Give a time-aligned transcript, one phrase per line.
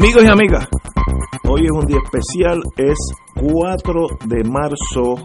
[0.00, 0.68] Amigos y amigas,
[1.48, 2.96] hoy es un día especial, es
[3.34, 5.16] 4 de marzo,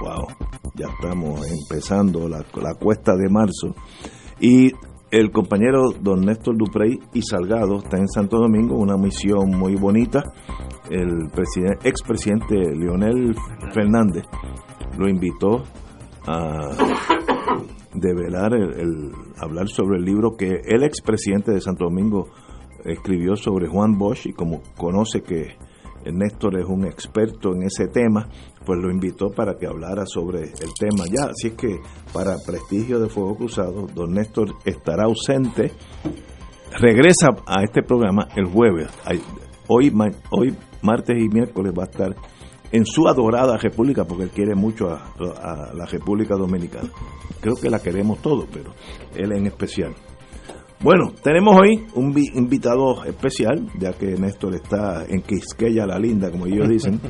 [0.00, 0.28] wow,
[0.76, 3.74] ya estamos empezando la, la cuesta de marzo,
[4.38, 4.70] y
[5.10, 10.22] el compañero don Néstor Duprey y Salgado está en Santo Domingo, una misión muy bonita,
[10.90, 13.34] el presidente, expresidente Leonel
[13.72, 14.26] Fernández
[14.96, 15.64] lo invitó
[16.28, 16.68] a
[17.94, 22.28] develar, el, el, hablar sobre el libro que el expresidente de Santo Domingo
[22.84, 25.56] escribió sobre Juan Bosch y como conoce que
[26.12, 28.28] Néstor es un experto en ese tema,
[28.64, 31.30] pues lo invitó para que hablara sobre el tema ya.
[31.30, 31.78] Así es que
[32.12, 35.72] para prestigio de Fuego Cruzado, don Néstor estará ausente,
[36.78, 38.88] regresa a este programa el jueves.
[39.68, 39.92] Hoy,
[40.30, 42.14] hoy martes y miércoles va a estar
[42.70, 46.90] en su adorada república, porque él quiere mucho a, a la República Dominicana.
[47.40, 48.72] Creo que la queremos todos, pero
[49.14, 49.94] él en especial.
[50.84, 56.44] Bueno, tenemos hoy un invitado especial, ya que Néstor está en Quisqueya la Linda, como
[56.44, 57.00] ellos dicen.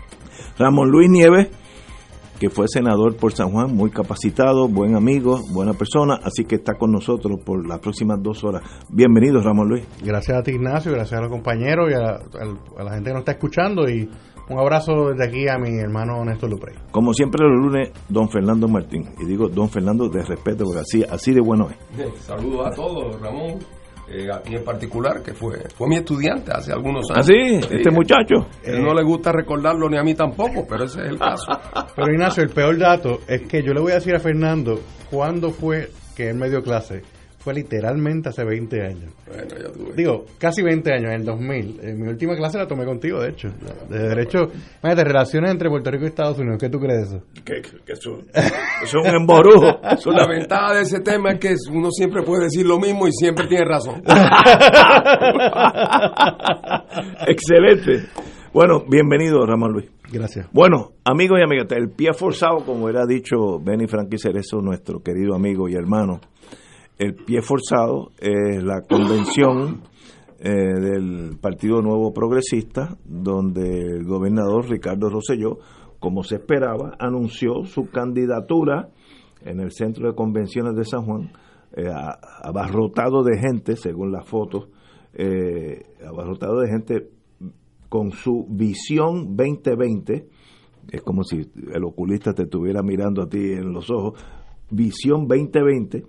[0.58, 1.50] Ramón Luis Nieves,
[2.40, 6.76] que fue senador por San Juan, muy capacitado, buen amigo, buena persona, así que está
[6.78, 8.62] con nosotros por las próximas dos horas.
[8.88, 9.84] Bienvenido, Ramón Luis.
[10.02, 13.12] Gracias a ti, Ignacio, gracias a los compañeros y a, a, a la gente que
[13.12, 14.08] nos está escuchando y
[14.48, 16.74] un abrazo desde aquí a mi hermano Néstor Luprey.
[16.90, 19.08] Como siempre los lunes, don Fernando Martín.
[19.20, 22.14] Y digo don Fernando de respeto, porque así, así de bueno es.
[22.20, 23.58] Saludos a todos, Ramón.
[24.10, 27.18] Eh, a ti en particular, que fue fue mi estudiante hace algunos años.
[27.18, 27.60] ¿Ah, sí?
[27.70, 28.46] Este muchacho.
[28.64, 31.46] Él no le gusta recordarlo ni a mí tampoco, pero ese es el caso.
[31.94, 34.80] Pero Ignacio, el peor dato es que yo le voy a decir a Fernando
[35.10, 37.02] cuándo fue que él me dio clase
[37.48, 39.10] fue literalmente hace 20 años.
[39.26, 39.94] Bueno, ya tuve.
[39.96, 41.80] Digo, casi 20 años, en el 2000.
[41.82, 43.48] En mi última clase la tomé contigo, de hecho.
[43.88, 44.50] De derecho,
[44.82, 46.58] de relaciones entre Puerto Rico y Estados Unidos.
[46.60, 47.24] ¿Qué tú crees de eso?
[47.46, 49.80] Que, que eso, eso es un emborujo.
[50.12, 53.46] La ventaja de ese tema es que uno siempre puede decir lo mismo y siempre
[53.46, 54.02] tiene razón.
[57.26, 58.10] Excelente.
[58.52, 59.90] Bueno, bienvenido, Ramón Luis.
[60.12, 60.48] Gracias.
[60.52, 65.34] Bueno, amigos y amigas, el pie forzado, como era dicho Benny Frankie Cerezo, nuestro querido
[65.34, 66.20] amigo y hermano,
[66.98, 69.82] el pie forzado es la convención
[70.40, 75.58] eh, del Partido Nuevo Progresista, donde el gobernador Ricardo Rosselló,
[76.00, 78.90] como se esperaba, anunció su candidatura
[79.42, 81.32] en el centro de convenciones de San Juan,
[81.76, 81.88] eh,
[82.42, 84.68] abarrotado de gente, según las fotos,
[85.14, 87.10] eh, abarrotado de gente
[87.88, 90.28] con su visión 2020,
[90.90, 94.20] es como si el oculista te estuviera mirando a ti en los ojos,
[94.70, 96.04] visión 2020,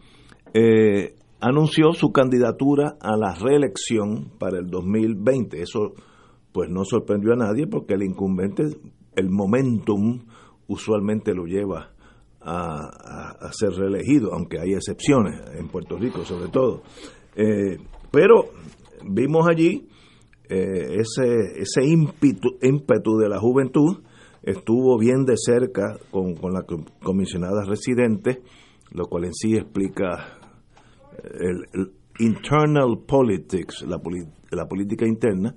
[0.53, 5.61] eh, anunció su candidatura a la reelección para el 2020.
[5.61, 5.93] Eso
[6.51, 8.63] pues no sorprendió a nadie porque el incumbente,
[9.15, 10.25] el momentum
[10.67, 11.91] usualmente lo lleva
[12.41, 16.81] a, ser reelegido, aunque hay excepciones en Puerto Rico sobre todo.
[17.35, 17.77] Eh,
[18.11, 18.45] pero
[19.05, 19.87] vimos allí
[20.49, 24.01] eh, ese, ese ímpetu, ímpetu de la juventud,
[24.41, 26.65] estuvo bien de cerca con, con la
[27.03, 28.41] comisionada residente,
[28.91, 30.38] lo cual en sí explica
[31.23, 34.01] el, internal politics, la,
[34.51, 35.55] la, política interna,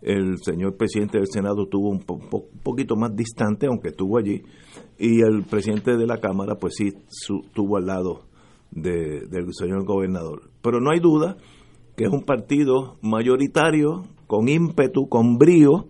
[0.00, 4.42] el señor presidente del Senado estuvo un, po, po, poquito más distante, aunque estuvo allí,
[4.98, 8.26] y el presidente de la Cámara, pues sí, estuvo al lado
[8.70, 10.50] de, del señor gobernador.
[10.62, 11.36] Pero no hay duda
[11.96, 15.86] que es un partido mayoritario, con ímpetu, con brío,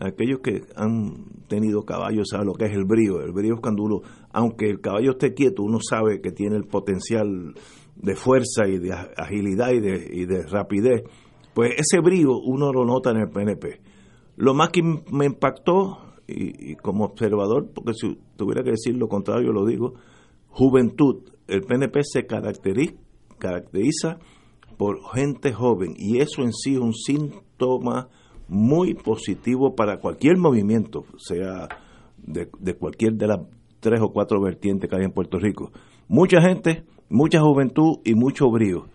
[0.00, 3.20] aquellos que han tenido caballos saben lo que es el brío.
[3.20, 4.02] El brío es cuando
[4.32, 7.54] aunque el caballo esté quieto, uno sabe que tiene el potencial
[8.00, 11.02] de fuerza y de agilidad y de, y de rapidez,
[11.54, 13.80] pues ese brío uno lo nota en el PNP.
[14.36, 19.08] Lo más que me impactó, y, y, como observador, porque si tuviera que decir lo
[19.08, 19.94] contrario, lo digo,
[20.48, 21.22] juventud.
[21.46, 22.94] El PNP se caracteriza,
[23.38, 24.18] caracteriza
[24.76, 28.08] por gente joven y eso en sí es un síntoma
[28.46, 31.68] muy positivo para cualquier movimiento, sea
[32.18, 33.40] de, de cualquier de las
[33.80, 35.72] tres o cuatro vertientes que hay en Puerto Rico.
[36.08, 38.86] Mucha gente mucha juventud y mucho brío.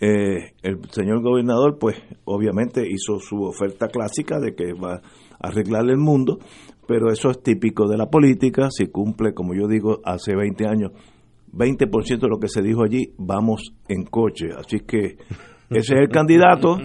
[0.00, 5.02] Eh, el señor gobernador, pues obviamente hizo su oferta clásica de que va a
[5.48, 6.38] arreglar el mundo,
[6.86, 10.92] pero eso es típico de la política, si cumple, como yo digo, hace 20 años,
[11.52, 14.48] 20% de lo que se dijo allí, vamos en coche.
[14.56, 15.18] Así que
[15.70, 16.78] ese es el candidato,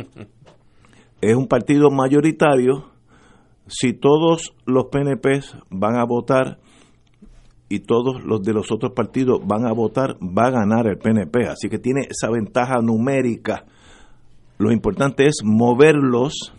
[1.22, 2.92] es un partido mayoritario,
[3.68, 6.60] si todos los PNPs van a votar
[7.68, 11.48] y todos los de los otros partidos van a votar, va a ganar el PNP.
[11.48, 13.66] Así que tiene esa ventaja numérica.
[14.58, 16.54] Lo importante es moverlos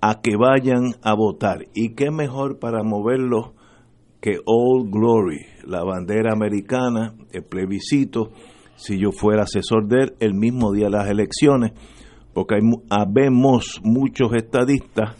[0.00, 1.66] a que vayan a votar.
[1.74, 3.52] ¿Y qué mejor para moverlos
[4.20, 8.30] que Old Glory, la bandera americana, el plebiscito,
[8.76, 11.72] si yo fuera asesor de él el mismo día de las elecciones?
[12.34, 12.60] Porque hay,
[12.90, 15.16] habemos muchos estadistas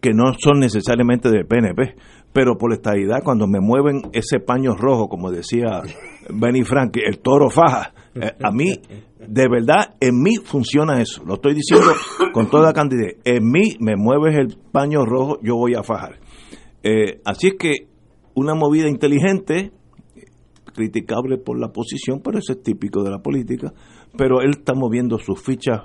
[0.00, 1.96] que no son necesariamente del PNP,
[2.38, 5.82] pero por la estadidad, cuando me mueven ese paño rojo, como decía
[6.32, 8.80] Benny Frank, el toro faja, eh, a mí,
[9.26, 11.24] de verdad, en mí funciona eso.
[11.24, 11.88] Lo estoy diciendo
[12.32, 13.16] con toda candidez.
[13.24, 16.20] En mí me mueves el paño rojo, yo voy a fajar.
[16.84, 17.88] Eh, así es que
[18.34, 19.72] una movida inteligente,
[20.72, 23.72] criticable por la posición, pero eso es típico de la política,
[24.16, 25.80] pero él está moviendo sus fichas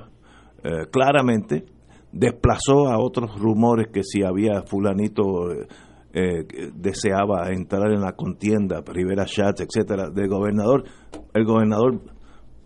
[0.63, 1.65] eh, claramente
[2.11, 5.49] desplazó a otros rumores que si había fulanito
[6.13, 10.83] eh, eh, deseaba entrar en la contienda, Rivera Schatz, etcétera, del gobernador,
[11.33, 12.01] el gobernador,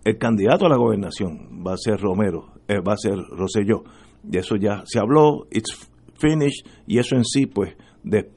[0.03, 3.83] el candidato a la gobernación va a ser Romero, eh, va a ser Roselló.
[4.29, 5.89] Y eso ya se habló, it's
[6.19, 8.31] finished, y eso en sí, pues, de,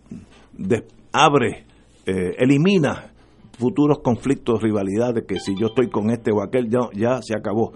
[1.13, 1.67] abre,
[2.06, 3.13] elimina
[3.59, 7.73] futuros conflictos, rivalidades, que si yo estoy con este o aquel, ya, ya se acabó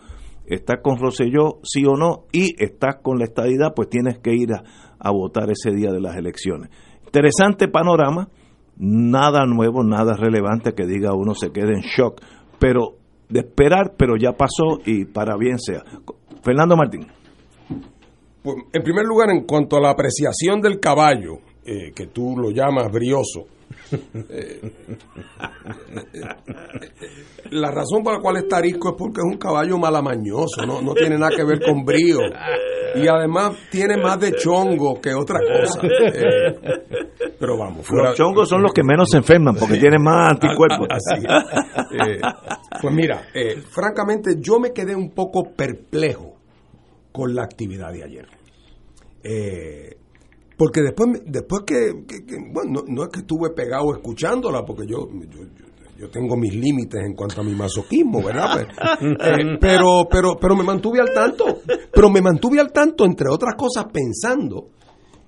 [0.47, 4.51] estás con Roselló, sí o no, y estás con la estadidad, pues tienes que ir
[4.53, 6.71] a, votar ese día de las elecciones.
[7.15, 8.29] Interesante panorama,
[8.77, 12.21] nada nuevo, nada relevante que diga uno se quede en shock,
[12.59, 12.97] pero
[13.29, 15.85] de esperar, pero ya pasó y para bien sea.
[16.43, 17.07] Fernando Martín.
[18.43, 21.35] Pues, en primer lugar, en cuanto a la apreciación del caballo,
[21.65, 23.47] eh, que tú lo llamas brioso,
[24.29, 24.61] eh,
[27.51, 30.95] la razón por la cual está arisco es porque es un caballo malamañoso, no, no
[30.95, 32.19] tiene nada que ver con brío.
[32.97, 35.81] Y además tiene más de chongo que otra cosa.
[35.85, 40.89] Eh, pero vamos, Los chongos son los que menos se enferman porque tienen más anticuerpos.
[41.95, 42.21] Eh,
[42.81, 43.23] pues mira,
[43.71, 46.35] francamente yo me quedé un poco perplejo
[47.13, 48.27] con la actividad de ayer.
[49.23, 49.97] Eh,
[50.57, 51.93] porque después, después que,
[52.53, 55.09] bueno, no, es que estuve pegado escuchándola, porque yo,
[55.99, 58.53] yo, tengo mis límites en cuanto a mi masoquismo, ¿verdad?
[58.53, 58.67] Pues,
[59.21, 61.61] eh, pero, pero, pero me mantuve al tanto,
[61.93, 64.69] pero me mantuve al tanto, entre otras cosas, pensando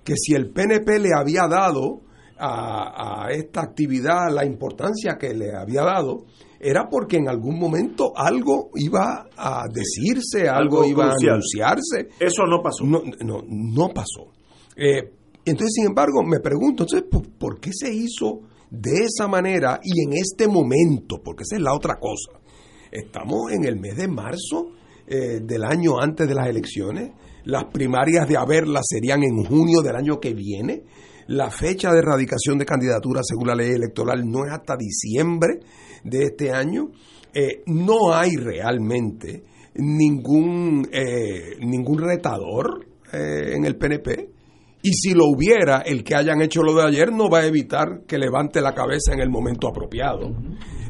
[0.04, 2.02] que si el PNP le había dado
[2.38, 6.26] a, a esta actividad la importancia que le había dado,
[6.60, 12.08] era porque en algún momento algo iba a decirse, algo, iba a anunciarse.
[12.18, 12.84] Eso no pasó.
[12.84, 14.35] No, no, no pasó.
[14.76, 15.10] Eh,
[15.44, 17.04] entonces, sin embargo, me pregunto, entonces,
[17.38, 18.40] ¿por qué se hizo
[18.70, 21.22] de esa manera y en este momento?
[21.24, 22.40] Porque esa es la otra cosa.
[22.90, 24.72] Estamos en el mes de marzo
[25.06, 27.12] eh, del año antes de las elecciones.
[27.44, 30.84] Las primarias de haberlas serían en junio del año que viene.
[31.28, 35.60] La fecha de erradicación de candidaturas según la ley electoral no es hasta diciembre
[36.04, 36.90] de este año.
[37.32, 39.44] Eh, no hay realmente
[39.74, 40.88] ningún,
[41.60, 44.35] ningún retador en el PNP.
[44.86, 48.02] Y si lo hubiera, el que hayan hecho lo de ayer no va a evitar
[48.06, 50.30] que levante la cabeza en el momento apropiado.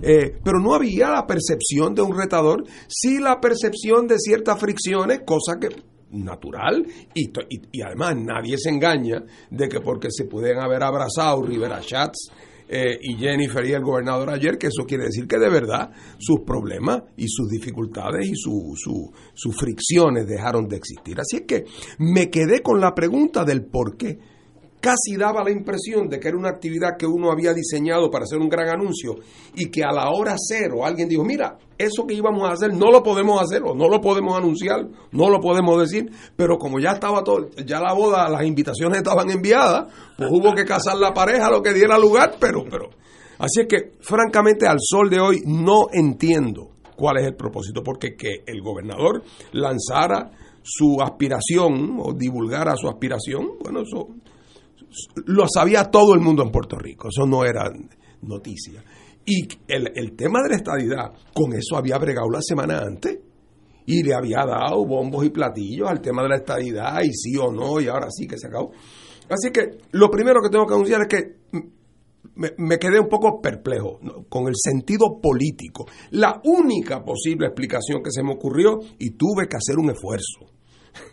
[0.03, 5.23] Eh, pero no había la percepción de un retador, sí la percepción de ciertas fricciones,
[5.25, 5.69] cosa que
[6.11, 6.87] natural.
[7.15, 7.31] Y,
[7.73, 12.29] y, además nadie se engaña de que porque se pueden haber abrazado Rivera Schatz
[12.69, 16.41] eh, y Jennifer y el gobernador ayer, que eso quiere decir que de verdad sus
[16.41, 21.19] problemas y sus dificultades y sus fricciones dejaron de existir.
[21.21, 21.65] Así es que
[21.99, 24.19] me quedé con la pregunta del por qué
[24.81, 28.39] casi daba la impresión de que era una actividad que uno había diseñado para hacer
[28.39, 29.17] un gran anuncio
[29.55, 32.91] y que a la hora cero alguien dijo, mira, eso que íbamos a hacer no
[32.91, 36.93] lo podemos hacer o no lo podemos anunciar, no lo podemos decir, pero como ya
[36.93, 41.51] estaba todo, ya la boda, las invitaciones estaban enviadas, pues hubo que casar la pareja
[41.51, 42.91] lo que diera lugar, pero, pero.
[43.39, 48.17] Así es que, francamente, al sol de hoy no entiendo cuál es el propósito, porque
[48.17, 50.31] que el gobernador lanzara
[50.63, 54.09] su aspiración o divulgara su aspiración, bueno, eso
[55.27, 57.71] lo sabía todo el mundo en Puerto Rico, eso no era
[58.23, 58.83] noticia.
[59.25, 63.19] Y el, tema de la estadidad, con eso había bregado la semana antes
[63.85, 67.51] y le había dado bombos y platillos al tema de la estadidad y sí o
[67.51, 68.71] no y ahora sí que se acabó.
[69.29, 71.37] Así que lo primero que tengo que anunciar es que
[72.37, 73.99] me, quedé un poco perplejo
[74.29, 75.87] con el sentido político.
[76.11, 80.53] La única posible explicación que se me ocurrió, y tuve que hacer un esfuerzo,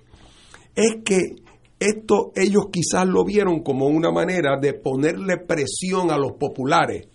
[0.75, 1.42] es que
[1.87, 7.07] esto ellos quizás lo vieron como una manera de ponerle presión a los populares,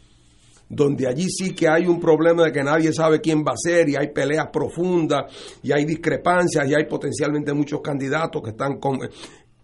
[0.69, 3.89] donde allí sí que hay un problema de que nadie sabe quién va a ser
[3.89, 5.33] y hay peleas profundas
[5.63, 8.99] y hay discrepancias y hay potencialmente muchos candidatos que están con,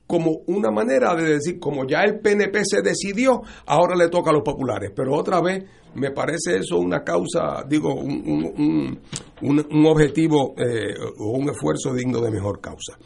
[0.07, 4.33] como una manera de decir, como ya el PNP se decidió, ahora le toca a
[4.35, 4.93] los populares.
[4.95, 8.99] Pero otra vez, me parece eso una causa, digo, un,
[9.41, 12.99] un, objetivo eh, o un esfuerzo digno de mejor causa.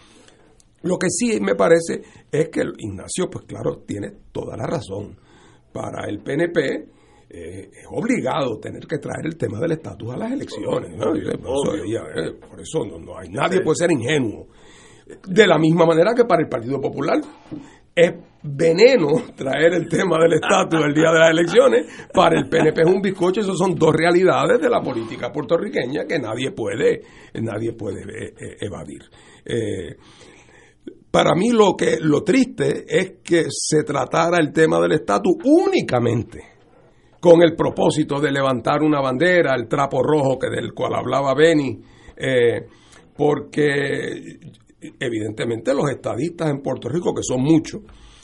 [0.88, 2.00] Lo que sí me parece
[2.32, 5.16] es que Ignacio, pues claro, tiene toda la razón.
[5.72, 6.58] Para el PNP
[7.30, 10.94] eh, es obligado tener que traer el tema del estatus a las elecciones.
[12.48, 14.46] Por eso, no, no, hay nadie puede ser ingenuo
[15.26, 17.18] de la misma manera que para el Partido Popular
[17.94, 22.82] es veneno traer el tema del estatus el día de las elecciones, para el PNP
[22.82, 27.02] es un bizcocho, esas son dos realidades de la política puertorriqueña que nadie puede,
[27.34, 29.02] nadie puede eh, eh, evadir.
[31.18, 35.36] Eh, para mí lo que lo triste es que se tratara el tema del estatus
[35.44, 36.42] únicamente
[37.20, 41.80] con el propósito de levantar una bandera, el trapo rojo que del cual hablaba Beni,
[43.16, 44.38] porque
[45.00, 47.82] evidentemente los estadistas en Puerto Rico, que son muchos,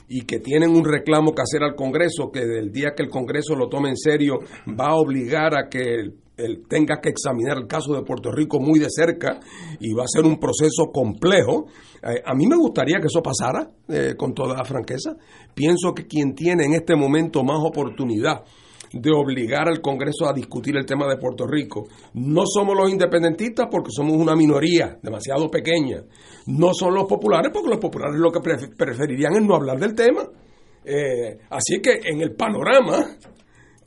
[0.09, 3.57] y que tienen un reclamo que hacer al Congreso, que del día que el Congreso
[3.57, 7.95] lo tome en serio va a obligar a que él, tenga que examinar el caso
[7.95, 9.41] de Puerto Rico muy de cerca
[9.81, 11.67] y va a ser un proceso complejo.
[12.03, 15.17] Eh, a mí me gustaría que eso pasara, eh, con toda la franqueza.
[15.55, 18.43] Pienso que quien tiene en este momento más oportunidad
[18.93, 21.89] de obligar al Congreso a discutir el tema de Puerto Rico.
[22.15, 26.03] No somos los independentistas porque somos una minoría demasiado pequeña.
[26.47, 30.23] No son los populares porque los populares lo que preferirían es no hablar del tema.
[30.85, 33.17] Eh, así que en el panorama,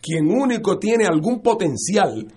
[0.02, 2.28] quien único tiene algún potencial,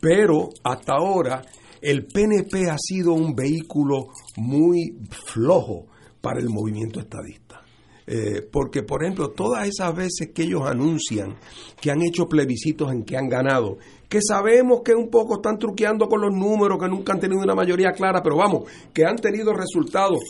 [0.00, 1.42] pero hasta ahora
[1.80, 5.86] el PNP ha sido un vehículo muy flojo
[6.20, 7.62] para el movimiento estadista.
[8.10, 11.36] Eh, porque, por ejemplo, todas esas veces que ellos anuncian
[11.78, 13.76] que han hecho plebiscitos en que han ganado,
[14.08, 17.54] que sabemos que un poco están truqueando con los números, que nunca han tenido una
[17.54, 18.62] mayoría clara, pero vamos,
[18.94, 20.20] que han tenido resultados,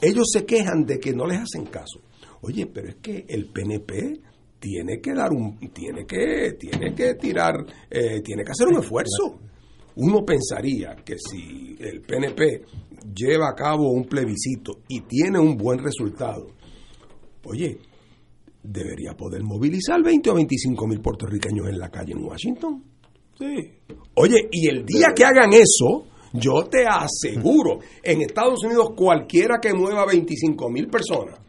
[0.00, 2.00] ellos se quejan de que no les hacen caso.
[2.40, 4.20] Oye, pero es que el PNP
[4.62, 7.56] tiene que dar un, tiene que, tiene que tirar,
[7.90, 9.40] eh, tiene que hacer un esfuerzo.
[9.96, 12.62] Uno pensaría que si el PNP
[13.12, 16.46] lleva a cabo un plebiscito y tiene un buen resultado,
[17.44, 17.76] Oye,
[18.62, 22.84] debería poder movilizar 20 o 25 mil puertorriqueños en la calle en Washington.
[23.36, 23.72] Sí.
[24.14, 29.74] Oye, y el día que hagan eso, yo te aseguro, en Estados Unidos cualquiera que
[29.74, 31.40] mueva 25 mil personas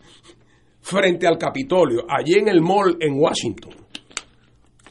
[0.84, 3.74] frente al Capitolio, allí en el mall en Washington,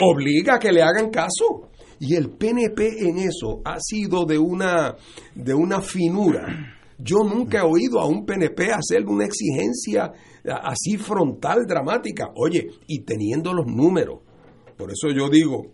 [0.00, 1.68] obliga a que le hagan caso.
[2.00, 4.96] Y el PNP en eso ha sido de una,
[5.36, 6.74] de una finura.
[6.98, 10.12] Yo nunca he oído a un PNP hacer una exigencia
[10.62, 12.32] así frontal, dramática.
[12.34, 14.18] Oye, y teniendo los números.
[14.76, 15.66] Por eso yo digo,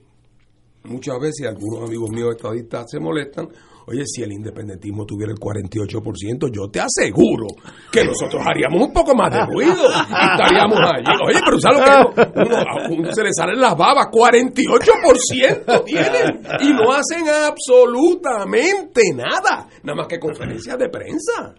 [0.85, 3.49] muchas veces algunos amigos míos estadistas se molestan,
[3.89, 7.47] oye, si el independentismo tuviera el 48%, yo te aseguro
[7.91, 11.07] que nosotros haríamos un poco más de ruido estaríamos allí.
[11.27, 14.07] Oye, pero ¿sabes lo que uno, a uno se le salen las babas?
[14.13, 21.55] 48% tienen y no hacen absolutamente nada, nada más que conferencias de prensa.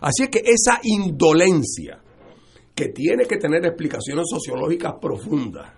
[0.00, 2.00] Así es que esa indolencia
[2.74, 5.72] que tiene que tener explicaciones sociológicas profundas.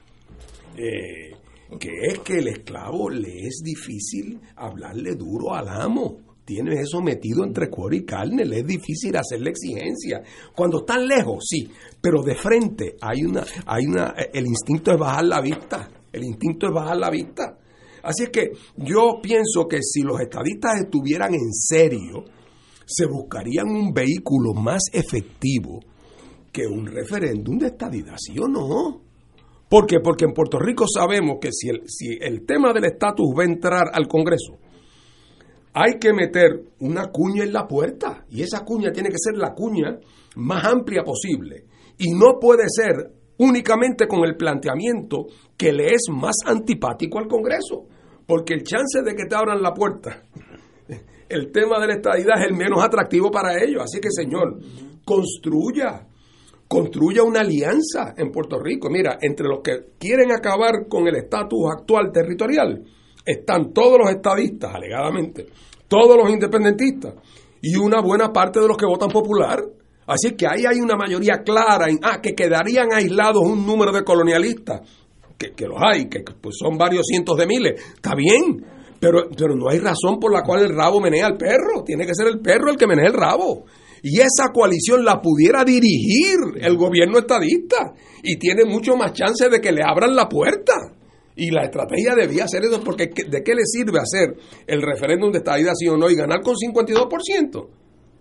[0.76, 1.32] Eh,
[1.78, 6.18] que es que el esclavo le es difícil hablarle duro al amo.
[6.44, 10.22] Tiene eso metido entre cuero y carne, le es difícil hacerle exigencia.
[10.54, 11.68] Cuando están lejos, sí,
[12.00, 15.88] pero de frente hay una, hay una, el instinto es bajar la vista.
[16.12, 17.56] El instinto es bajar la vista.
[18.02, 22.24] Así es que yo pienso que si los estadistas estuvieran en serio,
[22.84, 25.78] se buscarían un vehículo más efectivo
[26.50, 29.09] que un referéndum de estadidad, ¿sí o no?
[29.70, 30.00] ¿Por qué?
[30.00, 33.46] Porque en Puerto Rico sabemos que si el, si el tema del estatus va a
[33.46, 34.58] entrar al Congreso,
[35.72, 38.24] hay que meter una cuña en la puerta.
[38.30, 39.96] Y esa cuña tiene que ser la cuña
[40.34, 41.66] más amplia posible.
[41.98, 47.86] Y no puede ser únicamente con el planteamiento que le es más antipático al Congreso.
[48.26, 50.24] Porque el chance de que te abran la puerta,
[51.28, 53.84] el tema de la estadidad es el menos atractivo para ellos.
[53.84, 54.58] Así que, señor,
[55.04, 56.08] construya
[56.70, 58.88] construya una alianza en Puerto Rico.
[58.88, 62.84] Mira, entre los que quieren acabar con el estatus actual territorial
[63.26, 65.48] están todos los estadistas, alegadamente,
[65.88, 67.14] todos los independentistas
[67.60, 69.58] y una buena parte de los que votan popular.
[70.06, 74.04] Así que ahí hay una mayoría clara en ah, que quedarían aislados un número de
[74.04, 74.82] colonialistas,
[75.36, 77.82] que, que los hay, que pues son varios cientos de miles.
[77.96, 78.64] Está bien,
[79.00, 81.82] pero, pero no hay razón por la cual el rabo menea al perro.
[81.84, 83.64] Tiene que ser el perro el que menea el rabo.
[84.02, 87.92] Y esa coalición la pudiera dirigir el gobierno estadista.
[88.22, 90.74] Y tiene mucho más chance de que le abran la puerta.
[91.36, 95.38] Y la estrategia debía ser eso, porque ¿de qué le sirve hacer el referéndum de
[95.38, 97.68] estadía sí o no y ganar con 52%?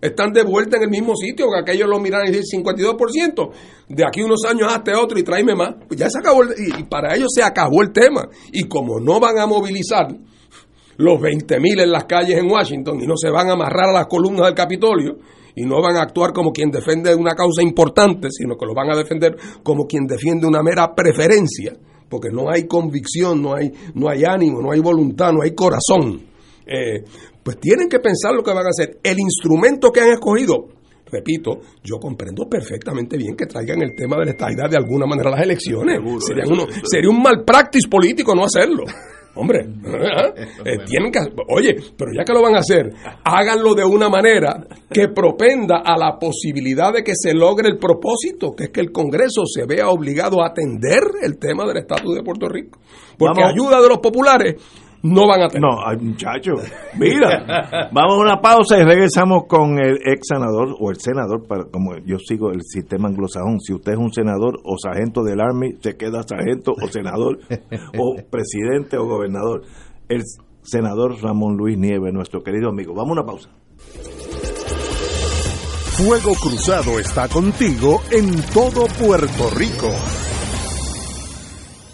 [0.00, 3.50] Están de vuelta en el mismo sitio, que aquellos lo miran y dicen 52%.
[3.88, 5.74] De aquí unos años hasta otro y tráeme más.
[5.86, 8.26] Pues ya se acabó, y para ellos se acabó el tema.
[8.52, 10.08] Y como no van a movilizar
[10.96, 14.06] los 20.000 en las calles en Washington y no se van a amarrar a las
[14.06, 15.18] columnas del Capitolio
[15.60, 18.90] y no van a actuar como quien defiende una causa importante, sino que lo van
[18.90, 21.76] a defender como quien defiende una mera preferencia,
[22.08, 26.22] porque no hay convicción, no hay, no hay ánimo, no hay voluntad, no hay corazón.
[26.66, 27.04] Eh,
[27.42, 29.00] pues tienen que pensar lo que van a hacer.
[29.02, 30.68] El instrumento que han escogido,
[31.12, 35.28] repito, yo comprendo perfectamente bien que traigan el tema de la estabilidad de alguna manera
[35.28, 36.00] a las elecciones.
[36.26, 38.84] sería, uno, sería un mal practice político no hacerlo.
[39.34, 39.60] Hombre,
[40.64, 42.92] eh, tienen que, oye, pero ya que lo van a hacer,
[43.24, 48.54] háganlo de una manera que propenda a la posibilidad de que se logre el propósito,
[48.56, 52.22] que es que el Congreso se vea obligado a atender el tema del estatus de
[52.22, 52.80] Puerto Rico.
[53.16, 54.56] Porque ayuda de los populares
[55.02, 55.62] no van a tener.
[55.62, 56.52] No, muchacho,
[56.98, 61.64] mira, vamos a una pausa y regresamos con el ex senador o el senador, para,
[61.64, 65.74] como yo sigo el sistema anglosajón, si usted es un senador o sargento del Army,
[65.80, 67.38] se queda sargento o senador
[67.98, 69.62] o presidente o gobernador.
[70.08, 70.22] El
[70.62, 72.94] senador Ramón Luis Nieves, nuestro querido amigo.
[72.94, 73.48] Vamos a una pausa.
[75.96, 79.90] Fuego Cruzado está contigo en todo Puerto Rico.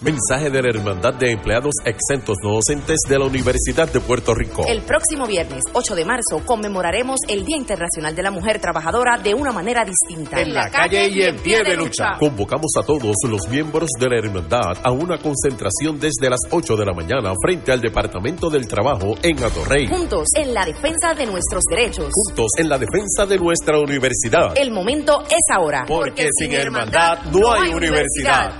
[0.06, 4.64] Mensaje de la Hermandad de Empleados Exentos No Docentes de la Universidad de Puerto Rico.
[4.64, 9.34] El próximo viernes 8 de marzo conmemoraremos el Día Internacional de la Mujer Trabajadora de
[9.34, 10.40] una manera distinta.
[10.40, 12.18] En la calle y en pie de lucha.
[12.20, 16.86] Convocamos a todos los miembros de la Hermandad a una concentración desde las 8 de
[16.86, 19.88] la mañana frente al Departamento del Trabajo en Atorrey.
[19.88, 22.12] Juntos en la defensa de nuestros derechos.
[22.14, 24.56] Juntos en la defensa de nuestra universidad.
[24.56, 25.84] El momento es ahora.
[25.84, 28.52] Porque, sin hermandad no hay universidad.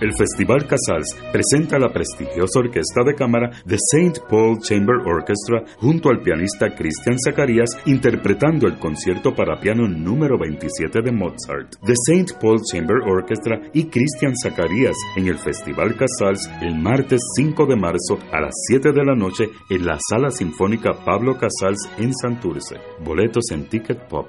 [0.00, 4.22] El Festival Casals presenta la prestigiosa orquesta de cámara de St.
[4.30, 11.02] Paul Chamber Orchestra junto al pianista Christian Zacarías interpretando el concierto para piano número 27
[11.02, 11.76] de Mozart.
[11.84, 12.34] The St.
[12.40, 18.18] Paul Chamber Orchestra y Christian Zacarías en el Festival Casals el martes 5 de marzo
[18.32, 22.76] a las 7 de la noche en la Sala Sinfónica Pablo Casals en Santurce.
[23.04, 24.28] Boletos en Ticket Pop.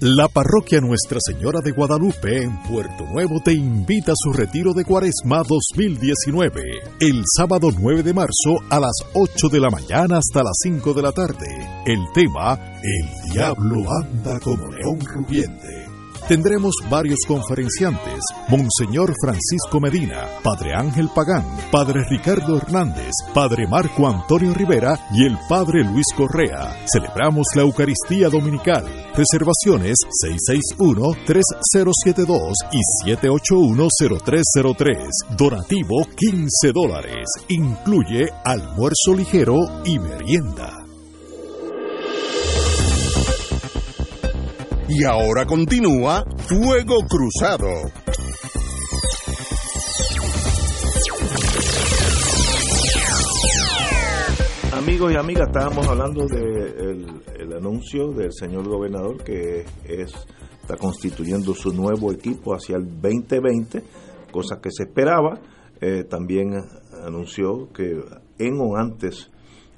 [0.00, 4.84] La parroquia Nuestra Señora de Guadalupe en Puerto Nuevo te invita a su retiro de
[4.84, 6.62] Cuaresma 2019,
[7.00, 11.02] el sábado 9 de marzo a las 8 de la mañana hasta las 5 de
[11.02, 11.48] la tarde.
[11.84, 15.77] El tema, El diablo anda como león rugiente
[16.28, 24.54] tendremos varios conferenciantes, Monseñor Francisco Medina, Padre Ángel Pagán, Padre Ricardo Hernández, Padre Marco Antonio
[24.54, 26.76] Rivera y el Padre Luis Correa.
[26.86, 28.84] Celebramos la Eucaristía Dominical.
[29.14, 29.96] Reservaciones
[30.68, 35.36] 661-3072 y 781-0303.
[35.36, 37.26] Donativo 15 dólares.
[37.48, 40.77] Incluye almuerzo ligero y merienda.
[44.90, 47.68] Y ahora continúa Fuego Cruzado.
[54.72, 57.06] Amigos y amigas, estábamos hablando del
[57.38, 60.14] el anuncio del señor gobernador que es,
[60.62, 63.82] está constituyendo su nuevo equipo hacia el 2020,
[64.32, 65.38] cosa que se esperaba.
[65.82, 66.54] Eh, también
[67.04, 68.02] anunció que
[68.38, 69.30] en o antes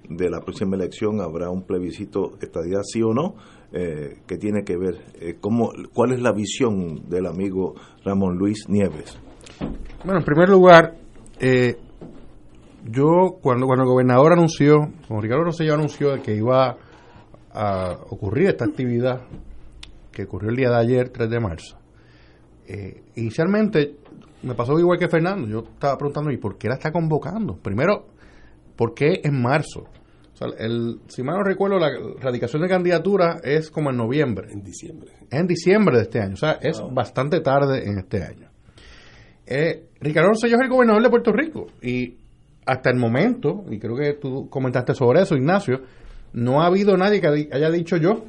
[0.08, 3.34] de la próxima elección habrá un plebiscito estadía sí o no
[3.72, 8.68] eh, que tiene que ver, eh, cómo, ¿cuál es la visión del amigo Ramón Luis
[8.68, 9.18] Nieves?
[10.04, 10.96] Bueno, en primer lugar,
[11.38, 11.76] eh,
[12.84, 16.76] yo cuando, cuando el gobernador anunció, como Ricardo Rosselló anunció que iba
[17.52, 19.22] a ocurrir esta actividad,
[20.10, 21.78] que ocurrió el día de ayer, 3 de marzo,
[22.66, 23.96] eh, inicialmente
[24.42, 27.56] me pasó igual que Fernando, yo estaba preguntando, ¿y por qué la está convocando?
[27.56, 28.06] Primero,
[28.76, 29.84] ¿por qué en marzo?
[30.58, 34.48] El, si mal no recuerdo, la radicación de candidatura es como en noviembre.
[34.50, 35.12] En diciembre.
[35.30, 36.34] En diciembre de este año.
[36.34, 38.48] O sea, es bastante tarde en este año.
[39.46, 42.16] Eh, Ricardo Rosselló es el gobernador de Puerto Rico y
[42.64, 45.80] hasta el momento, y creo que tú comentaste sobre eso, Ignacio,
[46.32, 48.24] no ha habido nadie que haya dicho yo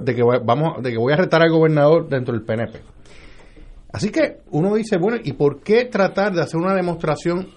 [0.00, 2.78] de que vamos de que voy a retar al gobernador dentro del PNP.
[3.92, 7.48] Así que uno dice, bueno, ¿y por qué tratar de hacer una demostración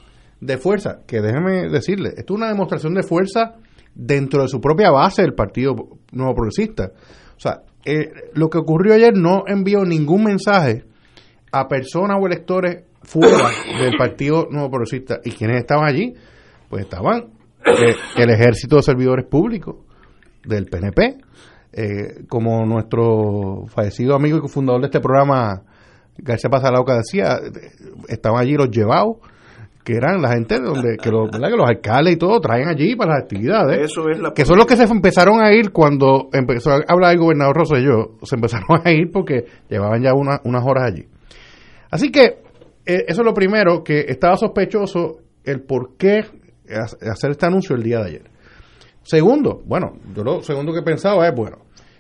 [0.42, 1.00] de fuerza?
[1.06, 3.56] Que déjeme decirle, esto es una demostración de fuerza
[3.96, 5.76] dentro de su propia base del Partido
[6.12, 6.92] Nuevo Progresista.
[7.36, 10.84] O sea, eh, lo que ocurrió ayer no envió ningún mensaje
[11.52, 15.20] a personas o electores fuera del Partido Nuevo Progresista.
[15.24, 16.14] ¿Y quienes estaban allí?
[16.70, 17.30] Pues estaban
[17.66, 19.78] eh, el ejército de servidores públicos
[20.46, 21.18] del PNP,
[21.74, 25.64] eh, como nuestro fallecido amigo y cofundador de este programa,
[26.18, 27.40] García Pasalauca, decía,
[28.08, 29.18] estaban allí los llevados
[29.86, 33.14] que eran la gente donde que los, que los alcaldes y todo traen allí para
[33.14, 33.92] las actividades.
[33.92, 37.14] Eso es la que son los que se empezaron a ir cuando empezó a hablar
[37.14, 41.06] el gobernador Rosselló se empezaron a ir porque llevaban ya unas horas allí.
[41.92, 42.40] Así que
[42.86, 46.26] eh, eso es lo primero que estaba sospechoso el por qué
[46.68, 48.32] hacer este anuncio el día de ayer.
[49.04, 51.58] Segundo bueno yo lo segundo que pensaba es bueno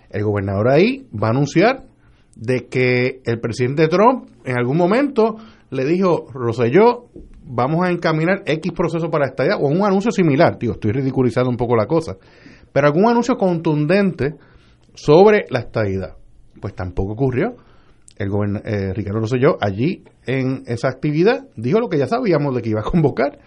[0.09, 1.83] el gobernador ahí va a anunciar
[2.35, 5.35] de que el presidente Trump en algún momento
[5.69, 7.09] le dijo Rosselló
[7.45, 11.49] vamos a encaminar X proceso para esta idea, o un anuncio similar, tío, estoy ridiculizando
[11.49, 12.17] un poco la cosa,
[12.73, 14.35] pero algún anuncio contundente
[14.93, 16.15] sobre la estadidad.
[16.59, 17.55] Pues tampoco ocurrió.
[18.17, 18.29] El
[18.63, 22.79] eh, Ricardo Rosselló allí en esa actividad dijo lo que ya sabíamos de que iba
[22.79, 23.39] a convocar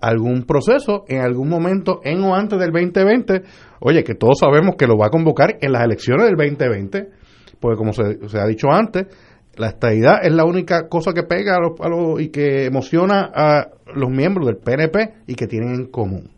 [0.00, 3.42] algún proceso en algún momento en o antes del 2020.
[3.80, 7.08] Oye, que todos sabemos que lo va a convocar en las elecciones del 2020,
[7.60, 9.06] porque como se, se ha dicho antes,
[9.56, 14.46] la estadidad es la única cosa que pega a y que emociona a los miembros
[14.46, 16.30] del PNP y que tienen en común.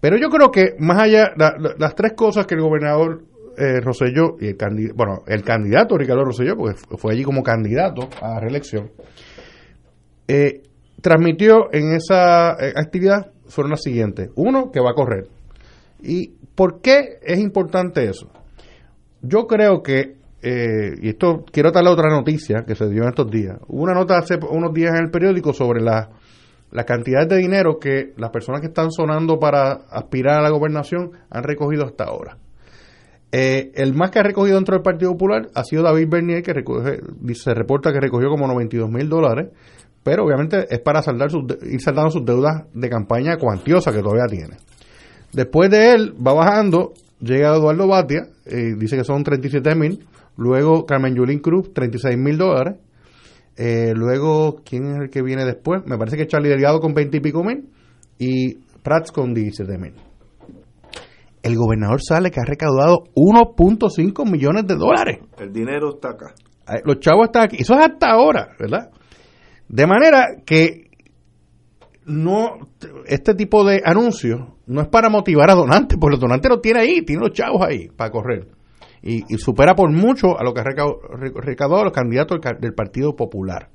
[0.00, 1.32] Pero yo creo que más allá,
[1.78, 3.24] las tres cosas que el gobernador
[3.56, 8.08] eh, Rosselló y el candidato, bueno, el candidato Ricardo Rosselló, porque fue allí como candidato
[8.22, 8.90] a reelección,
[10.28, 10.62] eh,
[11.00, 14.30] transmitió en esa eh, actividad fueron las siguientes.
[14.36, 15.26] Uno, que va a correr.
[16.02, 18.30] ¿Y por qué es importante eso?
[19.22, 23.30] Yo creo que eh, y esto quiero darle otra noticia que se dio en estos
[23.30, 23.58] días.
[23.66, 26.10] Hubo una nota hace unos días en el periódico sobre la,
[26.70, 31.12] la cantidad de dinero que las personas que están sonando para aspirar a la gobernación
[31.30, 32.38] han recogido hasta ahora.
[33.30, 36.54] Eh, el más que ha recogido dentro del Partido Popular ha sido David Bernier, que
[36.54, 37.00] recoge,
[37.34, 39.50] se reporta que recogió como 92 mil dólares,
[40.02, 44.26] pero obviamente es para saldar sus, ir saldando sus deudas de campaña cuantiosa que todavía
[44.30, 44.56] tiene.
[45.32, 50.06] Después de él va bajando, llega Eduardo Batia, y dice que son 37 mil,
[50.38, 52.76] Luego Carmen Yulín Cruz, 36 mil dólares.
[53.56, 55.82] Eh, luego, ¿quién es el que viene después?
[55.84, 57.68] Me parece que Charlie Delgado con 20 y pico mil.
[58.20, 59.94] Y Prats con 17 mil.
[61.42, 65.18] El gobernador sale que ha recaudado 1.5 millones de dólares.
[65.38, 66.34] El dinero está acá.
[66.68, 67.56] Eh, los chavos están aquí.
[67.58, 68.90] Eso es hasta ahora, ¿verdad?
[69.68, 70.84] De manera que
[72.06, 72.58] no
[73.06, 76.80] este tipo de anuncios no es para motivar a donantes, porque los donantes los tiene
[76.80, 78.57] ahí, tiene los chavos ahí para correr
[79.02, 83.70] y, supera por mucho a lo que ha recaudado los candidatos del, Partido Popular.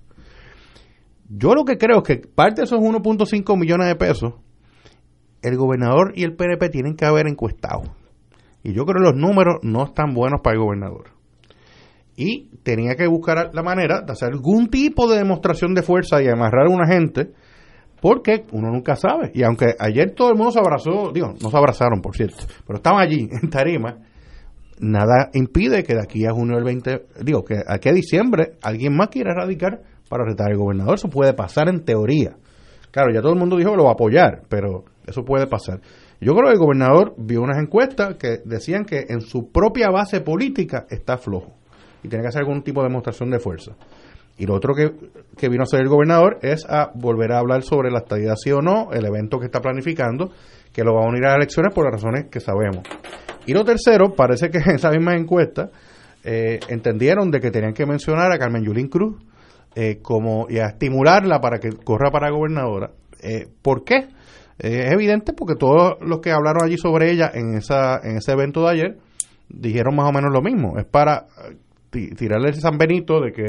[1.29, 4.33] Yo lo que creo es que parte de esos 1.5 millones de pesos,
[5.41, 7.95] el gobernador y el PNP tienen que haber encuestado.
[8.63, 11.11] Y yo creo que los números no están buenos para el gobernador.
[12.15, 16.27] Y tenía que buscar la manera de hacer algún tipo de demostración de fuerza y
[16.27, 17.31] amarrar a una gente,
[18.01, 19.31] porque uno nunca sabe.
[19.33, 22.77] Y aunque ayer todo el mundo se abrazó, digo, no se abrazaron, por cierto, pero
[22.77, 23.97] estaban allí en Tarima,
[24.79, 28.95] nada impide que de aquí a junio del 20, digo, que aquí a diciembre alguien
[28.95, 30.95] más quiera radicar para retar al gobernador.
[30.95, 32.35] Eso puede pasar en teoría.
[32.91, 35.81] Claro, ya todo el mundo dijo que lo va a apoyar, pero eso puede pasar.
[36.21, 40.21] Yo creo que el gobernador vio unas encuestas que decían que en su propia base
[40.21, 41.55] política está flojo
[42.03, 43.75] y tiene que hacer algún tipo de demostración de fuerza.
[44.37, 44.93] Y lo otro que,
[45.37, 48.51] que vino a hacer el gobernador es a volver a hablar sobre la estadía sí
[48.51, 50.31] o no, el evento que está planificando,
[50.71, 52.83] que lo va a unir a las elecciones por las razones que sabemos.
[53.45, 55.69] Y lo tercero, parece que en esa misma encuesta
[56.23, 59.21] eh, entendieron de que tenían que mencionar a Carmen Yulín Cruz
[59.75, 62.91] eh, como y a estimularla para que corra para gobernadora.
[63.21, 64.07] Eh, ¿Por qué?
[64.59, 68.61] es evidente porque todos los que hablaron allí sobre ella en esa en ese evento
[68.61, 68.97] de ayer
[69.49, 70.77] dijeron más o menos lo mismo.
[70.77, 71.25] Es para
[71.89, 73.45] tirarle ese San Benito de que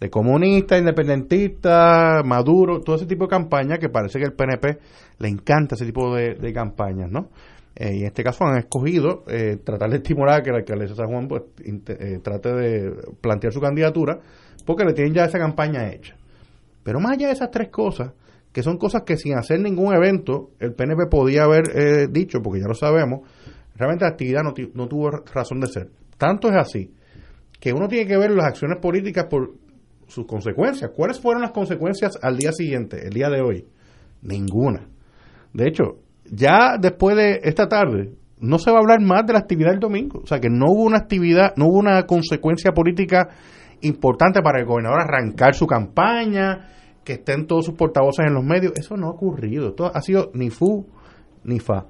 [0.00, 4.78] de comunista, independentista, Maduro, todo ese tipo de campaña que parece que el PNP
[5.18, 7.30] le encanta ese tipo de campañas, ¿no?
[7.76, 11.08] Eh, y en este caso han escogido eh, tratar de estimular que la alcaldesa San
[11.08, 14.20] Juan pues, eh, trate de plantear su candidatura
[14.64, 16.16] porque le tienen ya esa campaña hecha.
[16.84, 18.12] Pero más allá de esas tres cosas,
[18.52, 22.68] que son cosas que sin hacer ningún evento el PNP podía haber dicho, porque ya
[22.68, 23.22] lo sabemos,
[23.74, 25.90] realmente la actividad no tuvo razón de ser.
[26.16, 26.92] Tanto es así
[27.58, 29.54] que uno tiene que ver las acciones políticas por
[30.06, 30.90] sus consecuencias.
[30.94, 33.66] ¿Cuáles fueron las consecuencias al día siguiente, el día de hoy?
[34.22, 34.86] Ninguna.
[35.52, 35.98] De hecho,
[36.30, 39.80] ya después de esta tarde, no se va a hablar más de la actividad del
[39.80, 40.20] domingo.
[40.22, 43.28] O sea, que no hubo una actividad, no hubo una consecuencia política
[43.80, 46.68] importante para el gobernador arrancar su campaña,
[47.04, 48.72] que estén todos sus portavoces en los medios.
[48.76, 49.68] Eso no ha ocurrido.
[49.68, 50.86] Esto ha sido ni fu
[51.44, 51.86] ni fa.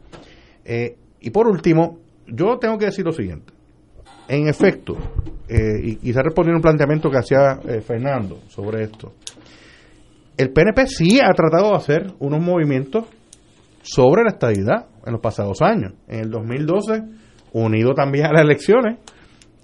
[0.65, 3.53] Eh, y por último, yo tengo que decir lo siguiente.
[4.29, 4.97] En efecto,
[5.49, 9.13] eh, y quizá respondiendo un planteamiento que hacía eh, Fernando sobre esto,
[10.37, 13.05] el PNP sí ha tratado de hacer unos movimientos
[13.85, 15.93] sobre la estadidad en los pasados años.
[16.09, 17.03] En el 2012,
[17.53, 18.99] unido también a las elecciones,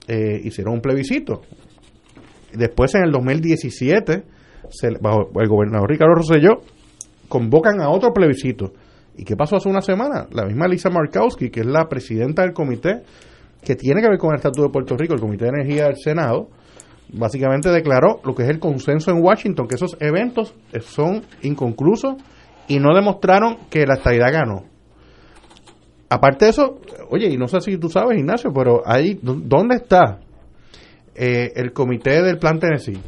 [0.07, 1.41] eh, hicieron un plebiscito.
[2.53, 4.25] Después, en el 2017,
[5.01, 6.61] bajo el gobernador Ricardo Rosselló,
[7.29, 8.73] convocan a otro plebiscito.
[9.17, 10.27] ¿Y qué pasó hace una semana?
[10.33, 13.03] La misma Lisa Markowski, que es la presidenta del comité
[13.63, 15.97] que tiene que ver con el Estatuto de Puerto Rico, el Comité de Energía del
[15.97, 16.49] Senado,
[17.13, 22.15] básicamente declaró lo que es el consenso en Washington, que esos eventos son inconclusos
[22.71, 24.63] y no demostraron que la estadidad ganó.
[26.09, 26.79] Aparte de eso,
[27.11, 30.21] oye, y no sé si tú sabes, Ignacio, pero ahí, ¿dónde está
[31.17, 33.01] eh, el comité del Plan Tennessee?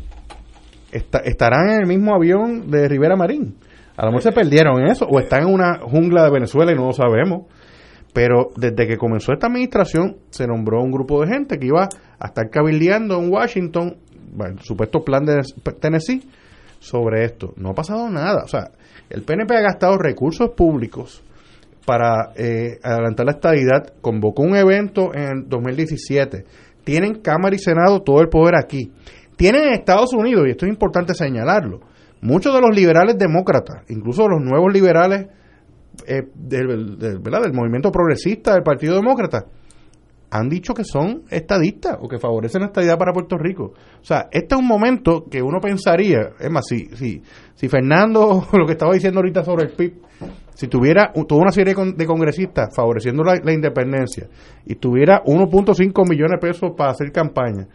[0.91, 3.55] ¿Estarán en el mismo avión de Rivera Marín?
[3.97, 6.75] A lo mejor se perdieron en eso, o están en una jungla de Venezuela y
[6.75, 7.47] no lo sabemos.
[8.13, 12.27] Pero desde que comenzó esta administración, se nombró un grupo de gente que iba a
[12.27, 13.97] estar cabildeando en Washington,
[14.45, 15.41] el supuesto plan de
[15.81, 16.23] Tennessee,
[16.81, 17.55] sobre esto.
[17.57, 18.43] No ha pasado nada.
[18.45, 18.73] O sea,
[19.13, 21.23] el PNP ha gastado recursos públicos
[21.85, 26.45] para eh, adelantar la estabilidad, convocó un evento en el 2017,
[26.83, 28.91] tienen Cámara y Senado todo el poder aquí,
[29.37, 31.81] tienen en Estados Unidos, y esto es importante señalarlo,
[32.23, 35.27] muchos de los liberales demócratas, incluso los nuevos liberales
[36.07, 39.45] eh, del, del movimiento progresista del Partido Demócrata,
[40.33, 43.75] han dicho que son estadistas o que favorecen la estadidad para Puerto Rico.
[44.01, 47.23] O sea, este es un momento que uno pensaría, es más, si, si,
[47.55, 49.95] si Fernando, lo que estaba diciendo ahorita sobre el PIB,
[50.55, 54.29] si tuviera toda una serie de congresistas favoreciendo la, independencia
[54.67, 57.67] y tuviera 1.5 millones de pesos para hacer campaña,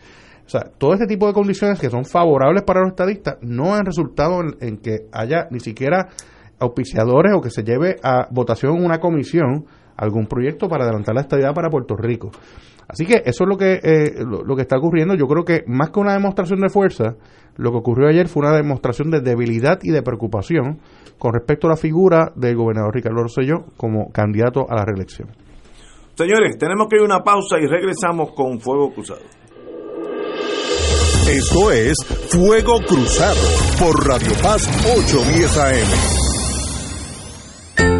[0.46, 3.86] o sea, todo este tipo de condiciones que son favorables para los estadistas no han
[3.86, 6.08] resultado en, que haya ni siquiera
[6.60, 9.66] auspiciadores o que se lleve a votación en una comisión
[9.98, 12.32] algún proyecto para adelantar la estadidad para Puerto Rico.
[12.88, 15.16] Así que eso es lo que, eh, lo, que está ocurriendo.
[15.16, 17.16] Yo creo que más que una demostración de fuerza,
[17.58, 20.80] lo que ocurrió ayer fue una demostración de debilidad y de preocupación
[21.18, 25.30] con respecto a la figura del gobernador Ricardo Rosselló como candidato a la reelección.
[26.16, 29.22] Señores, tenemos que ir a una pausa y regresamos con Fuego Cruzado.
[31.30, 31.98] Esto es
[32.30, 33.36] Fuego Cruzado
[33.80, 36.27] por Radio Paz 810 AM.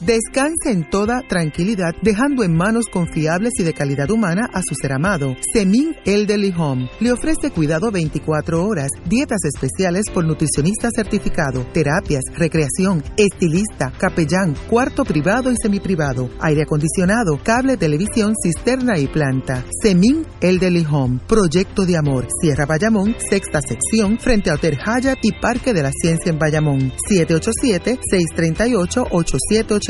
[0.00, 4.94] Descanse en toda tranquilidad, dejando en manos confiables y de calidad humana a su ser
[4.94, 5.36] amado.
[5.52, 13.04] Semin Elderly Home le ofrece cuidado 24 horas, dietas especiales por nutricionista certificado, terapias, recreación,
[13.18, 19.66] estilista, capellán, cuarto privado y semiprivado, aire acondicionado, cable, televisión, cisterna y planta.
[19.82, 25.32] Semin Elderly Home, proyecto de amor, Sierra Bayamón, sexta sección, frente a Hotel Hyatt y
[25.32, 26.90] Parque de la Ciencia en Bayamón.
[27.06, 29.89] 787 638 8780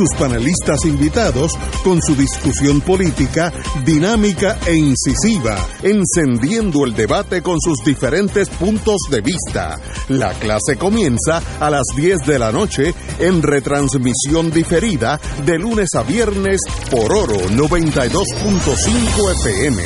[0.01, 1.51] sus panelistas invitados
[1.83, 3.53] con su discusión política
[3.85, 9.79] dinámica e incisiva, encendiendo el debate con sus diferentes puntos de vista.
[10.09, 16.01] La clase comienza a las 10 de la noche en retransmisión diferida de lunes a
[16.01, 19.83] viernes por Oro 92.5 FM.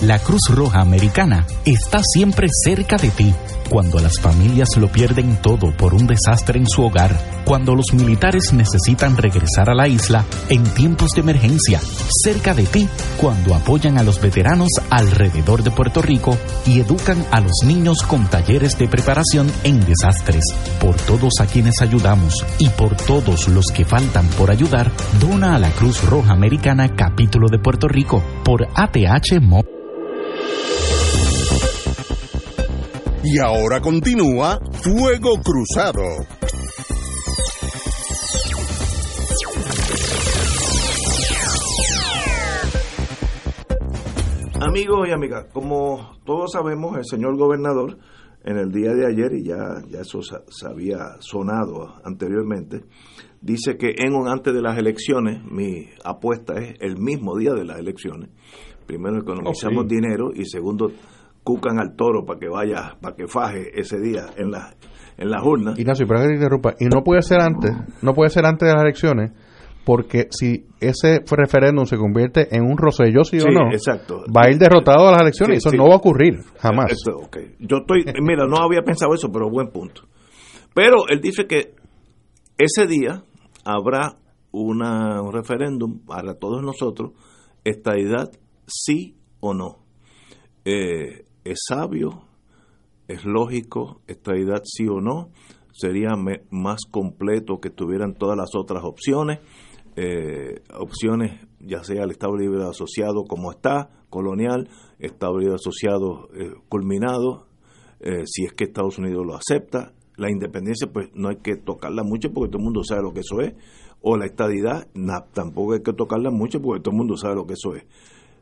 [0.00, 3.32] La Cruz Roja Americana está siempre cerca de ti
[3.74, 7.10] cuando las familias lo pierden todo por un desastre en su hogar,
[7.44, 11.80] cuando los militares necesitan regresar a la isla en tiempos de emergencia,
[12.22, 12.88] cerca de ti,
[13.20, 18.30] cuando apoyan a los veteranos alrededor de Puerto Rico y educan a los niños con
[18.30, 20.44] talleres de preparación en desastres.
[20.80, 25.58] Por todos a quienes ayudamos y por todos los que faltan por ayudar, dona a
[25.58, 29.73] la Cruz Roja Americana Capítulo de Puerto Rico por ATH.
[33.24, 36.02] Y ahora continúa Fuego Cruzado.
[44.60, 47.98] Amigos y amigas, como todos sabemos, el señor gobernador
[48.44, 52.84] en el día de ayer, y ya, ya eso se había sonado anteriormente,
[53.40, 57.64] dice que en un antes de las elecciones, mi apuesta es el mismo día de
[57.64, 58.30] las elecciones.
[58.86, 59.94] Primero economizamos Oh, sí.
[59.94, 60.92] dinero y segundo
[61.44, 64.74] cucan al toro para que vaya, para que faje ese día en las
[65.16, 65.78] en las urnas.
[65.78, 66.74] Ignacio, pero que te interrumpa.
[66.80, 67.70] Y no puede ser antes,
[68.02, 69.30] no puede ser antes de las elecciones,
[69.84, 74.24] porque si ese referéndum se convierte en un rosello, sí, Sí, o no, exacto.
[74.34, 75.62] va a ir derrotado a las elecciones.
[75.62, 76.90] Sí, eso no va a ocurrir, jamás.
[76.90, 77.12] Esto.
[77.60, 80.02] Yo estoy, mira, no había pensado eso, pero buen punto.
[80.74, 81.74] Pero él dice que
[82.58, 83.22] ese día
[83.64, 84.16] habrá
[84.50, 87.12] una, un referéndum para todos nosotros,
[87.64, 88.30] estadidad
[88.66, 89.78] sí o no.
[90.64, 92.22] Eh, es sabio,
[93.08, 95.30] es lógico, estadidad sí o no,
[95.72, 96.10] sería
[96.50, 99.40] más completo que tuvieran todas las otras opciones,
[99.96, 106.54] eh, opciones ya sea el Estado Libre Asociado como está, colonial, Estado Libre Asociado eh,
[106.68, 107.46] culminado,
[108.00, 112.02] eh, si es que Estados Unidos lo acepta, la independencia pues no hay que tocarla
[112.04, 113.54] mucho porque todo el mundo sabe lo que eso es,
[114.00, 117.46] o la estadidad na- tampoco hay que tocarla mucho porque todo el mundo sabe lo
[117.46, 117.84] que eso es.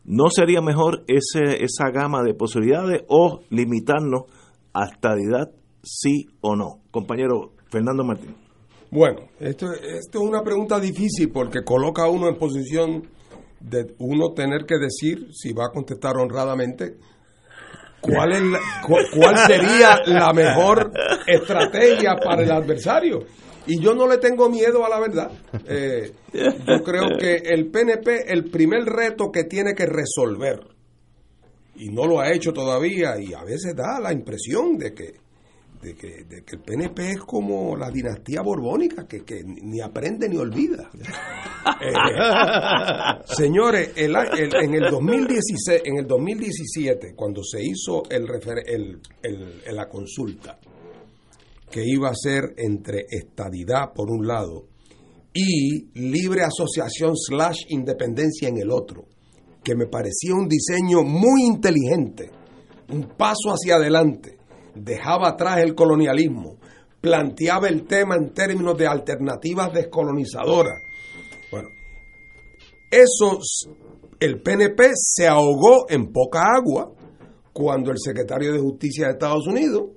[0.04, 4.22] ¿No sería mejor ese, esa gama de posibilidades o limitarnos
[4.74, 5.50] a estadidad
[5.82, 6.80] sí o no?
[6.90, 8.34] Compañero Fernando Martín.
[8.90, 13.08] Bueno, esto, esto es una pregunta difícil porque coloca a uno en posición
[13.60, 16.96] de uno tener que decir, si va a contestar honradamente,
[18.00, 20.90] cuál, es la- cu- cuál sería la mejor
[21.26, 23.20] estrategia para el adversario.
[23.66, 25.30] Y yo no le tengo miedo a la verdad.
[25.68, 30.60] Eh, yo creo que el PNP, el primer reto que tiene que resolver,
[31.76, 35.14] y no lo ha hecho todavía, y a veces da la impresión de que,
[35.80, 40.28] de que, de que el PNP es como la dinastía borbónica, que, que ni aprende
[40.28, 40.90] ni olvida.
[41.80, 41.92] Eh,
[43.24, 49.00] señores, el el- en, el 2016, en el 2017, cuando se hizo el, refer- el-
[49.74, 50.58] la consulta,
[51.72, 54.68] que iba a ser entre estadidad por un lado
[55.34, 59.06] y libre asociación slash independencia en el otro,
[59.64, 62.30] que me parecía un diseño muy inteligente,
[62.90, 64.36] un paso hacia adelante,
[64.74, 66.58] dejaba atrás el colonialismo,
[67.00, 70.82] planteaba el tema en términos de alternativas descolonizadoras.
[71.50, 71.68] Bueno,
[72.90, 73.38] eso,
[74.20, 76.92] el PNP se ahogó en poca agua
[77.54, 79.92] cuando el secretario de Justicia de Estados Unidos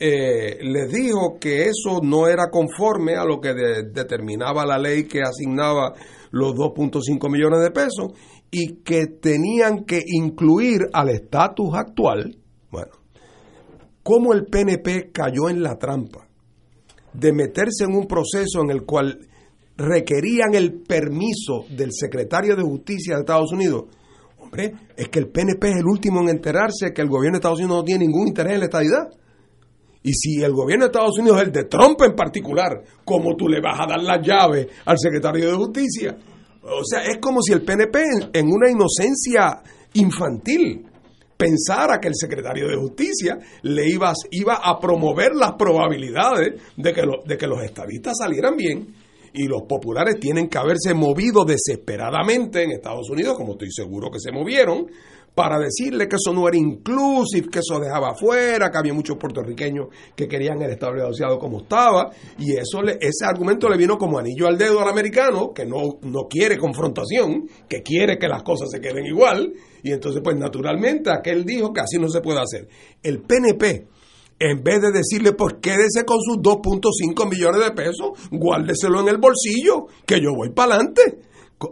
[0.00, 5.04] eh, les dijo que eso no era conforme a lo que de- determinaba la ley
[5.04, 5.92] que asignaba
[6.30, 8.12] los 2.5 millones de pesos
[8.50, 12.36] y que tenían que incluir al estatus actual.
[12.70, 12.92] Bueno,
[14.02, 16.26] cómo el PNP cayó en la trampa
[17.12, 19.18] de meterse en un proceso en el cual
[19.76, 23.84] requerían el permiso del secretario de Justicia de Estados Unidos.
[24.38, 27.58] Hombre, es que el PNP es el último en enterarse que el gobierno de Estados
[27.58, 29.08] Unidos no tiene ningún interés en la estadidad.
[30.02, 33.60] Y si el gobierno de Estados Unidos, el de Trump en particular, ¿cómo tú le
[33.60, 36.16] vas a dar las llaves al secretario de Justicia?
[36.62, 38.00] O sea, es como si el PNP,
[38.32, 39.62] en- una inocencia
[39.94, 40.86] infantil,
[41.36, 47.02] pensara que el secretario de Justicia le iba, iba a promover las probabilidades de que,
[47.26, 48.86] de que los estadistas salieran bien.
[49.32, 54.18] Y los populares tienen que haberse movido desesperadamente en Estados Unidos, como estoy seguro que
[54.18, 54.86] se movieron,
[55.40, 59.86] para decirle que eso no era inclusive, que eso dejaba afuera, que había muchos puertorriqueños
[60.14, 64.46] que querían el Estado Asociado como estaba, y eso ese argumento le vino como anillo
[64.46, 68.82] al dedo al americano, que no, no quiere confrontación, que quiere que las cosas se
[68.82, 69.50] queden igual,
[69.82, 72.68] y entonces pues naturalmente aquel dijo que así no se puede hacer.
[73.02, 73.86] El PNP,
[74.40, 79.16] en vez de decirle, pues quédese con sus 2.5 millones de pesos, guárdeselo en el
[79.16, 81.18] bolsillo, que yo voy para adelante.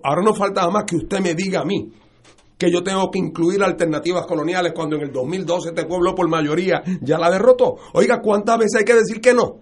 [0.02, 1.92] Ahora no falta nada más que usted me diga a mí
[2.58, 6.82] que yo tengo que incluir alternativas coloniales cuando en el 2012 este pueblo por mayoría
[7.00, 7.76] ya la derrotó.
[7.94, 9.60] Oiga, ¿cuántas veces hay que decir que no?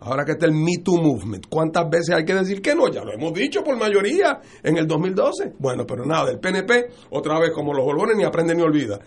[0.00, 2.88] Ahora que está el Me Too Movement, ¿cuántas veces hay que decir que no?
[2.88, 5.54] Ya lo hemos dicho por mayoría en el 2012.
[5.58, 9.00] Bueno, pero nada, del PNP, otra vez como los borbones, ni aprende ni olvida.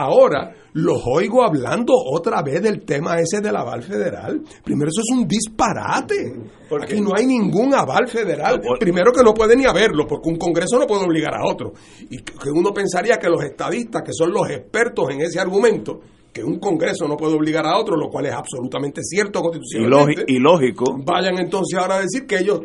[0.00, 4.40] Ahora los oigo hablando otra vez del tema ese del aval federal.
[4.62, 6.36] Primero, eso es un disparate.
[6.80, 8.60] Aquí no hay ningún aval federal.
[8.78, 11.72] Primero que no puede ni haberlo, porque un Congreso no puede obligar a otro.
[12.08, 15.98] Y que uno pensaría que los estadistas, que son los expertos en ese argumento,
[16.32, 20.26] que un Congreso no puede obligar a otro, lo cual es absolutamente cierto constitucionalmente.
[20.28, 20.96] Y lógico.
[21.04, 22.60] Vayan entonces ahora a decir que ellos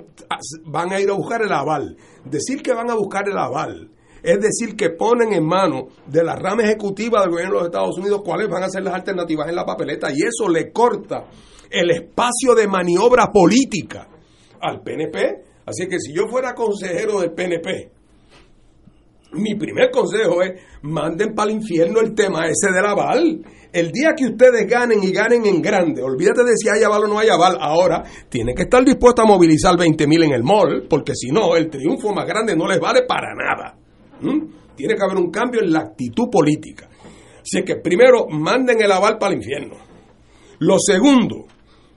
[0.65, 1.97] van a ir a buscar el aval.
[2.25, 3.89] Decir que van a buscar el aval
[4.23, 7.97] es decir, que ponen en manos de la rama ejecutiva del gobierno de los Estados
[7.97, 11.25] Unidos cuáles van a ser las alternativas en la papeleta y eso le corta
[11.69, 14.07] el espacio de maniobra política
[14.61, 15.43] al PNP.
[15.65, 17.91] Así que si yo fuera consejero del PNP,
[19.33, 23.43] mi primer consejo es manden para el infierno el tema ese del aval.
[23.73, 27.07] El día que ustedes ganen y ganen en grande, olvídate de si hay aval o
[27.07, 30.85] no hay aval, ahora tienen que estar dispuestos a movilizar 20 mil en el mall,
[30.87, 33.82] porque si no, el triunfo más grande no les vale para nada.
[34.21, 34.75] ¿Mm?
[34.75, 36.89] Tiene que haber un cambio en la actitud política.
[37.41, 39.75] Así que primero, manden el aval para el infierno.
[40.59, 41.45] Lo segundo,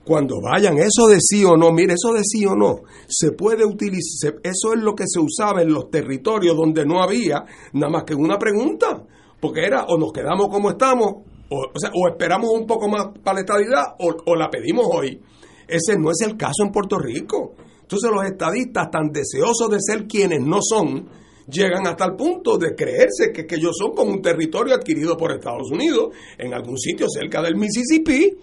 [0.03, 3.65] cuando vayan, eso de sí o no, mire, eso de sí o no, se puede
[3.65, 7.43] utilizar, eso es lo que se usaba en los territorios donde no había
[7.73, 9.03] nada más que una pregunta,
[9.39, 11.07] porque era o nos quedamos como estamos,
[11.49, 15.21] o, o, esperamos un poco más para la estadidad, o, o la pedimos hoy.
[15.67, 17.53] Ese no es el caso en Puerto Rico.
[17.81, 21.07] Entonces los estadistas, tan deseosos de ser quienes no son,
[21.47, 25.31] llegan hasta el punto de creerse que, que ellos son como un territorio adquirido por
[25.31, 28.35] Estados Unidos en algún sitio cerca del Mississippi,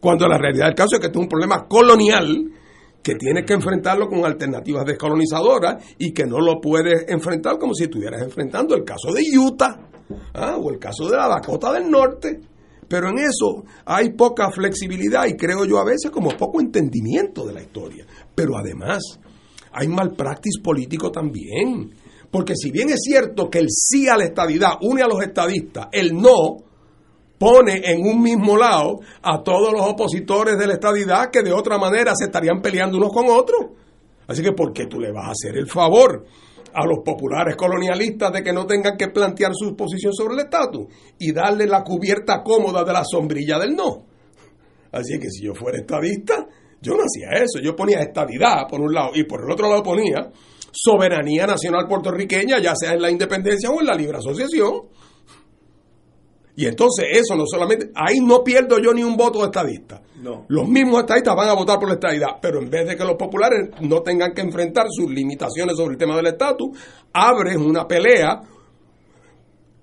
[0.00, 2.50] cuando la realidad del caso es que es un problema colonial
[3.02, 7.84] que tienes que enfrentarlo con alternativas descolonizadoras y que no lo puedes enfrentar como si
[7.84, 9.90] estuvieras enfrentando el caso de Utah
[10.34, 10.56] ¿ah?
[10.56, 12.40] o el caso de la Dakota del Norte.
[12.88, 17.54] Pero en eso hay poca flexibilidad y creo yo a veces como poco entendimiento de
[17.54, 18.06] la historia.
[18.34, 19.18] Pero además
[19.72, 21.90] hay malpractice político también.
[22.32, 25.88] Porque si bien es cierto que el sí a la estadidad une a los estadistas,
[25.92, 26.56] el no
[27.38, 31.76] pone en un mismo lado a todos los opositores de la estadidad que de otra
[31.76, 33.72] manera se estarían peleando unos con otros.
[34.26, 36.24] Así que, ¿por qué tú le vas a hacer el favor
[36.72, 40.86] a los populares colonialistas de que no tengan que plantear su posición sobre el estatus
[41.18, 44.06] y darle la cubierta cómoda de la sombrilla del no?
[44.90, 46.46] Así que si yo fuera estadista,
[46.80, 47.60] yo no hacía eso.
[47.62, 50.30] Yo ponía estadidad por un lado y por el otro lado ponía
[50.72, 54.88] soberanía nacional puertorriqueña, ya sea en la independencia o en la libre asociación.
[56.54, 60.02] Y entonces eso no solamente, ahí no pierdo yo ni un voto de estadista.
[60.20, 60.44] No.
[60.48, 63.16] Los mismos estadistas van a votar por la estadidad, pero en vez de que los
[63.16, 66.76] populares no tengan que enfrentar sus limitaciones sobre el tema del estatus,
[67.12, 68.40] abres una pelea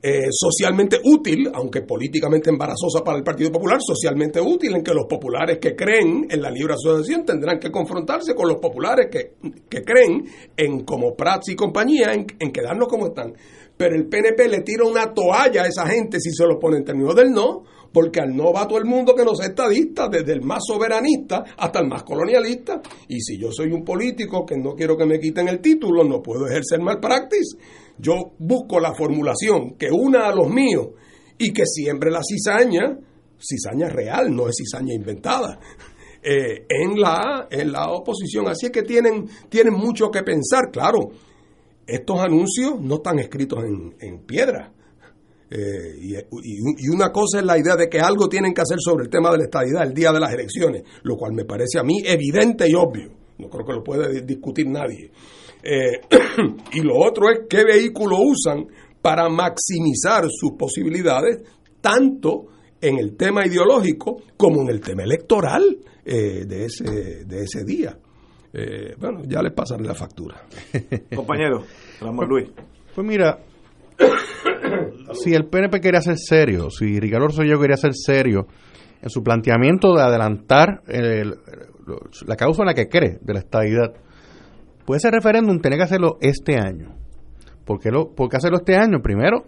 [0.01, 5.05] eh, socialmente útil, aunque políticamente embarazosa para el Partido Popular, socialmente útil en que los
[5.07, 9.33] populares que creen en la libre asociación tendrán que confrontarse con los populares que,
[9.67, 10.23] que creen
[10.55, 13.33] en como Prats y compañía, en, quedarnos como están.
[13.75, 16.85] Pero el PNP le tira una toalla a esa gente si se lo pone en
[16.85, 20.31] términos del no, porque al no va todo el mundo que no sea estadista, desde
[20.31, 22.81] el más soberanista hasta el más colonialista.
[23.09, 26.21] Y si yo soy un político que no quiero que me quiten el título, no
[26.21, 27.57] puedo ejercer malpractice
[27.99, 30.87] yo busco la formulación que una a los míos
[31.37, 32.97] y que siembre la cizaña,
[33.39, 35.59] cizaña real, no es cizaña inventada,
[36.21, 38.47] eh, en, la, en la oposición.
[38.47, 40.99] Así es que tienen, tienen mucho que pensar, claro.
[41.87, 44.71] Estos anuncios no están escritos en, piedra.
[45.49, 49.05] Eh, y, y, una cosa es la idea de que algo tienen que hacer sobre
[49.05, 51.83] el tema de la estadidad el día de las elecciones, lo cual me parece a
[51.83, 53.11] mí evidente y obvio.
[53.39, 55.09] No creo que lo pueda discutir nadie.
[55.63, 56.01] Eh,
[56.73, 58.65] y lo otro es qué vehículo usan
[59.01, 61.43] para maximizar sus posibilidades,
[61.81, 62.45] tanto
[62.81, 65.63] en el tema ideológico como en el tema electoral
[66.05, 67.97] eh, de, ese, de ese día.
[68.53, 70.41] Eh, bueno, ya les pasaré la factura.
[71.15, 71.63] Compañero,
[72.01, 72.49] Ramón Luis.
[72.95, 73.39] Pues mira,
[75.13, 78.47] si el PNP quería ser serio, si Ricardo yo quería ser serio
[79.01, 80.81] en su planteamiento de adelantar
[82.25, 83.93] la causa en la que cree de la estabilidad,
[84.89, 86.95] pues ese referéndum tiene que hacerlo este año.
[87.63, 89.03] ¿Por qué, lo, hacerlo este año?
[89.03, 89.43] Primero,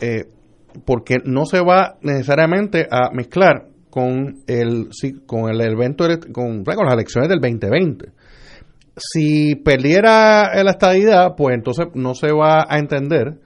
[0.00, 0.24] eh,
[0.84, 4.88] porque no se va necesariamente a mezclar con el,
[5.24, 8.08] con el evento, con, con las elecciones del 2020.
[8.96, 13.38] Si perdiera la estadidad, pues entonces no se va a entender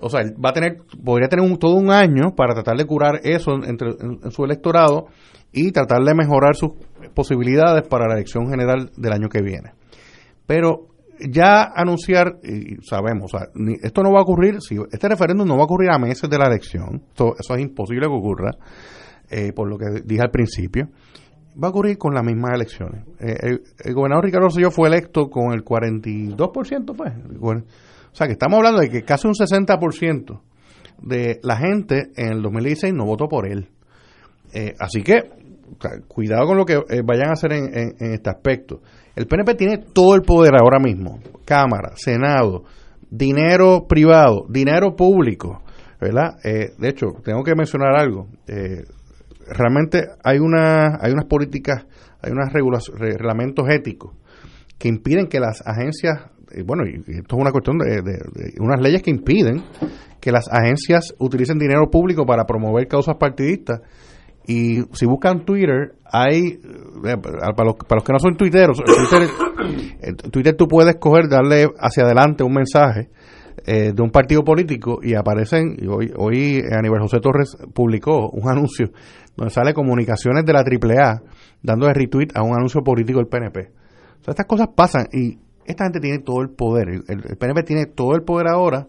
[0.00, 3.20] o sea, va a tener, podría tener un, todo un año para tratar de curar
[3.24, 5.08] eso entre, en, su electorado
[5.52, 6.70] y tratar de mejorar sus
[7.14, 9.81] posibilidades para la elección general del año que viene.
[10.52, 10.88] Pero
[11.18, 13.32] ya anunciar, y sabemos,
[13.82, 16.36] esto no va a ocurrir, si este referéndum no va a ocurrir a meses de
[16.36, 18.50] la elección, eso es imposible que ocurra,
[19.30, 20.90] eh, por lo que dije al principio,
[21.56, 23.02] va a ocurrir con las mismas elecciones.
[23.18, 27.14] Eh, el, gobernador Ricardo Rosselló fue electo con el 42%, pues.
[27.40, 30.38] O sea, que estamos hablando de que casi un 60%
[31.00, 33.70] de la gente en el 2016 no votó por él.
[34.52, 35.30] Eh, así que
[36.08, 38.82] cuidado con lo que vayan a hacer en, en, este aspecto.
[39.14, 42.64] El PNP tiene todo el poder ahora mismo, Cámara, Senado,
[43.10, 45.62] dinero privado, dinero público,
[46.00, 46.38] ¿verdad?
[46.44, 48.28] Eh, de hecho, tengo que mencionar algo.
[49.46, 51.84] realmente hay, una, hay unas políticas,
[52.22, 54.14] hay unos reglamentos éticos
[54.78, 56.30] que impiden que las agencias,
[56.64, 59.62] bueno, y esto es una cuestión de, de unas leyes que impiden
[60.20, 63.80] que las agencias utilicen dinero público para promover causas partidistas
[64.46, 66.58] y si buscan Twitter, hay,
[67.04, 69.28] eh, para los, para los que no son tuiteros, Twitter,
[70.30, 73.10] Twitter tú puedes coger, darle hacia adelante un mensaje
[73.64, 78.48] eh, de un partido político y aparecen, y hoy, hoy Aníbal José Torres publicó un
[78.50, 78.90] anuncio
[79.36, 81.22] donde sale comunicaciones de la AAA
[81.62, 83.60] dando de retweet a un anuncio político del PNP.
[84.20, 86.88] O sea, estas cosas pasan y esta gente tiene todo el poder.
[86.88, 88.88] El, PNP tiene todo el poder ahora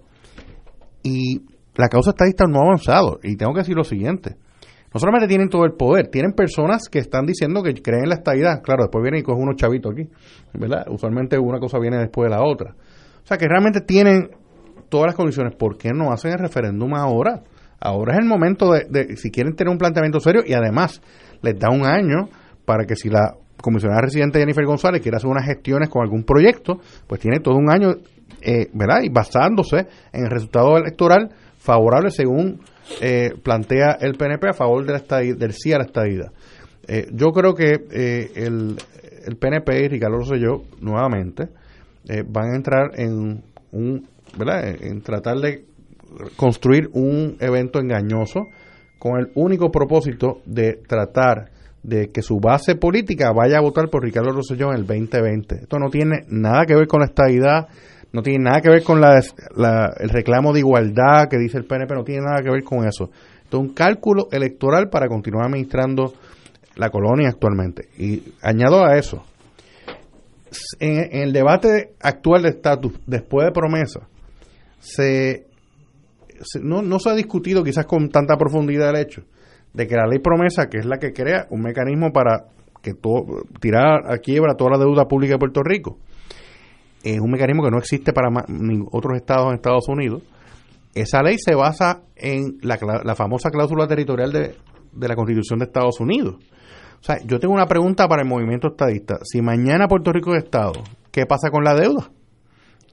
[1.03, 1.41] y
[1.75, 3.19] la causa estadista no ha avanzado.
[3.23, 4.37] Y tengo que decir lo siguiente
[4.93, 8.15] no solamente tienen todo el poder, tienen personas que están diciendo que creen en la
[8.15, 8.61] estabilidad.
[8.61, 10.07] Claro, después vienen y cogen unos chavitos aquí,
[10.53, 10.85] ¿verdad?
[10.89, 12.75] Usualmente una cosa viene después de la otra.
[13.23, 14.29] O sea, que realmente tienen
[14.89, 15.55] todas las condiciones.
[15.55, 17.41] ¿Por qué no hacen el referéndum ahora?
[17.79, 21.01] Ahora es el momento de, si quieren tener un planteamiento serio y además
[21.41, 22.29] les da un año
[22.63, 26.79] para que si la comisionada residente Jennifer González quiere hacer unas gestiones con algún proyecto,
[27.07, 27.95] pues tiene todo un año,
[28.41, 29.01] eh, ¿verdad?
[29.03, 32.61] Y basándose en el resultado electoral favorable según
[33.01, 36.31] eh, plantea el PNP a favor de la del sí a la estadía.
[36.87, 38.75] Eh, yo creo que eh, el,
[39.25, 41.47] el, PNP y Ricardo Rosselló nuevamente
[42.27, 44.07] van a entrar en un,
[44.37, 44.75] ¿verdad?
[44.81, 45.63] En tratar de
[46.35, 48.47] construir un evento engañoso
[48.99, 51.51] con el único propósito de tratar
[51.83, 55.55] de que su base política vaya a votar por Ricardo Rosselló en el 2020.
[55.63, 57.67] Esto no tiene nada que ver con la estadidad,
[58.13, 59.19] no tiene nada que ver con la,
[59.99, 63.09] el reclamo de igualdad que dice el PNP, no tiene nada que ver con eso.
[63.43, 66.13] Es un cálculo electoral para continuar administrando
[66.75, 67.89] la colonia actualmente.
[67.97, 69.23] Y añado a eso,
[70.79, 74.01] en, el debate actual de estatus, después de promesa,
[74.79, 75.47] se,
[76.61, 79.23] no, no se ha discutido quizás con tanta profundidad el hecho
[79.73, 82.45] de que la ley promesa, que es la que crea un mecanismo para
[82.83, 85.97] que todo, tirar a quiebra toda la deuda pública de Puerto Rico,
[87.03, 88.29] es un mecanismo que no existe para
[88.91, 90.23] otros estados en Estados Unidos.
[90.95, 94.55] Esa ley se basa en la, la famosa cláusula territorial de,
[94.91, 96.35] de, la Constitución de Estados Unidos.
[97.01, 99.17] O sea, yo tengo una pregunta para el movimiento estadista.
[99.23, 102.09] Si mañana Puerto Rico es Estado, ¿qué pasa con la deuda?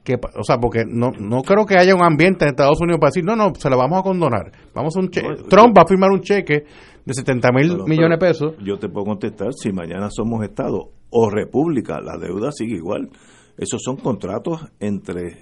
[0.03, 3.11] ¿Qué, o sea, porque no, no creo que haya un ambiente en Estados Unidos para
[3.11, 4.51] decir, no, no, se la vamos a condonar.
[4.75, 6.65] Vamos a un Trump va a firmar un cheque
[7.05, 8.55] de 70 mil millones de pesos.
[8.65, 13.11] Yo te puedo contestar, si mañana somos Estado o República, la deuda sigue igual.
[13.61, 15.33] Esos son contratos entre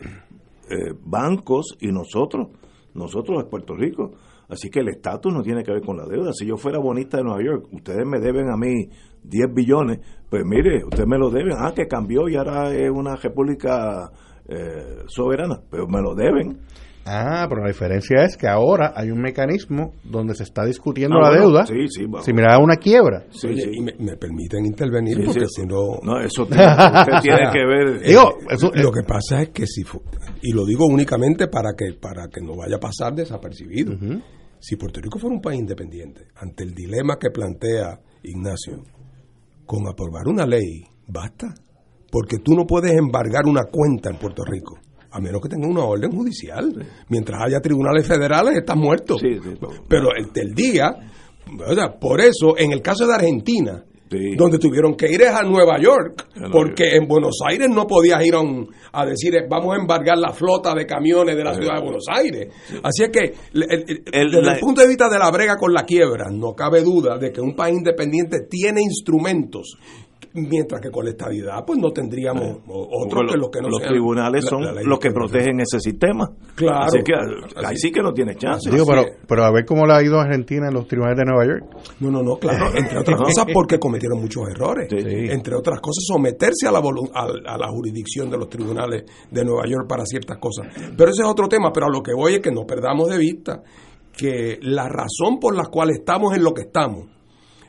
[0.68, 2.48] eh, bancos y nosotros,
[2.92, 4.10] nosotros de Puerto Rico.
[4.48, 6.32] Así que el estatus no tiene que ver con la deuda.
[6.32, 8.88] Si yo fuera bonista de Nueva York, ustedes me deben a mí
[9.22, 11.54] 10 billones, pues mire, ustedes me lo deben.
[11.58, 14.10] Ah, que cambió y ahora es una república
[14.48, 16.58] eh, soberana, pero me lo deben.
[17.10, 21.30] Ah, pero la diferencia es que ahora hay un mecanismo donde se está discutiendo ah,
[21.30, 21.64] la deuda.
[21.64, 23.24] Sí, sí, Si mira una quiebra.
[23.30, 26.00] Sí, Y me, permiten intervenir porque si no.
[26.02, 28.00] No, eso tiene, que ver.
[28.04, 28.14] Eh,
[28.74, 29.84] lo que pasa es que si.
[30.42, 33.96] Y lo digo únicamente para que, para que no vaya a pasar desapercibido.
[34.58, 38.82] Si Puerto Rico fuera un país independiente, ante el dilema que plantea Ignacio,
[39.64, 41.54] con aprobar una ley, basta.
[42.10, 44.78] Porque tú no puedes embargar una cuenta en Puerto Rico
[45.10, 46.72] a menos que tenga una orden judicial.
[47.08, 49.16] Mientras haya tribunales federales, está muerto.
[49.88, 50.94] Pero el, día,
[52.00, 53.84] por eso, en el caso de Argentina,
[54.36, 58.34] donde tuvieron que ir es a Nueva York, porque en Buenos Aires no podías ir
[58.92, 62.48] a, decir vamos a embargar la flota de camiones de la ciudad de Buenos Aires.
[62.82, 66.54] Así es que desde el punto de vista de la brega con la quiebra, no
[66.54, 69.76] cabe duda de que un país independiente tiene instrumentos
[70.46, 74.44] mientras que con la estabilidad pues no tendríamos otros que los que no los tribunales
[74.44, 76.30] son los que protegen ese sistema.
[76.54, 76.84] Claro.
[76.84, 77.14] Así que
[77.64, 78.70] ahí sí que no tiene chance.
[78.70, 81.46] Pero, pero a ver cómo le ha ido a Argentina en los tribunales de Nueva
[81.46, 81.64] York.
[82.00, 84.88] No no no claro entre otras cosas porque cometieron muchos errores.
[84.90, 89.86] Entre otras cosas someterse a la a, la jurisdicción de los tribunales de Nueva York
[89.88, 90.66] para ciertas cosas.
[90.96, 93.18] Pero ese es otro tema pero a lo que voy es que no perdamos de
[93.18, 93.62] vista
[94.16, 97.17] que la razón por la cual estamos en lo que estamos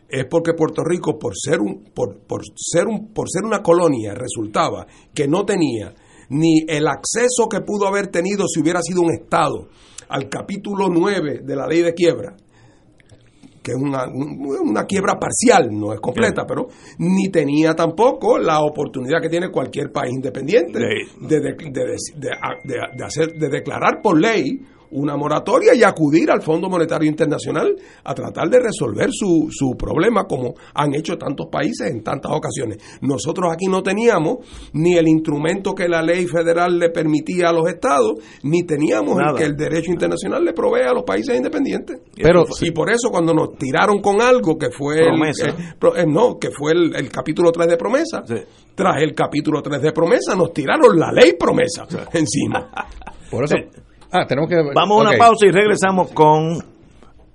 [0.10, 4.14] es porque Puerto Rico, por ser, un, por, por, ser un, por ser una colonia,
[4.16, 5.94] resultaba que no tenía
[6.30, 9.68] ni el acceso que pudo haber tenido si hubiera sido un Estado.
[10.10, 12.36] Al capítulo 9 de la ley de quiebra,
[13.62, 19.22] que es una, una quiebra parcial, no es completa, pero ni tenía tampoco la oportunidad
[19.22, 20.88] que tiene cualquier país independiente de,
[21.28, 24.60] de, de, de, hacer, de declarar por ley
[24.92, 30.26] una moratoria y acudir al Fondo Monetario Internacional a tratar de resolver su, su problema
[30.26, 32.78] como han hecho tantos países en tantas ocasiones.
[33.02, 34.38] Nosotros aquí no teníamos
[34.74, 39.36] ni el instrumento que la ley federal le permitía a los estados, ni teníamos el
[39.36, 42.00] que el derecho internacional le provee a los países independientes.
[42.16, 45.46] Pero, y por eso cuando nos tiraron con algo que fue Promesa.
[45.48, 48.24] el, eh, eh, no, que fue el, el capítulo 3 de promesa,
[48.76, 52.70] tras el capítulo 3 de promesa nos tiraron la ley promesa encima.
[53.30, 53.56] Por eso.
[54.12, 54.56] Ah, tenemos que.
[54.74, 56.64] Vamos a una pausa y regresamos con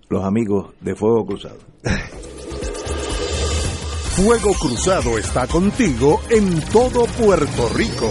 [0.09, 1.59] los amigos de Fuego Cruzado.
[4.16, 8.11] Fuego Cruzado está contigo en todo Puerto Rico.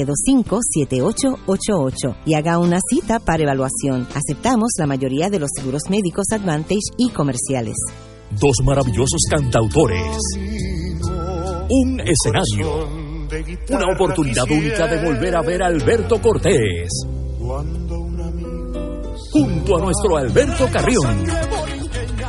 [0.05, 4.07] 725-7888 y haga una cita para evaluación.
[4.15, 7.75] Aceptamos la mayoría de los seguros médicos Advantage y comerciales.
[8.31, 10.17] Dos maravillosos cantautores.
[11.69, 12.87] Un escenario.
[13.69, 16.89] Una oportunidad única de volver a ver a Alberto Cortés.
[19.31, 21.25] Junto a nuestro Alberto Carrión.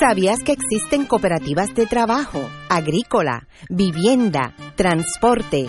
[0.00, 5.68] ¿Sabías que existen cooperativas de trabajo, agrícola, vivienda, transporte,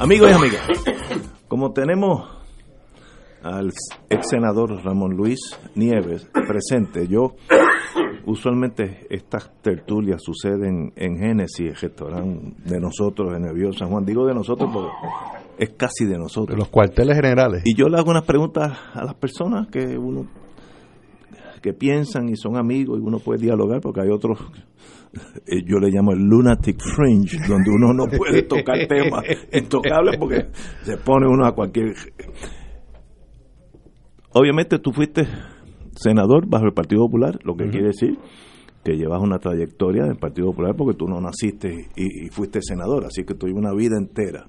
[0.00, 0.62] Amigos y amigas,
[1.46, 2.26] como tenemos
[3.42, 3.70] al
[4.08, 5.38] ex senador Ramón Luis
[5.74, 7.34] Nieves presente, yo
[8.24, 14.06] usualmente estas tertulias suceden en Génesis, el restaurante de nosotros en el Viejo San Juan.
[14.06, 14.88] Digo de nosotros porque
[15.58, 16.58] es casi de nosotros.
[16.58, 17.62] Los cuarteles generales.
[17.66, 20.26] Y yo le hago unas preguntas a las personas que uno
[21.60, 24.38] que piensan y son amigos y uno puede dialogar porque hay otros
[25.66, 30.46] yo le llamo el lunatic fringe donde uno no puede tocar temas intocables porque
[30.82, 31.94] se pone uno a cualquier
[34.32, 35.26] obviamente tú fuiste
[35.96, 38.18] senador bajo el Partido Popular lo que quiere decir
[38.84, 43.04] que llevas una trayectoria del Partido Popular porque tú no naciste y, y fuiste senador
[43.04, 44.46] así que tuviste una vida entera.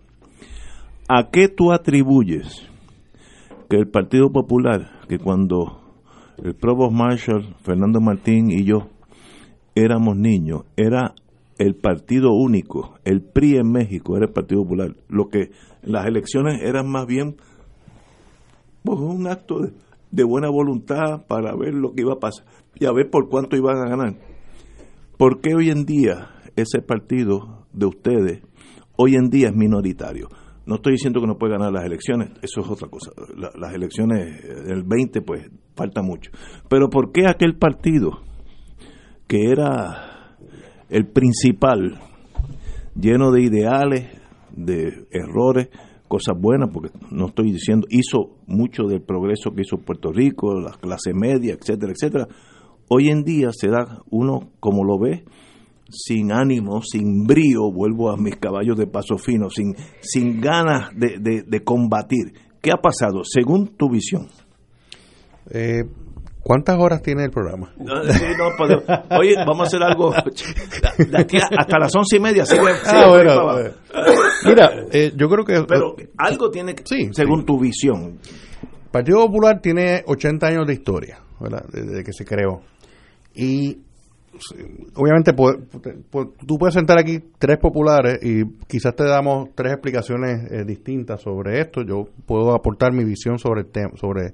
[1.08, 2.70] ¿a qué tú atribuyes
[3.70, 5.82] que el Partido Popular que cuando
[6.44, 8.88] el Provost Marshall, Fernando Martín y yo
[9.76, 11.14] éramos niños, era
[11.58, 14.96] el partido único, el PRI en México era el Partido Popular.
[15.10, 15.52] Lo que
[15.84, 17.36] las elecciones eran más bien
[18.84, 19.60] pues, un acto
[20.12, 22.46] de, buena voluntad para ver lo que iba a pasar
[22.80, 24.16] y a ver por cuánto iban a ganar.
[25.18, 28.42] ¿Por qué hoy en día ese partido de ustedes
[28.98, 30.30] hoy en día es minoritario?
[30.66, 33.12] No estoy diciendo que no puede ganar las elecciones, eso es otra cosa.
[33.38, 36.32] La- las elecciones del 20, pues falta mucho.
[36.70, 38.22] Pero ¿por qué aquel partido
[39.32, 40.36] que era
[40.90, 42.02] el principal,
[43.00, 44.10] lleno de ideales,
[44.54, 45.70] de errores,
[46.10, 50.72] cosas buenas, porque no estoy diciendo, hizo mucho del progreso que hizo Puerto Rico, la
[50.72, 52.28] clase media, etcétera, etcétera.
[52.90, 55.24] hoy en día se da uno como lo ve
[55.90, 61.44] sin ánimo, sin brío, vuelvo a mis caballos de paso fino, sin, sin ganas de,
[61.48, 62.34] de, combatir.
[62.62, 64.28] ¿Qué ha pasado según tu visión?
[65.52, 65.84] Eh,
[66.44, 67.72] ¿Cuántas horas tiene el programa?
[69.18, 72.44] oye, vamos a hacer algo hasta las once y media.
[72.86, 73.70] Ah,
[74.46, 75.64] mira, eh, yo creo que...
[75.68, 76.84] Pero algo tiene que...
[76.86, 78.20] Sí, según tu visión.
[78.64, 81.64] El Partido Popular tiene 80 años de historia, ¿verdad?
[81.72, 82.62] Desde que se creó.
[83.36, 83.78] Y
[84.96, 91.22] obviamente tú puedes sentar aquí tres populares y quizás te damos tres explicaciones eh, distintas
[91.22, 91.84] sobre esto.
[91.84, 94.34] Yo puedo aportar mi visión sobre el tema, sobre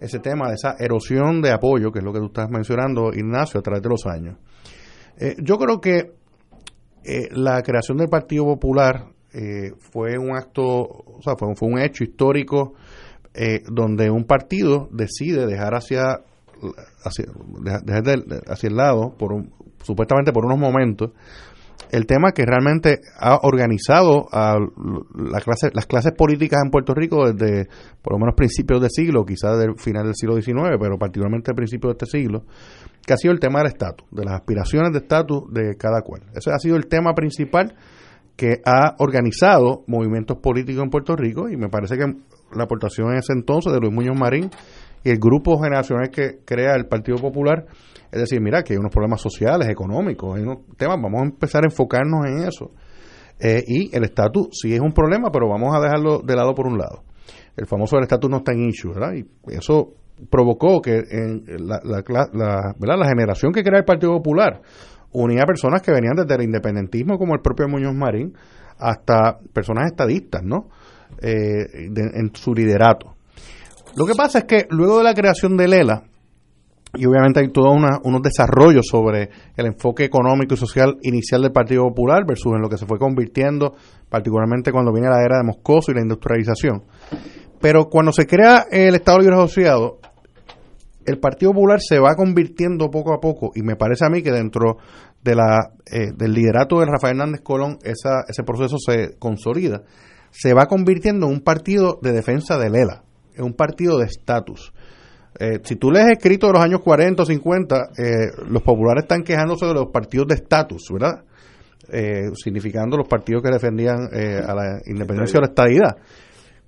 [0.00, 3.60] ese tema de esa erosión de apoyo, que es lo que tú estás mencionando, Ignacio,
[3.60, 4.36] a través de los años.
[5.18, 6.12] Eh, yo creo que
[7.04, 9.06] eh, la creación del Partido Popular
[9.78, 12.74] fue un acto, o sea, fue, un hecho histórico
[13.70, 16.24] donde un partido decide dejar hacia
[17.04, 17.26] hacia,
[18.48, 19.44] hacia el lado, por
[19.82, 21.10] supuestamente por unos momentos,
[21.90, 24.56] el tema que realmente ha organizado a
[25.14, 27.68] las clases políticas en Puerto Rico desde
[28.02, 31.94] por lo menos principios del siglo, quizás del final del siglo XIX, pero particularmente principios
[31.94, 32.44] de este siglo,
[33.04, 36.22] que ha sido el tema del estatus, de las aspiraciones de estatus de cada cual.
[36.34, 37.74] Ese ha sido el tema principal
[38.36, 42.04] que ha organizado movimientos políticos en Puerto Rico y me parece que
[42.56, 44.50] la aportación en ese entonces de Luis Muñoz Marín
[45.04, 47.66] y el grupo generacional que crea el Partido Popular,
[48.12, 51.62] es decir, mira, que hay unos problemas sociales, económicos, hay unos temas, vamos a empezar
[51.64, 52.72] a enfocarnos en eso.
[53.38, 56.66] Eh, y el estatus sí es un problema, pero vamos a dejarlo de lado por
[56.66, 57.04] un lado.
[57.56, 59.12] El famoso del estatus no está en issue, ¿verdad?
[59.14, 59.94] Y eso
[60.28, 64.60] provocó que en la, la, la generación que crea el Partido Popular
[65.12, 68.34] unía a personas que venían desde el independentismo, como el propio Muñoz Marín,
[68.78, 70.68] hasta personas estadistas, ¿no?
[71.22, 73.14] Eh, en su liderato.
[73.96, 76.04] Lo que pasa es que luego de la creación de Lela,
[76.94, 81.84] y obviamente hay todos unos desarrollos sobre el enfoque económico y social inicial del Partido
[81.88, 83.74] Popular versus en lo que se fue convirtiendo,
[84.08, 86.84] particularmente cuando viene la era de Moscoso y la industrialización.
[87.60, 89.98] Pero cuando se crea el Estado Libre Asociado,
[91.06, 94.32] el Partido Popular se va convirtiendo poco a poco, y me parece a mí que
[94.32, 94.78] dentro
[95.22, 99.82] de la, eh, del liderato de Rafael Hernández Colón esa, ese proceso se consolida,
[100.30, 103.04] se va convirtiendo en un partido de defensa de Lela
[103.40, 104.72] es un partido de estatus.
[105.38, 108.12] Eh, si tú lees escrito de los años 40 o 50, eh,
[108.48, 111.24] los populares están quejándose de los partidos de estatus, ¿verdad?
[111.92, 115.96] Eh, significando los partidos que defendían a la independencia o la estadidad.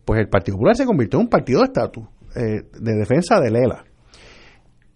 [0.05, 2.05] Pues el Partido Popular se convirtió en un partido de estatus,
[2.35, 3.85] de defensa de Lela.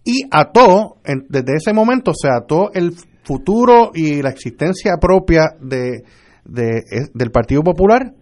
[0.03, 0.97] Y ató,
[1.29, 2.93] desde ese momento se ató el
[3.23, 6.03] futuro y la existencia propia de,
[6.43, 8.13] del Partido Popular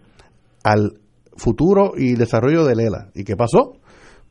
[0.63, 0.99] al
[1.37, 3.09] futuro y desarrollo del ELA.
[3.13, 3.77] ¿Y qué pasó?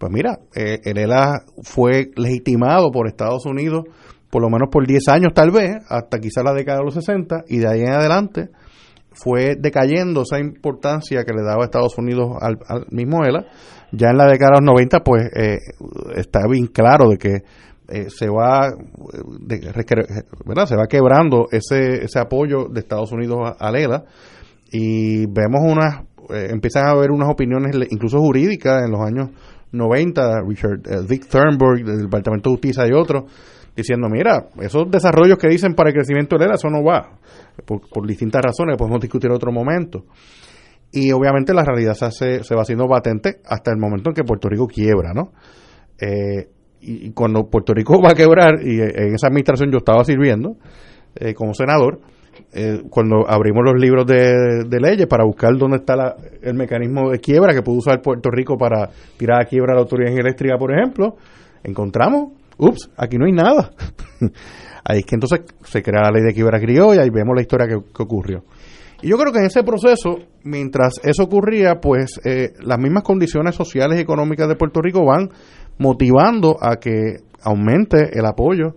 [0.05, 3.85] Pues mira, eh, el ELA fue legitimado por Estados Unidos
[4.29, 7.45] por lo menos por 10 años tal vez, hasta quizá la década de los 60,
[7.49, 8.51] y de ahí en adelante
[9.13, 12.59] fue decayendo esa importancia que le daba Estados Unidos al,
[12.91, 13.47] mismo ELA.
[13.93, 15.57] Ya en la década de los 90, pues eh,
[16.17, 17.37] está bien claro de que
[17.89, 18.75] eh, se va
[20.45, 20.67] ¿verdad?
[20.67, 24.05] se va quebrando ese, ese apoyo de Estados Unidos al ELA
[24.71, 29.31] y vemos unas eh, empiezan a haber unas opiniones incluso jurídicas en los años
[29.75, 33.25] 90, Richard eh, Dick Thurnberg del Departamento de Justicia y otros,
[33.77, 37.19] diciendo, mira, esos desarrollos que dicen para el crecimiento de la eso no va,
[37.65, 40.05] por, distintas razones, podemos discutir en otro momento.
[40.93, 44.23] Y obviamente la realidad se, hace, se va haciendo patente hasta el momento en que
[44.23, 45.33] Puerto Rico quiebra, ¿no?
[46.01, 46.49] Eh,
[46.81, 50.57] y, cuando Puerto Rico va a quebrar, y en esa administración yo estaba sirviendo
[51.37, 52.01] como senador,
[52.53, 57.53] eh, cuando abrimos los libros de, leyes para buscar dónde está el mecanismo de quiebra
[57.53, 61.17] que puede usar Puerto Rico para tirar a quiebra la autoridad eléctrica, por ejemplo,
[61.63, 63.71] encontramos, ups, aquí no hay nada.
[64.85, 67.67] Ahí es que entonces se crea la ley de quiebra criolla y vemos la historia
[67.67, 68.45] que, ocurrió.
[69.03, 73.55] Y yo creo que en ese proceso, mientras eso ocurría, pues eh, las mismas condiciones
[73.55, 75.31] sociales y económicas de Puerto Rico van
[75.79, 78.75] motivando a que aumente el apoyo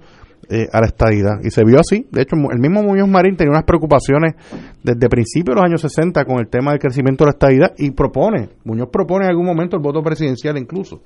[0.50, 1.42] eh, a la estadidad.
[1.44, 2.08] Y se vio así.
[2.10, 4.34] De hecho, el mismo Muñoz Marín tenía unas preocupaciones
[4.82, 7.92] desde principios de los años 60 con el tema del crecimiento de la estadidad y
[7.92, 11.02] propone, Muñoz propone en algún momento el voto presidencial incluso.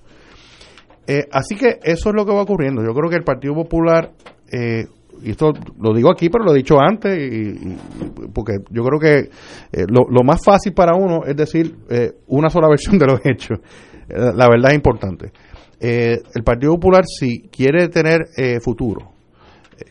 [1.08, 2.84] Eh, así que eso es lo que va ocurriendo.
[2.84, 4.12] Yo creo que el Partido Popular,
[4.52, 4.86] eh,
[5.24, 7.78] y esto lo digo aquí, pero lo he dicho antes, y,
[8.36, 9.30] porque yo creo que
[9.88, 11.78] lo, lo, más fácil para uno es decir
[12.28, 13.58] una sola versión de los hechos.
[14.08, 15.32] la verdad es importante.
[15.80, 18.28] el Partido Popular, si quiere tener
[18.62, 19.14] futuro,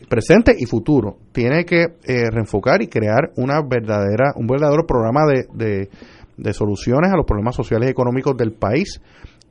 [0.09, 5.89] presente y futuro, tiene que eh, reenfocar y crear una verdadera, un verdadero programa de,
[6.37, 9.01] de, soluciones a los problemas sociales y económicos del país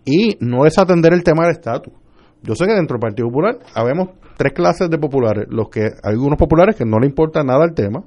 [0.05, 1.93] y no desatender el tema del estatus.
[2.43, 5.47] yo sé que dentro del Partido Popular habemos tres clases de populares.
[5.51, 8.05] Los que hay algunos populares que no le importa nada el tema,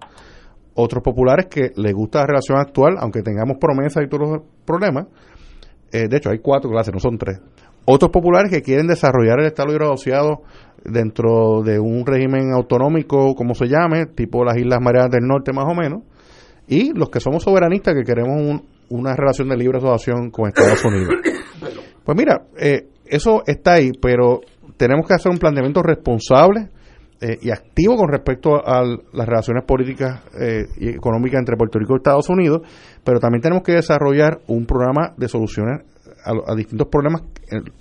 [0.75, 5.07] otros populares que les gusta la relación actual, aunque tengamos promesas y todos los problemas.
[5.91, 7.39] Eh, de hecho, hay cuatro clases, no son tres.
[7.85, 10.41] Otros populares que quieren desarrollar el Estado Libre Asociado
[10.85, 15.65] dentro de un régimen autonómico, como se llame, tipo las Islas Marianas del Norte más
[15.65, 16.03] o menos.
[16.67, 21.09] Y los que somos soberanistas que queremos una relación de libre asociación con Estados Unidos.
[22.05, 24.41] Pues mira, eh, eso está ahí, pero
[24.75, 26.67] tenemos que hacer un planteamiento responsable
[27.21, 31.93] eh, y activo con respecto a las relaciones políticas eh, y económicas entre Puerto Rico
[31.93, 32.63] y Estados Unidos,
[33.05, 35.83] pero también tenemos que desarrollar un programa de soluciones
[36.23, 37.23] a, distintos problemas.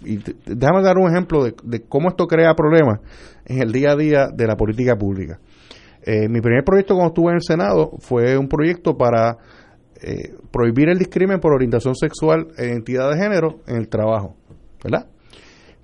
[0.05, 3.01] Y déjame dar un ejemplo de, cómo esto crea problemas
[3.45, 5.39] en el día a día de la política pública.
[6.05, 9.39] Eh, mi primer proyecto cuando estuve en el Senado fue un proyecto para
[10.51, 14.35] prohibir el discrimen por orientación sexual e identidad de género en el trabajo,
[14.83, 15.07] ¿verdad?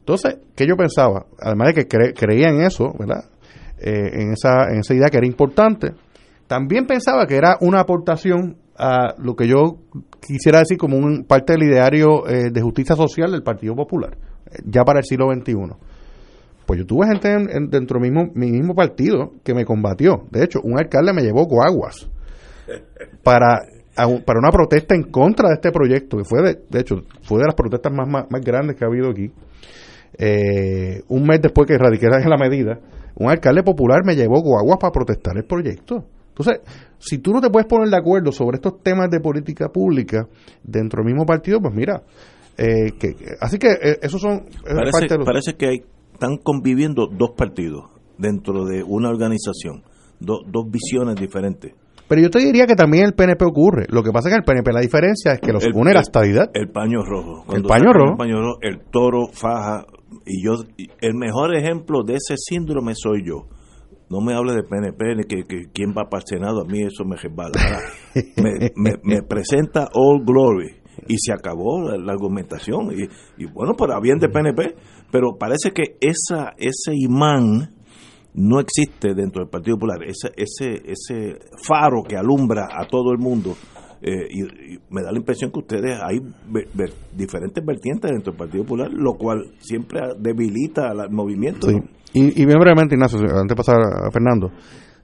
[0.09, 1.27] Entonces, ¿qué yo pensaba?
[1.39, 3.27] Además de que creía en eso, ¿verdad?
[3.79, 5.93] Eh, en, esa, en esa idea que era importante.
[6.47, 9.79] También pensaba que era una aportación a lo que yo
[10.21, 14.17] quisiera decir como un parte del ideario eh, de justicia social del Partido Popular,
[14.47, 15.75] eh, ya para el siglo XXI.
[16.65, 17.29] Pues yo tuve gente
[17.71, 20.27] dentro de mismo, mi mismo partido que me combatió.
[20.31, 22.11] De hecho, un alcalde me llevó guaguas
[23.23, 23.61] para,
[23.97, 27.47] para una protesta en contra de este proyecto, que fue, de, de hecho, fue de
[27.47, 29.33] las protestas más, más, grandes que ha habido aquí.
[31.09, 32.79] un mes después que en la medida,
[33.15, 36.05] un alcalde popular me llevó guaguas para protestar el proyecto.
[36.39, 36.63] Entonces,
[36.99, 40.29] si tú no te puedes poner de acuerdo sobre estos temas de política pública
[40.63, 42.03] dentro del mismo partido, pues mira,
[42.57, 44.47] eh, que, así que eh, esos son...
[44.65, 45.83] Parece, parece que hay,
[46.13, 47.87] están conviviendo dos partidos
[48.19, 49.83] dentro de una organización,
[50.21, 51.75] dos visiones diferentes.
[52.09, 53.87] Pero yo te diría que también el PNP ocurre.
[53.91, 56.51] Lo que pasa es que el PNP la diferencia es que los une la estabilidad.
[56.55, 57.45] El paño rojo.
[57.55, 58.13] el paño rojo.
[58.13, 59.85] El paño rojo, el toro faja
[60.25, 60.55] y yo
[61.01, 63.47] el mejor ejemplo de ese síndrome soy yo
[64.11, 67.05] no me hable de PNP ni que, quién va para el Senado a mí eso
[67.05, 67.53] me resbala.
[68.75, 70.75] Me, me, presenta All Glory
[71.07, 73.05] y se acabó la, argumentación y,
[73.43, 74.75] y, bueno para bien de PNP
[75.13, 77.75] pero parece que esa ese imán
[78.35, 80.03] no existe dentro del Partido Popular.
[80.05, 83.57] Ese ese ese faro que alumbra a todo el mundo
[84.01, 86.21] eh, y, me da la impresión que ustedes hay
[87.17, 91.69] diferentes vertientes dentro del Partido Popular, lo cual siempre debilita el movimiento.
[92.13, 94.51] Y, bien brevemente, Ignacio, antes de pasar a Fernando,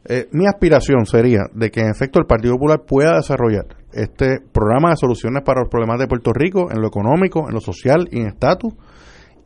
[0.07, 4.91] eh, mi aspiración sería de que en efecto el Partido Popular pueda desarrollar este programa
[4.91, 8.21] de soluciones para los problemas de Puerto Rico en lo económico, en lo social y
[8.21, 8.75] en estatus,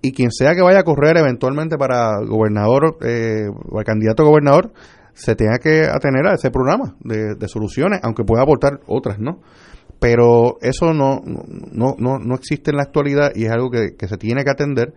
[0.00, 4.72] y quien sea que vaya a correr eventualmente para gobernador eh, o candidato a gobernador,
[5.18, 9.40] se tenga que atener a ese programa de, soluciones, aunque pueda aportar otras, ¿no?
[9.98, 14.16] Pero eso no, no, no, no existe en la actualidad y es algo que, se
[14.16, 14.94] tiene que atender.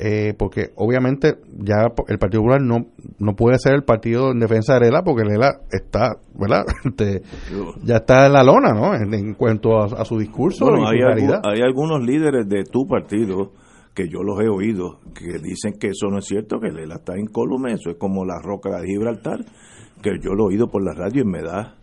[0.00, 2.86] Eh, porque obviamente ya el Partido Popular no,
[3.18, 6.64] no puede ser el partido en defensa de Lela porque Lela está, ¿verdad?
[6.84, 7.22] Este,
[7.82, 8.94] ya está en la lona, ¿no?
[8.94, 13.52] En, cuanto a, su discurso hay, hay algunos líderes de tu partido
[13.92, 17.18] que yo los he oído, que dicen que eso no es cierto, que Lela está
[17.18, 19.40] incólume, eso es como la roca de Gibraltar,
[20.00, 21.77] que yo lo he oído por la radio y me da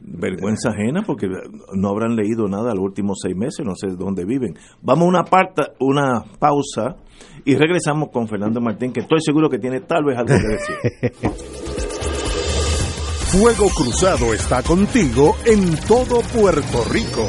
[0.00, 1.28] vergüenza ajena porque
[1.74, 4.54] no habrán leído nada los últimos seis meses, no sé dónde viven.
[4.82, 6.96] Vamos a una, parte, una pausa
[7.44, 10.76] y regresamos con Fernando Martín, que estoy seguro que tiene tal vez algo que decir.
[13.30, 17.28] Fuego Cruzado está contigo en todo Puerto Rico.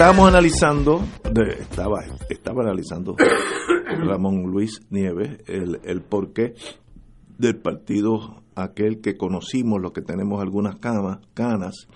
[0.00, 1.04] Estábamos analizando,
[1.60, 1.98] estaba,
[2.30, 3.16] estaba analizando
[4.06, 6.54] Ramón Luis Nieves el, el porqué
[7.36, 11.86] del partido aquel que conocimos, los que tenemos algunas camas, canas,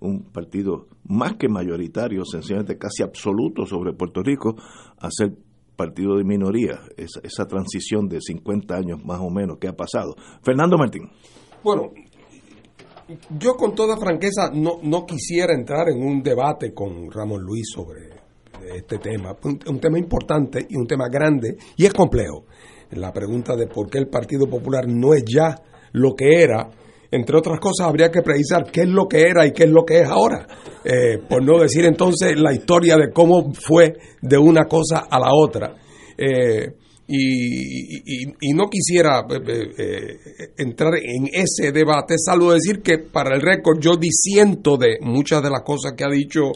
[0.00, 4.56] un partido más que mayoritario, sencillamente casi absoluto sobre Puerto Rico,
[4.98, 5.34] a ser
[5.76, 10.14] partido de minoría, esa, esa transición de 50 años más o menos que ha pasado.
[10.42, 11.10] Fernando Martín.
[11.62, 11.92] Bueno,
[13.38, 18.10] yo con toda franqueza no, no quisiera entrar en un debate con Ramón Luis sobre
[18.76, 19.36] este tema.
[19.44, 22.44] Un, un tema importante y un tema grande y es complejo.
[22.90, 25.56] La pregunta de por qué el Partido Popular no es ya
[25.92, 26.68] lo que era,
[27.12, 29.84] entre otras cosas, habría que precisar qué es lo que era y qué es lo
[29.84, 30.46] que es ahora.
[30.82, 33.92] Eh, por no decir entonces la historia de cómo fue
[34.22, 35.74] de una cosa a la otra.
[36.16, 36.72] Eh,
[37.14, 43.40] y, no quisiera eh, eh, eh, entrar en ese debate, salvo decir que para el
[43.40, 46.52] récord yo disiento de muchas de las cosas que ha dicho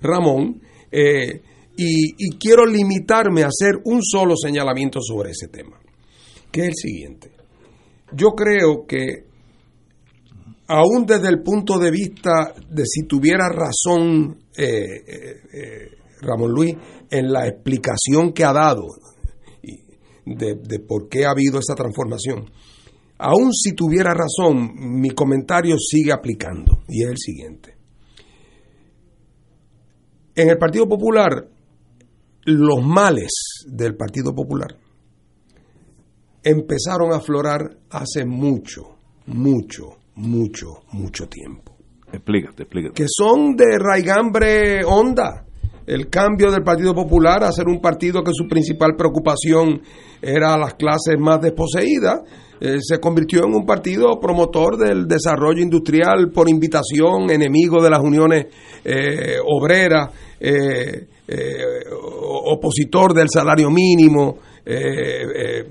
[0.00, 0.60] Ramón
[0.92, 5.80] y, y quiero limitarme a hacer un solo señalamiento sobre ese tema,
[6.50, 7.30] que es el siguiente.
[8.12, 9.30] Yo creo que
[10.70, 15.02] aún desde el punto de vista de si tuviera razón eh,
[15.52, 15.88] eh,
[16.20, 16.76] Ramón Luis
[17.10, 18.86] en la explicación que ha dado
[20.24, 22.50] de, de por qué ha habido esa transformación,
[23.18, 27.76] aún si tuviera razón, mi comentario sigue aplicando y es el siguiente.
[30.34, 31.48] En el Partido Popular,
[32.44, 33.32] los males
[33.66, 34.76] del Partido Popular
[36.42, 38.96] empezaron a aflorar hace mucho,
[39.26, 41.76] mucho, mucho, mucho tiempo.
[42.12, 42.94] Explícate, explícate.
[42.94, 45.46] Que son de raigambre honda.
[45.90, 49.82] El cambio del Partido Popular a ser un partido que su principal preocupación
[50.22, 52.20] era las clases más desposeídas,
[52.60, 57.98] eh, se convirtió en un partido promotor del desarrollo industrial por invitación, enemigo de las
[57.98, 58.46] uniones
[58.84, 61.54] eh, obreras, eh, eh,
[61.90, 65.66] opositor del salario mínimo, de,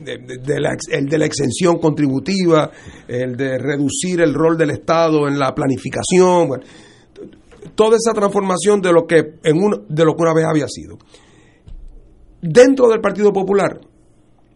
[0.92, 2.70] el de la exención contributiva,
[3.08, 6.60] el de reducir el rol del Estado en la planificación,
[7.76, 10.98] toda esa transformación de lo que en un- de lo que una vez había sido.
[12.42, 13.80] Dentro del Partido Popular,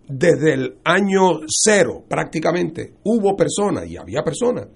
[0.08, 4.68] desde el año cero prácticamente, hubo personas, y había personas,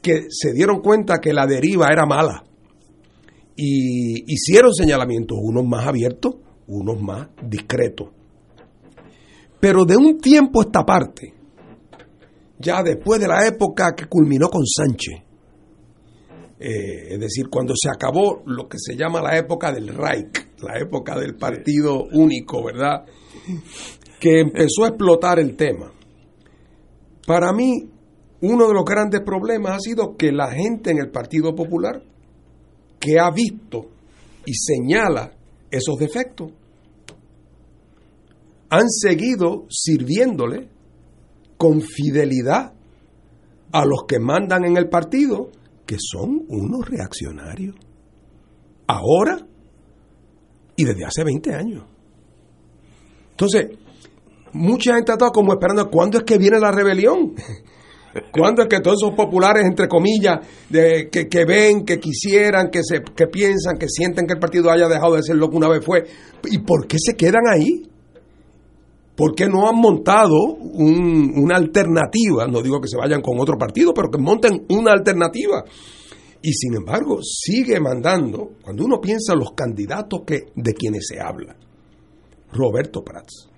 [0.00, 2.44] que se dieron cuenta que la deriva era mala
[3.56, 6.36] y hicieron señalamientos, unos más abiertos,
[6.68, 8.08] unos más discretos.
[9.58, 11.34] Pero de un tiempo a esta parte,
[12.58, 15.22] ya después de la época que culminó con Sánchez,
[16.60, 20.78] eh, es decir, cuando se acabó lo que se llama la época del Reich, la
[20.78, 23.04] época del partido único, ¿verdad?
[24.18, 25.92] Que empezó a explotar el tema.
[27.26, 27.88] Para mí,
[28.40, 32.02] uno de los grandes problemas ha sido que la gente en el Partido Popular,
[32.98, 33.90] que ha visto
[34.44, 35.32] y señala
[35.70, 36.52] esos defectos,
[38.70, 40.68] han seguido sirviéndole
[41.56, 42.72] con fidelidad
[43.72, 45.50] a los que mandan en el partido,
[45.88, 47.74] que son unos reaccionarios.
[48.86, 49.38] Ahora
[50.76, 51.84] y desde hace 20 años.
[53.30, 53.70] Entonces,
[54.52, 57.34] mucha gente ha estado como esperando cuándo es que viene la rebelión.
[58.32, 62.80] ¿Cuándo es que todos esos populares, entre comillas, de, que, que ven, que quisieran, que,
[62.82, 65.68] se, que piensan, que sienten que el partido haya dejado de ser lo que una
[65.68, 66.04] vez fue?
[66.50, 67.88] ¿Y por qué se quedan ahí?
[69.18, 72.46] ¿Por qué no han montado un- una alternativa?
[72.46, 75.64] No digo que se vayan con otro partido, pero que monten una alternativa.
[76.40, 81.20] Y sin embargo, sigue mandando, cuando uno piensa en los candidatos que, de quienes se
[81.20, 81.56] habla,
[82.52, 83.48] Roberto Prats.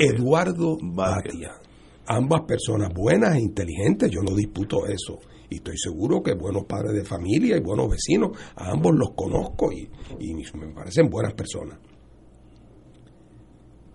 [0.00, 1.52] Eduardo Batia.
[2.06, 5.18] Ambas personas buenas e inteligentes, yo no disputo eso.
[5.50, 9.70] Y estoy seguro que buenos padres de familia y buenos vecinos, a ambos los conozco
[9.70, 9.88] y,
[10.20, 11.78] y me parecen buenas personas.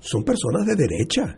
[0.07, 1.37] Son personas de derecha.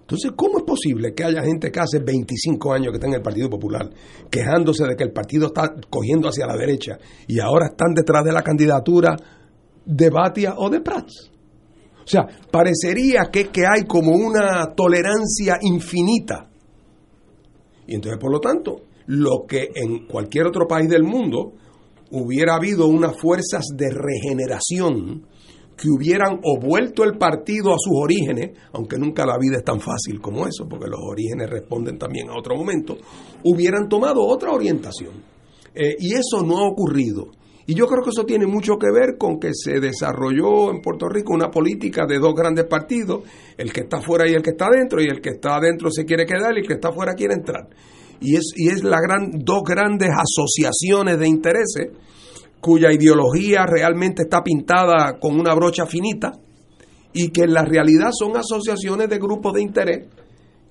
[0.00, 3.20] Entonces, ¿cómo es posible que haya gente que hace 25 años que está en el
[3.20, 3.90] Partido Popular
[4.30, 8.32] quejándose de que el partido está cogiendo hacia la derecha y ahora están detrás de
[8.32, 9.14] la candidatura
[9.84, 11.30] de Batia o de Prats?
[12.04, 16.48] O sea, parecería que, que hay como una tolerancia infinita.
[17.86, 18.76] Y entonces, por lo tanto,
[19.08, 21.52] lo que en cualquier otro país del mundo
[22.12, 25.26] hubiera habido unas fuerzas de regeneración
[25.76, 29.80] que hubieran o vuelto el partido a sus orígenes, aunque nunca la vida es tan
[29.80, 32.96] fácil como eso, porque los orígenes responden también a otro momento,
[33.44, 35.14] hubieran tomado otra orientación.
[35.74, 37.30] Eh, y eso no ha ocurrido.
[37.66, 41.08] Y yo creo que eso tiene mucho que ver con que se desarrolló en Puerto
[41.08, 43.22] Rico una política de dos grandes partidos,
[43.56, 46.04] el que está fuera y el que está adentro, y el que está adentro se
[46.04, 47.68] quiere quedar y el que está fuera quiere entrar.
[48.20, 51.88] Y es, y es la gran, dos grandes asociaciones de intereses
[52.62, 56.30] cuya ideología realmente está pintada con una brocha finita
[57.12, 60.08] y que en la realidad son asociaciones de grupos de interés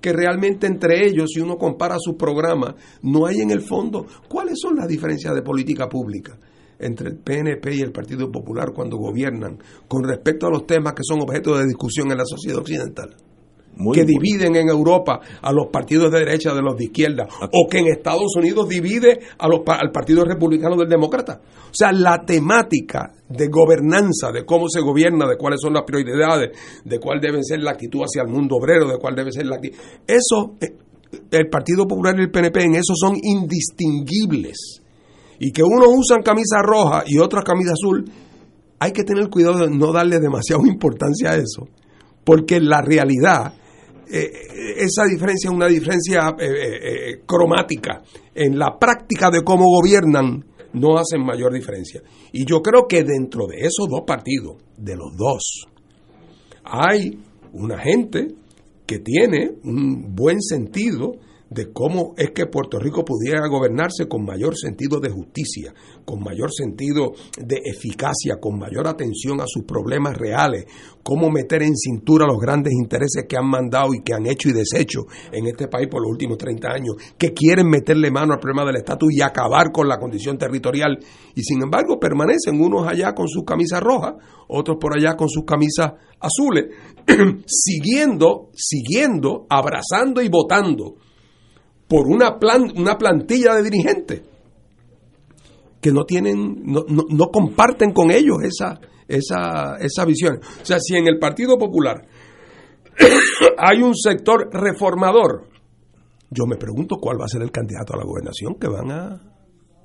[0.00, 4.58] que realmente entre ellos, si uno compara sus programas, no hay en el fondo cuáles
[4.58, 6.36] son las diferencias de política pública
[6.78, 11.04] entre el PNP y el Partido Popular cuando gobiernan con respecto a los temas que
[11.04, 13.14] son objeto de discusión en la sociedad occidental.
[13.92, 17.78] Que dividen en Europa a los partidos de derecha de los de izquierda, o que
[17.78, 21.40] en Estados Unidos divide a los, al Partido Republicano del Demócrata.
[21.42, 26.50] O sea, la temática de gobernanza, de cómo se gobierna, de cuáles son las prioridades,
[26.84, 29.56] de cuál debe ser la actitud hacia el mundo obrero, de cuál debe ser la
[29.56, 29.78] actitud.
[30.06, 30.76] Eso, eh,
[31.30, 34.82] el Partido Popular y el PNP en eso son indistinguibles
[35.38, 38.04] y que unos usan camisa roja y otros camisa azul,
[38.78, 41.68] hay que tener cuidado de no darle demasiada importancia a eso,
[42.24, 43.54] porque la realidad
[44.10, 44.30] eh,
[44.78, 48.02] esa diferencia es una diferencia eh, eh, cromática.
[48.34, 50.44] En la práctica de cómo gobiernan
[50.74, 52.02] no hacen mayor diferencia.
[52.32, 55.66] Y yo creo que dentro de esos dos partidos, de los dos,
[56.64, 57.18] hay
[57.52, 58.28] una gente
[58.86, 61.12] que tiene un buen sentido
[61.52, 65.74] de cómo es que Puerto Rico pudiera gobernarse con mayor sentido de justicia,
[66.04, 70.64] con mayor sentido de eficacia, con mayor atención a sus problemas reales,
[71.02, 74.52] cómo meter en cintura los grandes intereses que han mandado y que han hecho y
[74.52, 75.00] deshecho
[75.30, 78.76] en este país por los últimos 30 años, que quieren meterle mano al problema del
[78.76, 80.98] estatus y acabar con la condición territorial,
[81.34, 84.14] y sin embargo permanecen unos allá con sus camisas rojas,
[84.48, 86.66] otros por allá con sus camisas azules,
[87.46, 90.96] siguiendo, siguiendo, abrazando y votando
[91.92, 94.22] por una, plan, una plantilla de dirigentes
[95.78, 100.40] que no tienen, no, no, comparten con ellos esa, esa, esa visión.
[100.62, 102.06] O sea, si en el Partido Popular
[103.58, 105.48] hay un sector reformador,
[106.30, 109.20] yo me pregunto cuál va a ser el candidato a la gobernación que van a,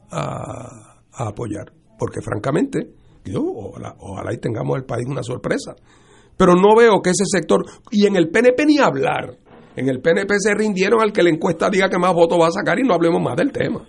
[0.10, 1.74] a, apoyar.
[1.99, 2.93] Porque francamente,
[3.26, 5.76] yo, ojalá, ojalá y tengamos el país una sorpresa.
[6.38, 9.39] Pero no veo que ese sector, y en el PNP ni hablar,
[9.78, 12.52] en el PNP se rindieron al que la encuesta diga que más votos va a
[12.52, 13.88] sacar y no hablemos más del tema.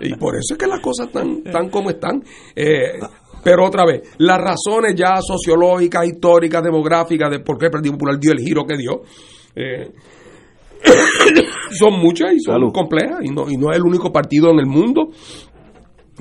[0.00, 2.22] Y por eso es que las cosas están, tan como están.
[2.54, 2.92] Eh,
[3.42, 8.16] pero otra vez, las razones ya sociológicas, históricas, demográficas de por qué el Partido Popular
[8.20, 9.02] dio el giro que dio,
[9.56, 9.90] eh,
[11.72, 13.18] son muchas y son complejas.
[13.24, 15.10] Y no, y no es el único partido en el mundo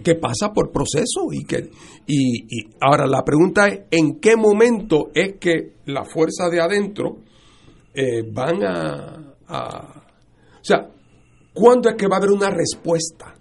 [0.03, 1.70] que pasa por proceso y que
[2.07, 7.20] y, y, ahora la pregunta es en qué momento es que la fuerza de adentro
[7.95, 10.89] eh, van a, O sea,
[11.53, 13.33] ¿cuándo es que va a haber una respuesta?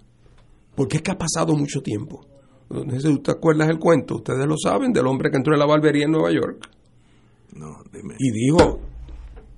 [0.75, 2.25] Porque es que ha pasado mucho tiempo.
[2.69, 5.59] No sé si te acuerdas el cuento, ustedes lo saben, del hombre que entró en
[5.59, 6.67] la barbería en Nueva York.
[7.53, 8.15] No, dime.
[8.17, 8.79] Y dijo,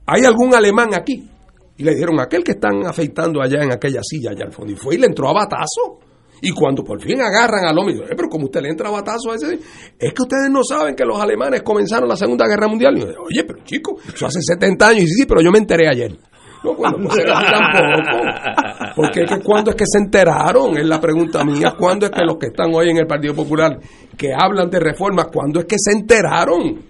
[0.05, 1.29] ¿hay algún alemán aquí?
[1.77, 4.73] Y le dijeron, aquel que están afeitando allá en aquella silla allá al fondo.
[4.73, 5.99] Y fue y le entró a batazo.
[6.41, 9.35] Y cuando por fin agarran al hombre, eh, pero como usted le entra batazo a
[9.35, 9.59] ese,
[9.97, 12.97] es que ustedes no saben que los alemanes comenzaron la Segunda Guerra Mundial.
[12.97, 15.03] Y yo, oye, pero chico, eso hace 70 años.
[15.03, 16.15] Y sí, pero yo me enteré ayer.
[16.63, 18.23] No, bueno, pues tampoco.
[18.95, 21.73] Porque es que cuando es que se enteraron, es la pregunta mía.
[21.77, 23.79] ¿Cuándo es que los que están hoy en el Partido Popular,
[24.17, 26.81] que hablan de reformas, cuándo es que se enteraron?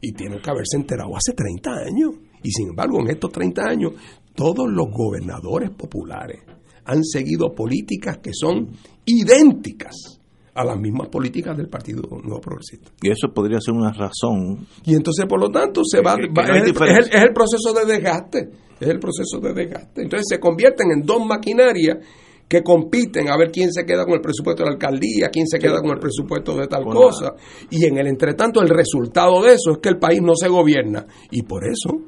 [0.00, 2.10] Y tienen que haberse enterado hace 30 años.
[2.42, 3.92] Y sin embargo, en estos 30 años,
[4.34, 6.40] todos los gobernadores populares
[6.84, 8.68] han seguido políticas que son
[9.06, 10.20] idénticas
[10.54, 12.90] a las mismas políticas del Partido Nuevo Progresista.
[13.02, 14.66] Y eso podría ser una razón.
[14.84, 19.40] Y entonces, por lo tanto, se va, es, el, proceso de desgaste, es el proceso
[19.40, 20.02] de desgaste.
[20.02, 21.98] Entonces se convierten en dos maquinarias
[22.46, 25.58] que compiten a ver quién se queda con el presupuesto de la alcaldía, quién se
[25.58, 27.34] queda con el presupuesto de tal cosa.
[27.70, 31.04] Y en el entretanto, el resultado de eso es que el país no se gobierna.
[31.32, 31.98] Y por eso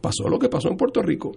[0.00, 1.32] pasó lo que pasó en Puerto Rico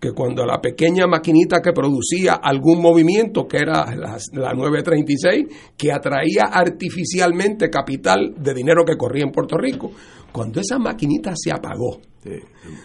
[0.00, 5.46] que cuando la pequeña maquinita que producía algún movimiento, que era la, la, 936,
[5.76, 9.90] que atraía artificialmente capital de dinero que corría en Puerto Rico,
[10.32, 12.00] cuando esa maquinita se apagó,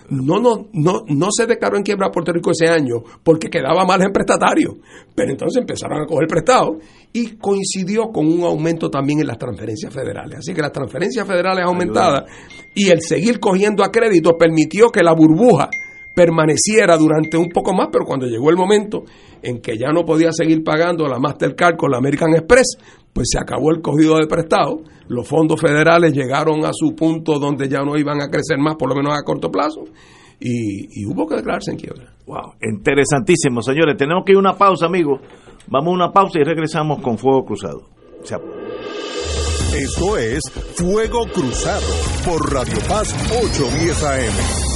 [0.09, 4.01] no, no, no, no se declaró en quiebra Puerto Rico ese año porque quedaba mal
[4.01, 4.77] en prestatario,
[5.15, 6.77] pero entonces empezaron a coger prestado
[7.13, 10.39] y coincidió con un aumento también en las transferencias federales.
[10.39, 12.23] Así que las transferencias federales aumentadas
[12.75, 15.69] y el seguir cogiendo a crédito permitió que la burbuja
[16.13, 19.03] permaneciera durante un poco más, pero cuando llegó el momento
[19.41, 22.77] en que ya no podía seguir pagando la Mastercard con la American Express,
[23.13, 27.67] pues se acabó el cogido de prestado, los fondos federales llegaron a su punto donde
[27.67, 29.83] ya no iban a crecer más, por lo menos a corto plazo,
[30.39, 32.13] y, y hubo que declararse en quiebra.
[32.25, 33.95] Wow, interesantísimo, señores.
[33.97, 35.21] Tenemos que ir a una pausa, amigos.
[35.67, 37.89] Vamos a una pausa y regresamos con Fuego Cruzado.
[38.21, 38.39] O sea,
[39.75, 40.41] Esto es
[40.75, 41.87] Fuego Cruzado
[42.25, 44.70] por Radio Paz 810 AM.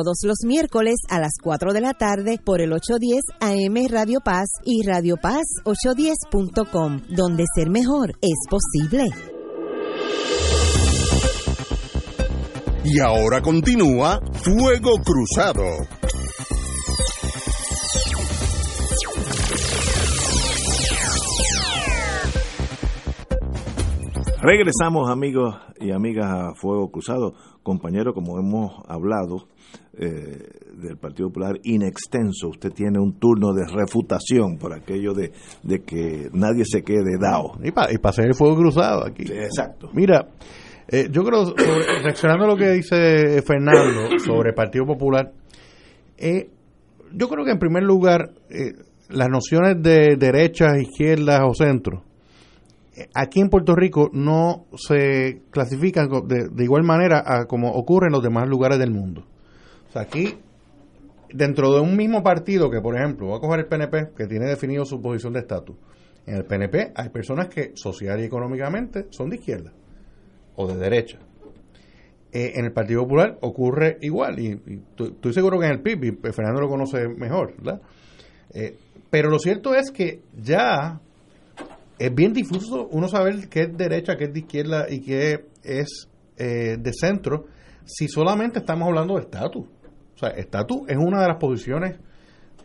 [0.01, 4.49] todos los miércoles a las 4 de la tarde por el 810 AM Radio Paz
[4.65, 9.09] y Radio Paz 810.com, donde ser mejor es posible.
[12.83, 15.61] Y ahora continúa Fuego Cruzado.
[24.41, 27.35] Regresamos amigos y amigas a Fuego Cruzado.
[27.61, 29.50] Compañero, como hemos hablado
[30.01, 30.37] eh,
[30.81, 35.31] del Partido Popular in extenso, usted tiene un turno de refutación por aquello de,
[35.63, 37.53] de que nadie se quede dado.
[37.63, 39.25] Y para hacer el Fuego Cruzado aquí.
[39.27, 39.89] Sí, exacto.
[39.93, 40.27] Mira,
[40.87, 45.31] eh, yo creo, sobre- reaccionando a lo que dice Fernando sobre el Partido Popular,
[46.17, 46.49] eh,
[47.13, 48.73] yo creo que en primer lugar, eh,
[49.09, 52.03] las nociones de derechas, izquierdas o centro,
[53.13, 58.13] aquí en Puerto Rico no se clasifican de, de igual manera a como ocurre en
[58.13, 59.25] los demás lugares del mundo.
[59.91, 60.37] O sea, aquí,
[61.33, 64.45] dentro de un mismo partido, que por ejemplo, voy a coger el PNP, que tiene
[64.45, 65.75] definido su posición de estatus.
[66.25, 69.73] En el PNP hay personas que social y económicamente son de izquierda
[70.55, 71.19] o de derecha.
[72.31, 76.05] Eh, en el Partido Popular ocurre igual, y, y estoy seguro que en el PIB,
[76.05, 77.81] y Fernando lo conoce mejor, ¿verdad?
[78.53, 78.77] Eh,
[79.09, 81.01] pero lo cierto es que ya
[81.99, 86.07] es bien difuso uno saber qué es derecha, qué es de izquierda y qué es
[86.37, 87.47] eh, de centro,
[87.83, 89.67] si solamente estamos hablando de estatus.
[90.21, 91.99] Sea, estatus es una de las posiciones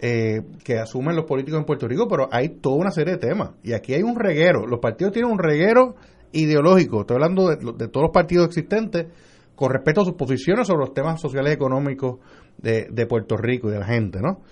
[0.01, 3.53] eh, que asumen los políticos en Puerto Rico, pero hay toda una serie de temas.
[3.63, 4.67] Y aquí hay un reguero.
[4.67, 5.97] Los partidos tienen un reguero
[6.33, 7.01] ideológico.
[7.01, 9.07] Estoy hablando de, todos los partidos existentes
[9.55, 12.19] con respecto a sus posiciones sobre los temas sociales y económicos
[12.59, 14.43] de, Puerto Rico y de la gente, ¿no?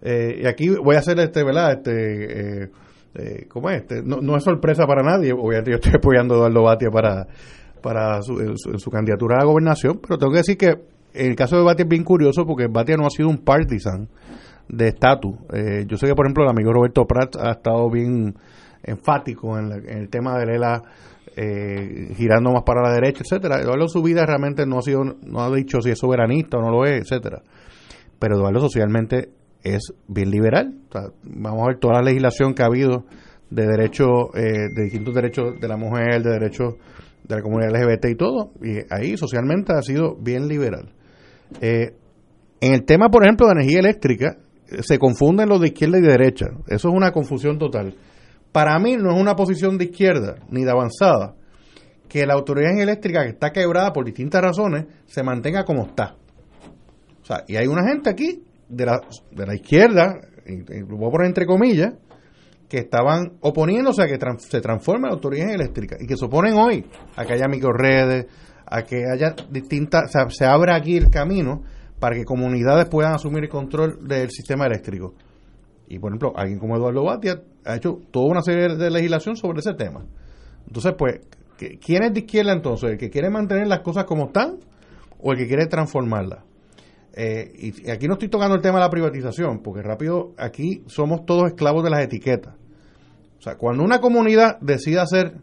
[0.00, 1.72] Eh, y aquí voy a hacer este, ¿verdad?
[1.72, 2.70] Este, eh,
[3.14, 3.82] eh, ¿cómo es?
[3.82, 5.32] Este, no, no es sorpresa para nadie.
[5.32, 7.26] Obviamente yo estoy apoyando a Eduardo Batia para,
[7.84, 10.74] para su, candidatura a gobernación, pero tengo que decir que
[11.14, 14.08] el caso de Batia es bien curioso porque Batia no ha sido un partisan
[14.68, 15.34] de estatus.
[15.52, 18.34] Eh, yo sé que, por ejemplo, el amigo Roberto Prat ha estado bien
[18.82, 20.82] enfático en, la- en el tema de Lela
[21.36, 23.60] eh, girando más para la derecha, etcétera.
[23.60, 26.60] Eduardo en su vida realmente no ha sido, no ha dicho si es soberanista o
[26.62, 27.42] no lo es, etcétera.
[28.18, 29.30] Pero Eduardo socialmente
[29.62, 30.74] es bien liberal.
[31.24, 33.04] Vamos a ver toda la legislación que ha habido
[33.50, 36.74] de derechos, eh, de distintos derechos de la mujer, de derechos
[37.26, 38.52] de la comunidad LGBT y todo.
[38.62, 40.92] Y ahí socialmente ha sido bien liberal.
[41.60, 41.94] Eh,
[42.60, 44.38] en el tema, por ejemplo, de energía eléctrica,
[44.80, 46.46] se confunden los de izquierda y de derecha.
[46.66, 47.94] Eso es una confusión total.
[48.52, 51.34] Para mí no es una posición de izquierda ni de avanzada
[52.08, 56.16] que la autoridad eléctrica que está quebrada por distintas razones se mantenga como está.
[57.22, 59.00] O sea, y hay una gente aquí de la,
[59.32, 60.14] de la izquierda,
[60.46, 61.94] y- a poner entre comillas,
[62.68, 66.84] que estaban oponiéndose a que se transforme la autoridad eléctrica y que se oponen hoy
[67.16, 68.26] a que haya microredes,
[68.66, 71.62] a que haya distintas, se abra aquí el camino
[72.00, 75.14] para que comunidades puedan asumir el control del sistema eléctrico.
[75.88, 79.60] Y por ejemplo, alguien como Eduardo Batia ha hecho toda una serie de legislación sobre
[79.60, 80.04] ese tema.
[80.66, 81.20] Entonces, pues,
[81.58, 82.90] ¿qué- ¿quién es de izquierda entonces?
[82.92, 84.56] ¿El que quiere mantener las cosas como están
[85.20, 86.40] o el que quiere transformarlas?
[87.16, 87.52] Eh,
[87.84, 91.44] y aquí no estoy tocando el tema de la privatización, porque rápido aquí somos todos
[91.46, 92.54] esclavos de las etiquetas.
[93.38, 95.34] O sea, cuando una comunidad decide hacer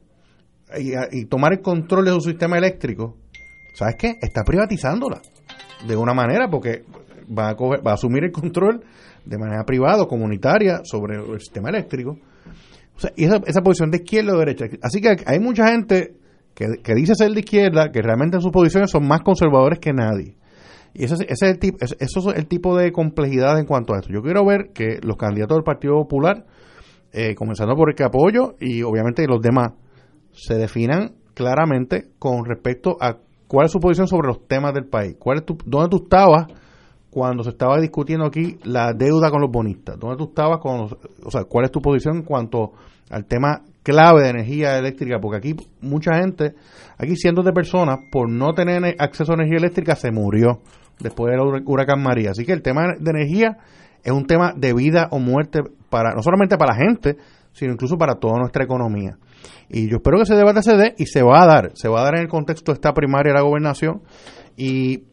[0.80, 3.18] y, tomar el control de su sistema eléctrico,
[3.74, 4.16] ¿sabes qué?
[4.22, 5.22] Está privatizándola
[5.88, 6.84] de una manera, porque
[7.38, 8.84] va a, coger- va a asumir el control
[9.26, 12.18] de manera privada comunitaria sobre el sistema eléctrico.
[13.16, 14.66] Y esa, esa posición de izquierda o derecha.
[14.84, 16.14] Así que hay mucha gente
[16.54, 19.92] que, que dice ser de izquierda, que realmente en sus posiciones son más conservadores que
[19.94, 20.36] nadie.
[20.94, 24.10] Y ese, es- el tipo, eso es el tipo de complejidad en cuanto a esto.
[24.14, 26.46] Yo quiero ver que los candidatos del Partido Popular,
[27.14, 29.72] eh, comenzando por el que apoyo y obviamente los demás,
[30.34, 33.18] se definan claramente con respecto a
[33.48, 35.16] cuál es su posición sobre los temas del país.
[35.20, 36.48] ¿Cuál es tu, ¿Dónde tú estabas
[37.10, 39.98] cuando se estaba discutiendo aquí la deuda con los bonistas?
[40.00, 40.88] ¿Dónde tú estabas con
[41.24, 42.72] o sea, cuál es tu posición en cuanto
[43.10, 45.20] al tema clave de energía eléctrica?
[45.20, 46.54] Porque aquí mucha gente,
[46.98, 50.62] aquí cientos de personas, por no tener acceso a energía eléctrica, se murió
[51.00, 52.32] después del hur- huracán María.
[52.32, 53.58] Así que el tema de energía
[54.04, 55.60] es un tema de vida o muerte
[55.90, 57.18] para no solamente para la gente,
[57.52, 59.18] sino incluso para toda nuestra economía.
[59.70, 62.02] Y yo espero que ese debate se dé y se va a dar, se va
[62.02, 64.02] a dar en el contexto de esta primaria de la gobernación
[64.58, 65.04] y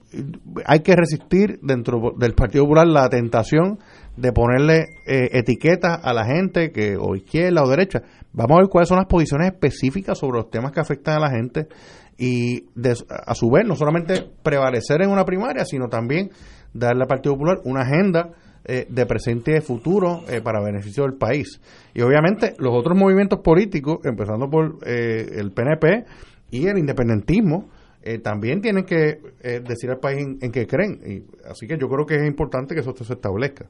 [0.64, 3.78] hay que resistir dentro del Partido Popular la tentación
[4.16, 8.02] de ponerle eh, etiquetas a la gente que o izquierda o derecha.
[8.32, 11.30] Vamos a ver cuáles son las posiciones específicas sobre los temas que afectan a la
[11.30, 11.68] gente
[12.16, 12.96] y de-
[13.26, 16.30] a su vez no solamente prevalecer en una primaria, sino también
[16.72, 18.30] darle al Partido Popular una agenda
[18.68, 21.60] eh, de presente y de futuro eh, para beneficio del país.
[21.94, 26.04] Y obviamente los otros movimientos políticos, empezando por eh, el PNP
[26.50, 27.68] y el independentismo,
[28.02, 31.00] eh, también tienen que eh, decir al país en, en qué creen.
[31.04, 33.68] Y, así que yo creo que es importante que eso se establezca.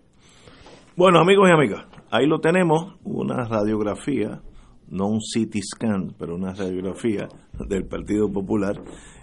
[0.97, 4.41] Bueno, amigos y amigas, ahí lo tenemos, una radiografía,
[4.91, 7.29] no un CT scan, pero una radiografía
[7.69, 8.81] del Partido Popular.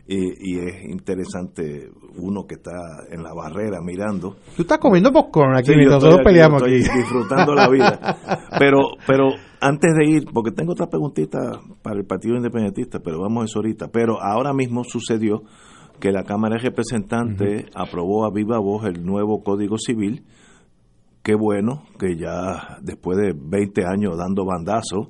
[0.08, 2.72] Y, y es interesante uno que está
[3.10, 4.36] en la barrera mirando.
[4.56, 6.76] Tú estás comiendo popcorn aquí Sí, nosotros peleamos aquí.
[6.76, 8.18] estoy disfrutando la vida.
[8.60, 9.30] Pero, pero
[9.60, 13.60] antes de ir, porque tengo otra preguntita para el Partido Independentista, pero vamos a eso
[13.60, 13.88] ahorita.
[13.92, 15.42] Pero ahora mismo sucedió
[16.00, 20.24] que la Cámara de Representantes aprobó a viva voz el nuevo Código Civil.
[21.24, 25.10] Qué bueno que ya después de 20 años dando bandazos,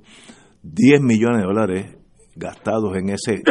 [0.63, 1.97] 10 millones de dólares
[2.35, 3.43] gastados en ese es-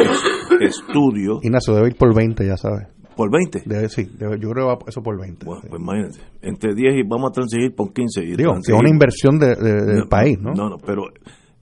[0.61, 1.39] estudio.
[1.43, 2.87] Ignacio debe ir por 20, ya sabes.
[3.15, 3.63] ¿Por 20?
[3.65, 5.45] Debe, sí, debe- yo creo que va eso por 20.
[5.45, 8.23] Bueno, pues imagínate, entre 10 y vamos a transigir por 15.
[8.23, 10.51] Y Digo, que es una inversión de- de- del No, país, ¿no?
[10.53, 11.03] No, no, pero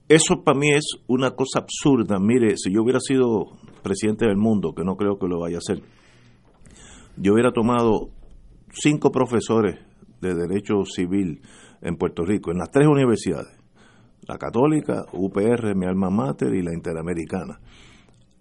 [0.10, 2.18] eso para mí es una cosa absurda.
[2.20, 3.52] Mire, si yo hubiera sido
[3.84, 5.84] presidente del mundo, que no creo que lo vaya a hacer,
[7.18, 8.10] yo hubiera tomado
[8.72, 9.76] cinco profesores
[10.22, 11.42] de Derecho Civil
[11.82, 13.50] en Puerto Rico, en las tres universidades,
[14.28, 17.60] la católica, UPR, mi alma mater y la interamericana.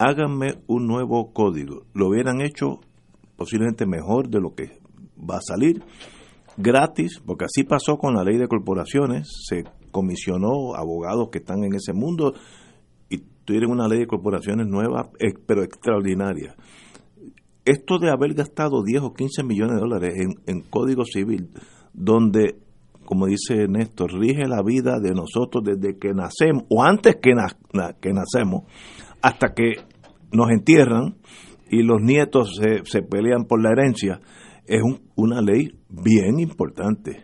[0.04, 1.84] Háganme un nuevo código.
[1.94, 2.80] Lo hubieran hecho
[3.36, 4.80] posiblemente mejor de lo que
[5.16, 5.80] va a salir,
[6.56, 9.62] gratis, porque así pasó con la ley de corporaciones, se
[9.92, 12.34] comisionó abogados que están en ese mundo
[13.10, 16.56] y tuvieron una ley de corporaciones nueva, eh, pero extraordinaria.
[17.64, 20.14] Esto de haber gastado 10 o 15 millones de dólares
[20.46, 21.50] en, código civil,
[21.92, 22.56] donde
[23.04, 27.34] como dice Néstor, rige la vida de nosotros desde que nacemos, o antes que,
[28.00, 28.64] que nacemos,
[29.20, 29.91] hasta que
[30.32, 31.16] nos entierran
[31.70, 34.20] y los nietos se, se pelean por la herencia,
[34.66, 37.22] es un- una ley bien importante.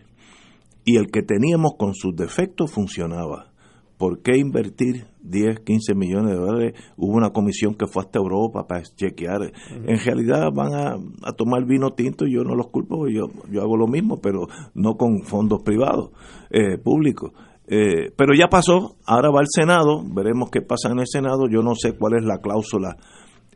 [0.84, 3.52] Y el que teníamos con sus defectos funcionaba.
[3.98, 6.72] ¿Por qué invertir 10, 15 millones de dólares?
[6.96, 9.52] Hubo una comisión que fue hasta Europa para chequear.
[9.86, 10.94] En realidad van a,
[11.24, 14.46] a tomar vino tinto y yo no los culpo, yo, yo hago lo mismo, pero
[14.74, 16.10] no con fondos privados,
[16.50, 17.32] eh, públicos.
[17.70, 21.48] Eh, pero ya pasó, ahora va al Senado, veremos qué pasa en el Senado.
[21.50, 22.96] Yo no sé cuál es la cláusula,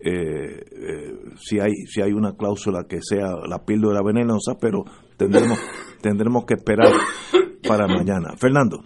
[0.04, 4.84] eh, eh, si, hay, si hay una cláusula que sea la píldora venenosa, pero
[5.16, 5.58] tendremos,
[6.02, 6.92] tendremos que esperar
[7.66, 8.34] para mañana.
[8.36, 8.82] Fernando.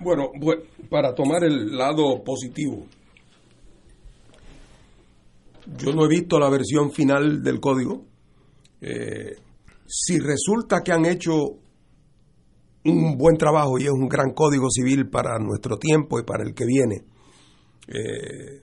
[0.00, 2.86] Bueno, bu- para tomar el lado positivo,
[5.78, 8.04] yo no he visto la versión final del código.
[8.80, 9.36] Eh,
[9.86, 11.32] si resulta que han hecho
[12.84, 16.54] un buen trabajo y es un gran código civil para nuestro tiempo y para el
[16.54, 17.04] que viene,
[17.88, 18.62] eh,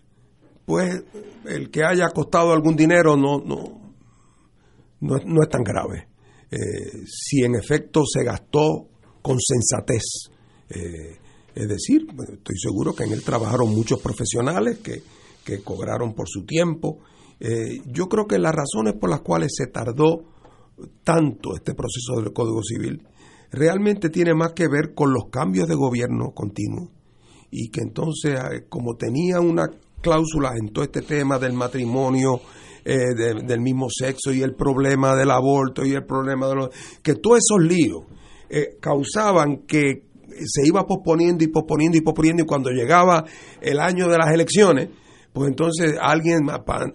[0.65, 1.03] pues
[1.45, 3.93] el que haya costado algún dinero no, no,
[5.01, 6.07] no, es- no es tan grave.
[6.49, 6.57] Eh,
[7.05, 8.87] si en efecto se gastó
[9.21, 10.03] con sensatez,
[10.69, 11.17] eh,
[11.53, 15.01] es decir, bueno, estoy seguro que en él trabajaron muchos profesionales que,
[15.43, 16.99] que cobraron por su tiempo.
[17.85, 20.23] Yo creo que las razones por las cuales se tardó
[21.03, 23.07] tanto este proceso del Código Civil
[23.51, 26.89] realmente tiene más que ver con los cambios de gobierno continuos
[27.51, 29.69] y que entonces, eh, como tenía una
[30.01, 32.41] cláusula en todo este tema del matrimonio
[32.85, 36.69] eh, de- del mismo sexo y el problema del aborto y el problema de los...
[37.01, 38.03] que todos esos líos
[38.49, 40.03] eh, causaban que
[40.45, 43.25] se iba posponiendo y posponiendo y posponiendo y cuando llegaba
[43.59, 44.89] el año de las elecciones,
[45.37, 46.47] pues entonces alguien,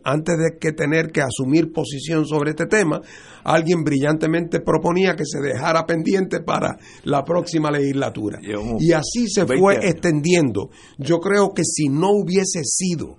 [0.02, 3.00] antes de que tener que asumir posición sobre este tema,
[3.44, 8.40] alguien brillantemente proponía que se dejara pendiente para la próxima legislatura.
[8.80, 9.92] Y así se 20 fue años.
[9.92, 10.70] extendiendo.
[10.98, 13.16] Yo creo que si no hubiese sido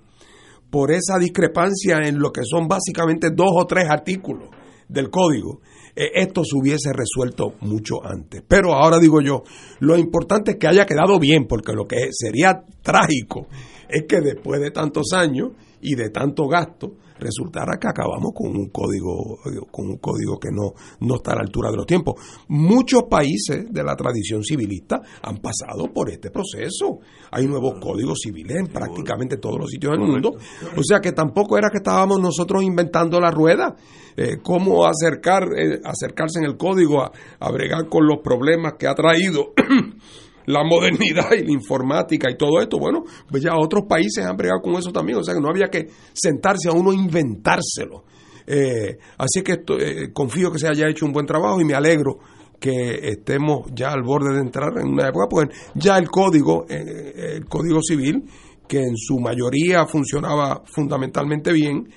[0.68, 4.50] por esa discrepancia en lo que son básicamente dos o tres artículos
[4.90, 5.62] del código,
[5.96, 8.42] eh, esto se hubiese resuelto mucho antes.
[8.46, 9.42] Pero ahora digo yo,
[9.80, 13.46] lo importante es que haya quedado bien, porque lo que sería trágico
[13.94, 18.70] es que después de tantos años y de tanto gasto, resultara que acabamos con un
[18.70, 22.14] código, eh, con un código que no, no está a la altura de los tiempos.
[22.48, 26.98] Muchos países de la tradición civilista han pasado por este proceso.
[27.30, 30.36] Hay nuevos códigos civiles en prácticamente todos los sitios del mundo.
[30.76, 33.76] O sea que tampoco era que estábamos nosotros inventando la rueda.
[34.16, 38.86] Eh, cómo acercar, eh, acercarse en el código a, a bregar con los problemas que
[38.86, 39.52] ha traído
[40.46, 44.60] la modernidad y la informática y todo esto, bueno, pues ya otros países han bregado
[44.62, 48.04] con eso también, o sea que no había que sentarse a uno a inventárselo.
[48.46, 51.74] Eh, así que esto, eh, confío que se haya hecho un buen trabajo y me
[51.74, 52.18] alegro
[52.60, 57.36] que estemos ya al borde de entrar en una época, pues ya el código, eh,
[57.36, 58.24] el código civil,
[58.68, 61.88] que en su mayoría funcionaba fundamentalmente bien,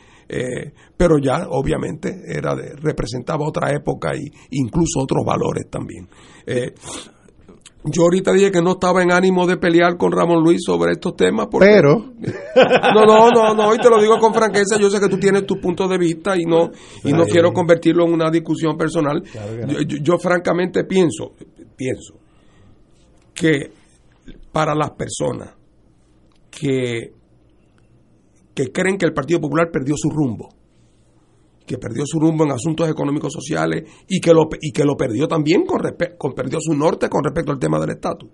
[0.98, 6.10] pero ya obviamente era de- representaba otra época y incluso otros valores también.
[7.92, 11.16] Yo ahorita dije que no estaba en ánimo de pelear con Ramón Luis sobre estos
[11.16, 11.48] temas.
[11.52, 11.68] Porque...
[11.68, 12.14] Pero-
[12.94, 15.46] No, no, no, no, y te lo digo con franqueza, yo sé que tú tienes
[15.46, 16.72] tu punto de vista y no,
[17.04, 19.22] y no quiero convertirlo en una discusión personal.
[19.24, 19.74] Claro que no.
[19.74, 21.34] Yo, yo- yo francamente pienso,
[21.76, 22.16] pienso
[23.34, 23.72] que
[24.52, 25.54] para las personas
[26.50, 27.12] que,
[28.56, 30.50] que creen que el Partido Popular perdió su rumbo,
[31.68, 35.28] que perdió su rumbo en asuntos económicos sociales y que lo, y que lo perdió
[35.28, 35.82] también con,
[36.18, 38.30] con perdió su norte con respecto al tema del estatus.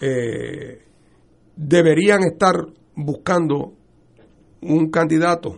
[0.00, 0.82] Eh,
[1.56, 2.56] deberían estar
[2.96, 3.74] buscando
[4.62, 5.56] un candidato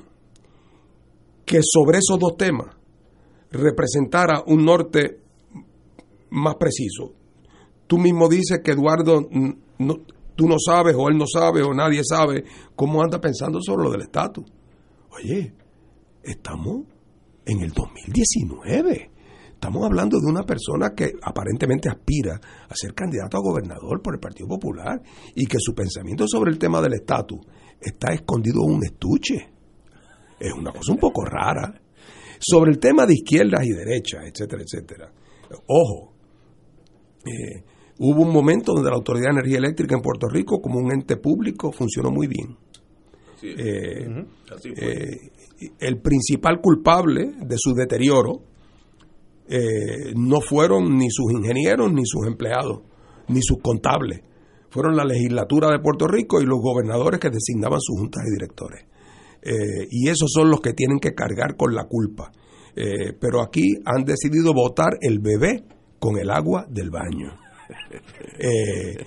[1.47, 2.69] que sobre esos dos temas
[3.51, 5.21] representara un norte
[6.31, 7.13] más preciso.
[7.87, 9.27] Tú mismo dices que Eduardo,
[9.79, 10.01] no-
[10.37, 12.45] tú no sabes o él no sabe o nadie sabe
[12.75, 14.45] cómo anda pensando sobre lo del estatus.
[15.17, 15.53] Oye,
[16.23, 16.87] estamos
[17.47, 19.11] en el 2019.
[19.53, 24.21] Estamos hablando de una persona que aparentemente aspira a ser candidato a gobernador por el
[24.21, 25.01] Partido Popular
[25.35, 27.41] y que su pensamiento sobre el tema del estatus
[27.81, 29.53] está escondido en un estuche.
[30.41, 31.81] Es una cosa un poco rara.
[32.41, 35.13] Sobre el tema de izquierdas y derechas, etcétera, etcétera.
[35.69, 36.13] Ojo,
[37.25, 37.63] eh,
[38.01, 41.17] hubo un momento donde la Autoridad de Energía Eléctrica en Puerto Rico, como un ente
[41.17, 42.59] público, funcionó muy bien.
[43.45, 44.27] Eh,
[44.77, 45.31] eh,
[45.79, 48.43] el principal culpable de su deterioro
[49.47, 52.81] eh, no fueron ni sus ingenieros, ni sus empleados,
[53.29, 54.21] ni sus contables.
[54.71, 58.85] Fueron la legislatura de Puerto Rico y los gobernadores que designaban sus juntas de directores.
[59.43, 62.33] Eh, y esos son los que tienen que cargar con la culpa.
[62.75, 65.65] Eh, pero aquí han decidido votar el bebé
[65.99, 67.39] con el agua del baño.
[68.37, 69.05] Eh,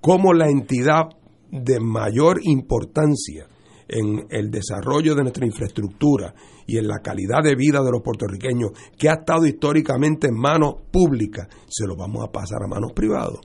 [0.00, 1.08] como la entidad
[1.50, 3.46] de mayor importancia
[3.88, 6.34] en el desarrollo de nuestra infraestructura
[6.66, 10.74] y en la calidad de vida de los puertorriqueños, que ha estado históricamente en manos
[10.92, 13.40] públicas, se lo vamos a pasar a manos privadas.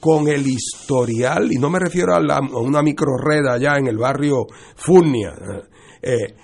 [0.00, 4.46] Con el historial, y no me refiero a, una microred allá en el barrio
[4.76, 5.32] Furnia,
[6.02, 6.34] eh,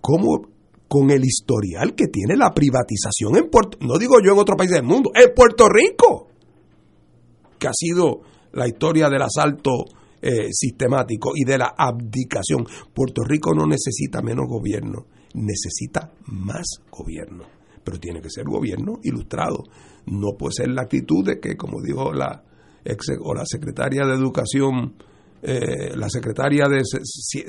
[0.00, 0.54] ¿cómo
[0.88, 4.70] con el historial que tiene la privatización en Puerto no digo yo en otro país
[4.70, 6.28] del mundo, en Puerto Rico,
[7.58, 8.20] que ha sido
[8.52, 9.86] la historia del asalto
[10.26, 12.66] eh, sistemático y de la abdicación.
[12.94, 17.44] Puerto Rico no necesita menos gobierno, necesita más gobierno,
[17.84, 19.64] pero tiene que ser gobierno ilustrado.
[20.06, 22.42] No puede ser la actitud de que, como dijo la
[22.82, 24.94] ex o la secretaria de Educación,
[25.42, 26.80] eh, la secretaria de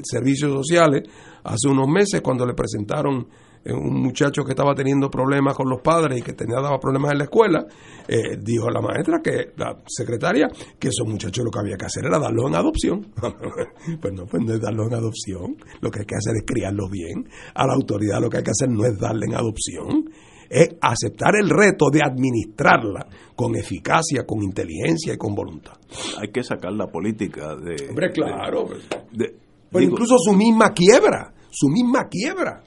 [0.04, 1.04] Servicios Sociales,
[1.46, 3.26] hace unos meses cuando le presentaron
[3.74, 7.18] un muchacho que estaba teniendo problemas con los padres y que tenía daba problemas en
[7.18, 7.66] la escuela,
[8.08, 10.48] eh, dijo la maestra que la secretaria
[10.80, 13.08] que esos muchachos lo que había que hacer era darlos en adopción.
[14.02, 15.58] pues no, pues no es darlos en adopción.
[15.82, 17.28] Lo que hay que hacer es criarlos bien.
[17.56, 20.10] A la autoridad lo que hay que hacer no es darle en adopción,
[20.48, 25.74] es aceptar el reto de administrarla con eficacia, con inteligencia y con voluntad.
[26.22, 27.90] Hay que sacar la política de...
[27.90, 28.66] Hombre, claro.
[29.12, 29.36] de-
[29.72, 32.62] Pero digo, incluso su misma quiebra, su misma quiebra,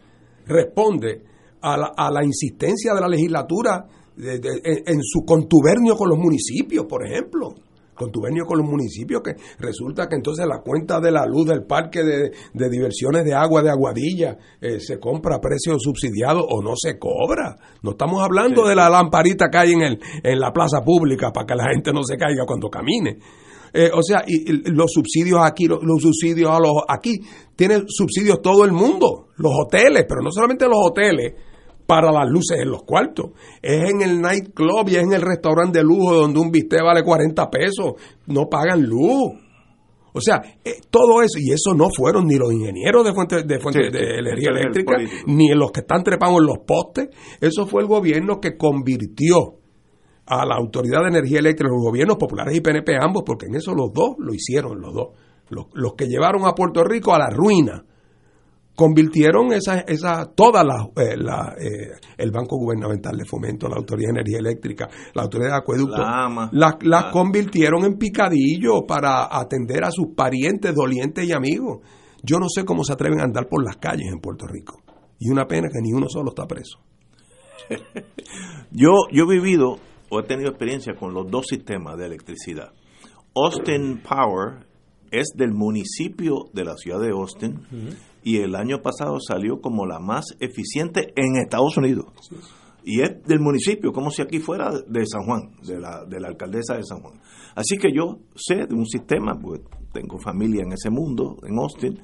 [0.49, 1.23] responde
[1.61, 3.85] a la, a la insistencia de la legislatura
[4.17, 7.55] de- de- en, en su contubernio con los municipios, por ejemplo.
[7.95, 12.05] Contubernio con los municipios, que resulta que entonces la cuenta de la luz del parque
[12.05, 16.75] de, de diversiones de agua de Aguadilla eh, se compra a precio subsidiado o no
[16.77, 17.57] se cobra.
[17.83, 21.45] No estamos hablando de la lamparita que hay en, el, en la plaza pública para
[21.47, 23.19] que la gente no se caiga cuando camine.
[23.73, 27.21] Eh, o sea, y, y los subsidios aquí, los, los subsidios a los aquí,
[27.57, 31.35] tienen subsidios todo el mundo, los hoteles, pero no solamente los hoteles
[31.89, 33.31] para las luces en los cuartos,
[33.63, 37.03] es en el nightclub y es en el restaurante de lujo donde un bistec vale
[37.03, 37.95] 40 pesos,
[38.27, 39.33] no pagan luz.
[40.13, 43.59] O sea, eh, todo eso, y eso no fueron ni los ingenieros de fuente, de,
[43.59, 44.97] fuente Sí, de energía eléctrica,
[45.27, 47.09] ni los que están trepados en los postes,
[47.41, 49.58] eso fue el gobierno que convirtió
[50.29, 53.75] a la Autoridad de Energía Eléctrica, los gobiernos populares y PNP ambos, porque en eso
[53.75, 55.09] los dos lo hicieron, los dos.
[55.51, 57.83] Los, los que llevaron a Puerto Rico a la ruina,
[58.77, 64.09] convirtieron esa, esa, toda la, eh, la, eh, el Banco Gubernamental de Fomento, la Autoridad
[64.13, 65.97] de Energía Eléctrica, la Autoridad de Acueducto,
[66.53, 71.79] las, La- convirtieron en picadillo para atender a sus parientes, dolientes y amigos.
[72.23, 74.81] Yo no sé cómo se atreven a andar por las calles en Puerto Rico.
[75.19, 76.79] Y una pena que ni uno solo está preso.
[78.71, 79.79] Yo, yo he vivido
[80.11, 82.73] o he tenido experiencia con los dos sistemas de electricidad.
[83.35, 84.67] Austin Power
[85.11, 87.61] es del municipio de la ciudad de Austin
[88.23, 92.07] y el año pasado salió como la más eficiente en Estados Unidos.
[92.85, 96.29] Y es del municipio, como si aquí fuera de San Juan, de la, de la
[96.29, 97.21] alcaldesa de San Juan.
[97.55, 99.61] Así que yo sé de un sistema, pues
[99.93, 102.01] tengo familia en ese mundo, en Austin,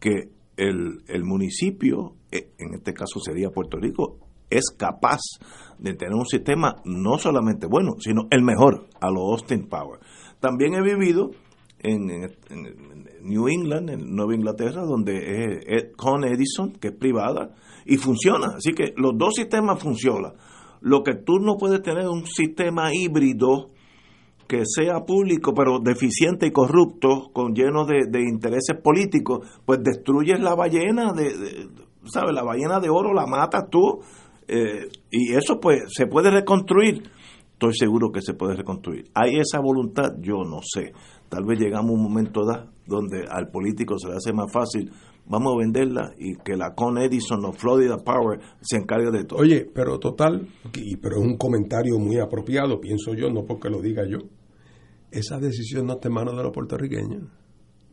[0.00, 5.20] que el, el municipio, eh, en este caso sería Puerto Rico, es capaz
[5.78, 10.00] de tener un sistema no solamente bueno, sino el mejor a los Austin Power.
[10.40, 11.30] También he vivido
[11.80, 12.06] en,
[13.22, 17.54] New England, en Nueva Inglaterra, donde es, con Edison, que es privada,
[17.84, 18.48] y funciona.
[18.56, 20.32] Así que los dos sistemas funcionan.
[20.80, 23.70] Lo que tú no puedes tener es un sistema híbrido
[24.46, 30.38] que sea público pero deficiente y corrupto, con lleno de, de intereses políticos, pues destruyes
[30.40, 31.68] la ballena de, de-
[32.04, 32.32] ¿sabes?
[32.32, 34.00] La ballena de oro la matas tú
[34.48, 37.02] eh, y eso pues se puede reconstruir.
[37.52, 39.06] Estoy seguro que se puede reconstruir.
[39.14, 40.10] ¿Hay esa voluntad?
[40.20, 40.92] Yo no sé.
[41.28, 44.92] Tal vez llegamos a un momento da, donde al político se le hace más fácil,
[45.26, 49.40] vamos a venderla y que la Con Edison o Florida Power se encargue de todo.
[49.40, 53.80] Oye, pero total, y, pero es un comentario muy apropiado, pienso yo, no porque lo
[53.80, 54.18] diga yo.
[55.10, 57.24] Esa decisión no está en manos de los puertorriqueños.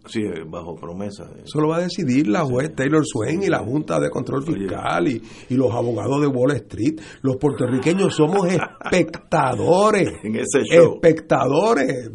[0.06, 1.24] Sí, eh, bajo promesa.
[1.36, 1.44] eh.
[1.46, 5.08] Eso lo va a decidir la juez Taylor Swain y la Junta de Control Fiscal
[5.08, 7.00] y, y los abogados de Wall Street.
[7.22, 10.10] Los puertorriqueños somos espectadores.
[10.24, 10.96] En ese show.
[10.96, 12.12] Espectadores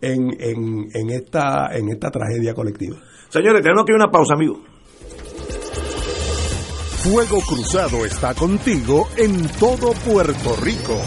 [0.00, 2.96] en, en, en, esta, en esta tragedia colectiva.
[3.28, 4.58] Señores, tenemos que ir a una pausa, amigos.
[7.02, 10.98] Fuego Cruzado está contigo en todo Puerto Rico.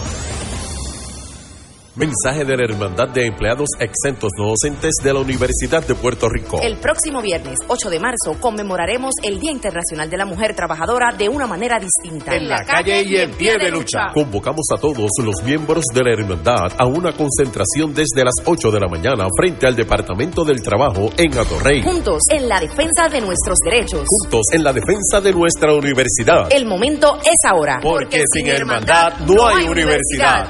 [1.95, 6.59] Mensaje de la Hermandad de Empleados Exentos No Docentes de la Universidad de Puerto Rico.
[6.59, 11.29] El próximo viernes 8 de marzo conmemoraremos el Día Internacional de la Mujer Trabajadora de
[11.29, 12.35] una manera distinta.
[12.35, 14.11] En la calle y en pie de lucha.
[14.11, 18.79] Convocamos a todos los miembros de la Hermandad a una concentración desde las 8 de
[18.79, 21.83] la mañana frente al Departamento del Trabajo en Atorrey.
[21.83, 24.03] Juntos en la defensa de nuestros derechos.
[24.07, 26.51] Juntos en la defensa de nuestra universidad.
[26.51, 27.79] El momento es ahora.
[27.83, 30.49] Porque sin hermandad no hay universidad.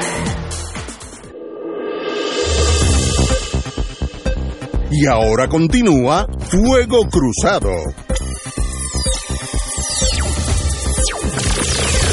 [4.93, 7.69] Y ahora continúa Fuego Cruzado.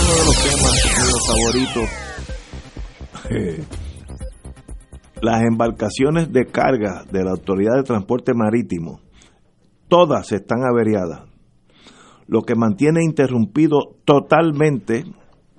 [0.05, 1.89] Uno de los temas míos favoritos.
[3.31, 3.65] eh,
[5.23, 9.01] las embarcaciones de carga de la Autoridad de Transporte Marítimo,
[9.89, 11.23] todas están averiadas,
[12.29, 15.05] lo que mantiene interrumpido totalmente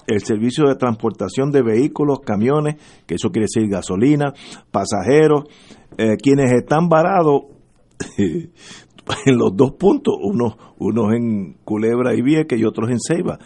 [0.10, 2.76] el servicio de transportación de vehículos, camiones,
[3.06, 4.34] que eso quiere decir gasolina,
[4.72, 5.44] pasajeros,
[5.98, 7.44] eh, quienes están varados
[8.18, 13.38] en los dos puntos, unos unos en Culebra y Vieques y otros en Ceiba.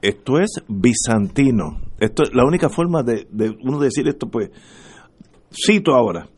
[0.00, 1.80] Esto es bizantino.
[1.98, 4.50] Esto es la única forma de, de uno decir esto, pues,
[5.50, 6.28] cito ahora.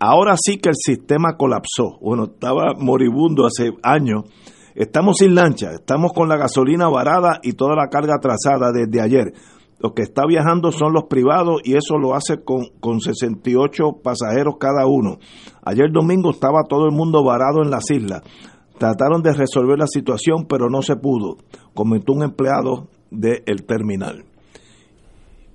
[0.00, 1.98] Ahora sí que el sistema colapsó.
[2.00, 4.24] Bueno, estaba moribundo hace años.
[4.74, 9.32] Estamos sin lancha, estamos con la gasolina varada y toda la carga atrasada desde ayer.
[9.78, 14.56] Los que está viajando son los privados y eso lo hace con, con 68 pasajeros
[14.58, 15.18] cada uno.
[15.62, 18.22] Ayer domingo estaba todo el mundo varado en las islas.
[18.78, 21.36] Trataron de resolver la situación, pero no se pudo,
[21.74, 24.24] comentó un empleado del terminal.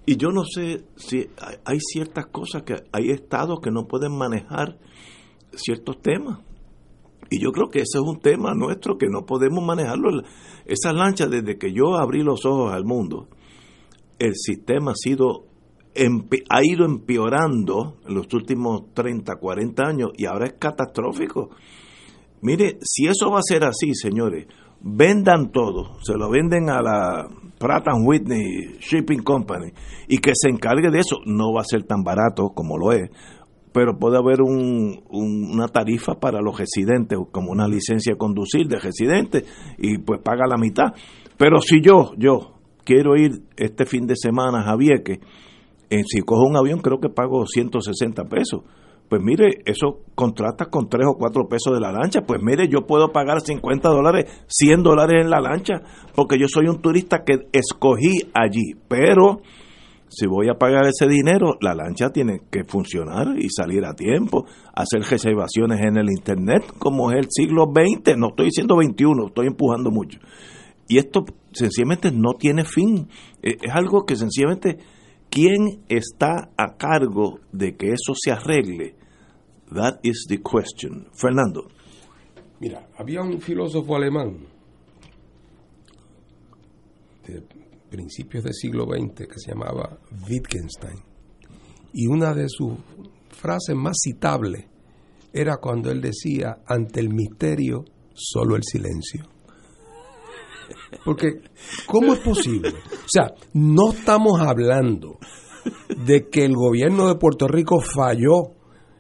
[0.06, 4.18] Y yo no sé si hay, hay ciertas cosas que hay estados que no pueden
[4.18, 4.78] manejar
[5.54, 6.40] ciertos temas.
[7.30, 10.24] Y yo creo que ese es un tema nuestro que no podemos manejarlo.
[10.66, 13.28] Esa lancha, desde que yo abrí los ojos al mundo,
[14.18, 15.46] el sistema ha sido
[16.50, 21.50] ha ido empeorando en los últimos 30, 40 años y ahora es catastrófico.
[22.42, 24.48] Mire, si eso va a ser así, señores,
[24.82, 27.28] vendan todo, se lo venden a la
[27.60, 29.74] Pratt Whitney Shipping Company
[30.08, 31.18] y que se encargue de eso.
[31.26, 33.10] No va a ser tan barato como lo es,
[33.72, 38.80] pero puede haber un- un- una tarifa para los residentes, como una licencia conducir de
[38.80, 39.44] residentes,
[39.78, 40.94] y pues paga la mitad.
[41.38, 45.20] Pero si yo, yo quiero ir este fin de semana a Vieques,
[45.90, 48.62] eh, si cojo un avión creo que pago 160 pesos.
[49.10, 52.22] Pues mire, eso contrata con 3 o 4 pesos de la lancha.
[52.22, 55.82] Pues mire, yo puedo pagar 50 dólares, 100 dólares en la lancha,
[56.14, 58.76] porque yo soy un turista que escogí allí.
[58.88, 59.42] Pero
[60.10, 64.46] si voy a pagar ese dinero, la lancha tiene que funcionar y salir a tiempo,
[64.74, 69.48] hacer reservaciones en el Internet, como es el siglo XX, no estoy diciendo 21, estoy
[69.48, 70.20] empujando mucho.
[70.88, 73.08] Y esto sencillamente no tiene fin.
[73.44, 74.80] Eh, Es algo que sencillamente,
[75.30, 78.96] ¿quién está a cargo de que eso se arregle?
[79.72, 81.08] That is the question.
[81.14, 81.70] Fernando.
[82.60, 84.48] Mira, había un filósofo alemán
[87.90, 90.00] principios del siglo XX que se llamaba
[90.30, 91.00] Wittgenstein.
[91.94, 92.74] Y una de sus
[93.30, 94.66] frases más citables
[95.34, 99.26] era cuando él decía, ante el misterio, solo el silencio.
[101.04, 101.42] Porque,
[101.86, 102.70] ¿cómo es posible?
[102.70, 105.18] O sea, no estamos hablando
[106.06, 108.56] de que el gobierno de Puerto Rico falló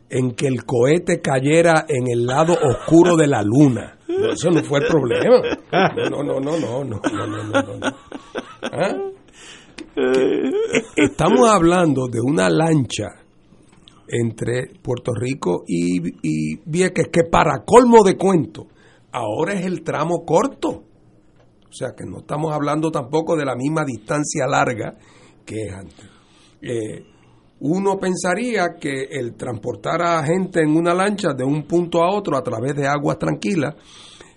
[0.09, 3.98] en que el cohete cayera en el lado oscuro de la luna.
[4.09, 5.39] No, eso no fue el problema.
[6.09, 7.87] No, no, no, no, no, no, no, no, no.
[8.63, 8.95] ¿Ah?
[9.95, 10.51] Eh,
[10.95, 13.05] Estamos hablando de una lancha
[14.07, 18.67] entre Puerto Rico y, y Vieques que para colmo de cuento,
[19.11, 20.69] ahora es el tramo corto.
[20.69, 24.97] O sea que no estamos hablando tampoco de la misma distancia larga
[25.45, 26.09] que es antes.
[26.61, 27.05] Eh,
[27.61, 32.37] uno pensaría que el transportar a gente en una lancha de un punto a otro
[32.37, 33.75] a través de aguas tranquilas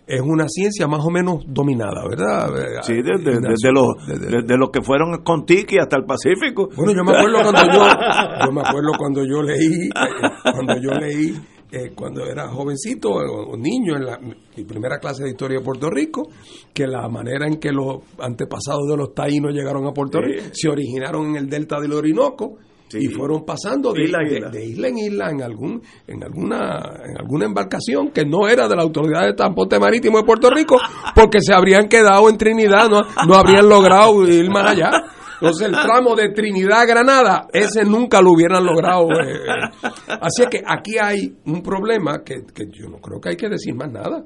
[0.06, 2.82] es una ciencia más o menos dominada, ¿verdad?
[2.82, 6.68] Sí, desde, desde los, desde los que fueron con Tiki hasta el Pacífico.
[6.76, 10.90] Bueno, yo me acuerdo cuando yo, yo me acuerdo cuando yo leí, eh, cuando yo
[10.98, 11.40] leí,
[11.70, 15.64] eh, cuando era jovencito o, o niño en la, mi primera clase de historia de
[15.64, 16.28] Puerto Rico,
[16.74, 20.68] que la manera en que los antepasados de los taínos llegaron a Puerto Rico se
[20.68, 22.58] originaron en el delta del Orinoco
[22.94, 24.50] y fueron pasando de Isla en isla.
[24.50, 28.68] de, de isla en isla en algún en alguna en alguna embarcación que no era
[28.68, 30.76] de la autoridad de transporte marítimo de Puerto Rico
[31.14, 34.90] porque se habrían quedado en Trinidad no, no habrían logrado ir más allá.
[35.40, 39.88] Entonces el tramo de Trinidad a Granada ese nunca lo hubieran logrado eh, eh.
[40.20, 43.48] así es que aquí hay un problema que, que yo no creo que hay que
[43.48, 44.24] decir más nada.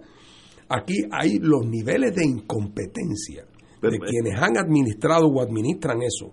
[0.69, 3.45] Aquí hay los niveles de incompetencia
[3.81, 6.33] de quienes han administrado o administran eso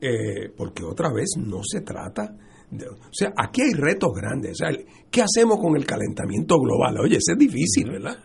[0.00, 2.36] eh, porque otra vez no se trata
[2.70, 4.52] de, o sea, aquí hay retos grandes.
[4.52, 4.70] O sea,
[5.10, 7.00] ¿qué hacemos con el calentamiento global?
[7.00, 8.16] Oye, ese es difícil, ¿verdad?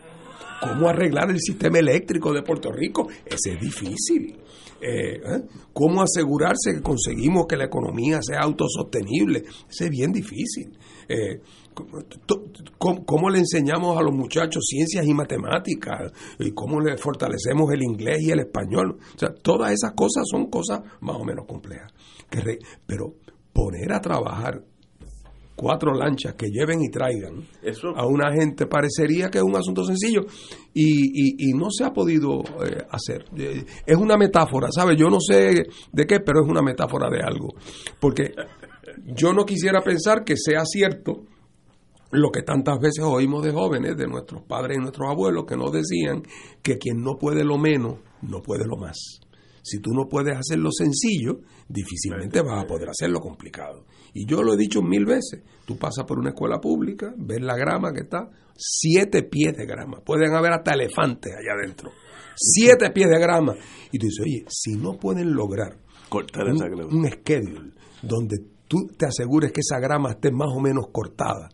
[0.60, 3.08] ¿Cómo arreglar el sistema eléctrico de Puerto Rico?
[3.26, 4.38] Ese es difícil.
[4.80, 5.42] Eh, ¿eh?
[5.72, 9.44] ¿Cómo asegurarse que conseguimos que la economía sea autosostenible?
[9.68, 10.78] Ese es bien difícil.
[11.08, 11.40] Eh,
[12.78, 16.12] ¿Cómo, cómo le enseñamos a los muchachos ciencias y matemáticas?
[16.38, 18.98] ¿Y cómo le fortalecemos el inglés y el español?
[19.14, 21.92] O sea, todas esas cosas son cosas más o menos complejas.
[22.86, 23.14] Pero
[23.52, 24.62] poner a trabajar
[25.54, 29.84] cuatro lanchas que lleven y traigan Eso- a una gente parecería que es un asunto
[29.84, 30.20] sencillo
[30.74, 30.84] y,
[31.14, 33.24] y- y no se ha podido eh, hacer.
[33.38, 34.98] Eh, es una metáfora, ¿sabes?
[34.98, 37.54] Yo no sé de qué, pero es una metáfora de algo.
[37.98, 38.34] Porque
[39.06, 41.24] yo no quisiera pensar que sea cierto
[42.10, 45.72] lo que tantas veces oímos de jóvenes, de nuestros padres y nuestros abuelos, que nos
[45.72, 46.22] decían
[46.62, 49.20] que quien no puede lo menos, no puede lo más.
[49.62, 53.84] Si tú no puedes hacer lo sencillo, difícilmente vas a poder hacer lo complicado.
[54.14, 55.42] Y yo lo he dicho mil veces.
[55.64, 59.98] Tú pasas por una escuela pública, ves la grama que está, siete pies de grama.
[60.04, 61.90] Pueden haber hasta elefantes allá adentro.
[62.36, 63.56] Siete pies de grama.
[63.90, 65.78] Y tú dices, oye, si no pueden lograr
[66.08, 67.72] Cortar un, esa un schedule
[68.02, 68.36] donde
[68.68, 71.48] tú te asegures que esa grama esté más o menos cortada,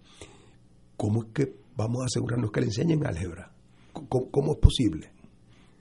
[1.03, 3.51] ¿cómo es que vamos a asegurarnos que le enseñen álgebra?
[3.93, 5.11] ¿Cómo, cómo es posible?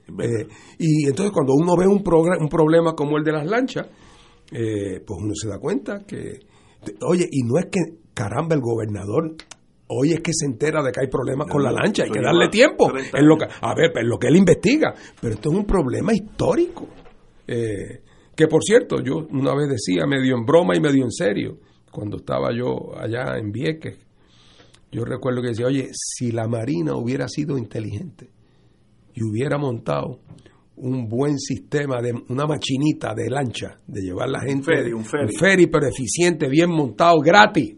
[0.08, 0.48] Eh,
[0.80, 3.86] y entonces cuando uno ve un, un problema como el de las lanchas,
[4.52, 6.40] eh, pues uno se da cuenta que,
[7.08, 9.36] oye, y no es que, caramba, el gobernador,
[9.90, 12.50] hoy es que se entera de que hay problemas con la lancha, hay que darle
[12.50, 12.92] tiempo.
[12.92, 15.66] 30 En lo que, a ver, en lo que él investiga, pero esto es un
[15.66, 16.88] problema histórico.
[17.48, 18.02] Eh,
[18.36, 21.60] que por cierto, yo una vez decía, medio en broma y medio en serio,
[21.92, 24.00] cuando estaba yo allá en Vieques,
[24.92, 28.30] yo recuerdo que decía, oye, si la Marina hubiera sido inteligente
[29.14, 30.20] y hubiera montado
[30.78, 35.68] un buen sistema de una machinita de lancha de llevar la gente ferry, un ferry.
[35.68, 37.76] pero eficiente bien montado gratis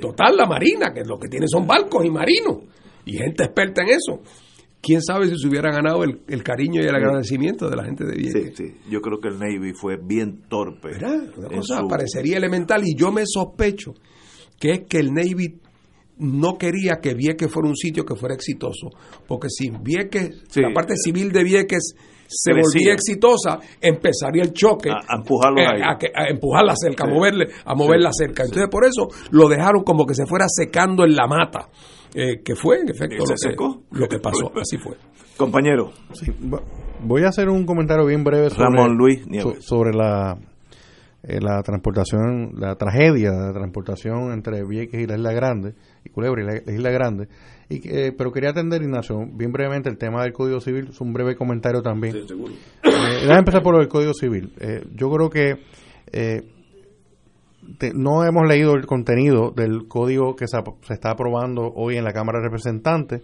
[0.00, 2.58] total la marina que lo que tiene son barcos y marinos
[3.04, 4.20] y gente experta en eso
[4.80, 8.04] quién sabe si se hubiera ganado el, el cariño y el agradecimiento de la gente
[8.04, 8.74] de Vieques Sí, sí.
[8.90, 10.90] Yo creo que el Navy fue bien torpe.
[11.36, 13.94] una en cosa su- parecería elemental y yo me sospecho
[14.60, 15.60] que es que el Navy
[16.18, 18.88] no quería que Vieques fuera un sitio que fuera exitoso,
[19.26, 20.60] porque si Vieques, Sí.
[20.62, 21.94] la parte civil de Vieques
[22.28, 22.62] se Crecía.
[22.72, 25.80] volvía exitosa, empería el choque A- a empujarlos eh, ahí.
[25.84, 28.04] a, que- a empujar la cerca, a moverle, a mover Sí.
[28.04, 28.42] la cerca.
[28.44, 31.68] Entonces por eso lo dejaron como que se fuera secando en la mata,
[32.14, 33.82] eh, que fue en efecto lo que, secó.
[33.92, 34.96] lo que pasó, así fue.
[35.36, 35.92] Compañero.
[37.02, 39.58] Voy a hacer un comentario bien breve sobre, Ramón Luis Nieves.
[39.64, 40.36] so- sobre la,
[41.26, 45.74] eh, la transportación, la tragedia de la transportación entre Vieques y la Isla Grande,
[46.04, 47.28] y Culebra y la, la Isla Grande.
[47.68, 51.12] Y, eh, pero quería atender, Ignacio, bien brevemente el tema del Código Civil, es un
[51.12, 52.12] breve comentario también.
[52.14, 52.52] Sí, seguro.
[52.84, 54.52] Eh, déjame empezar por el Código Civil.
[54.60, 55.56] Eh, yo creo que
[56.12, 56.42] eh,
[57.78, 62.04] te- no hemos leído el contenido del código que se, se está aprobando hoy en
[62.04, 63.22] la Cámara de Representantes.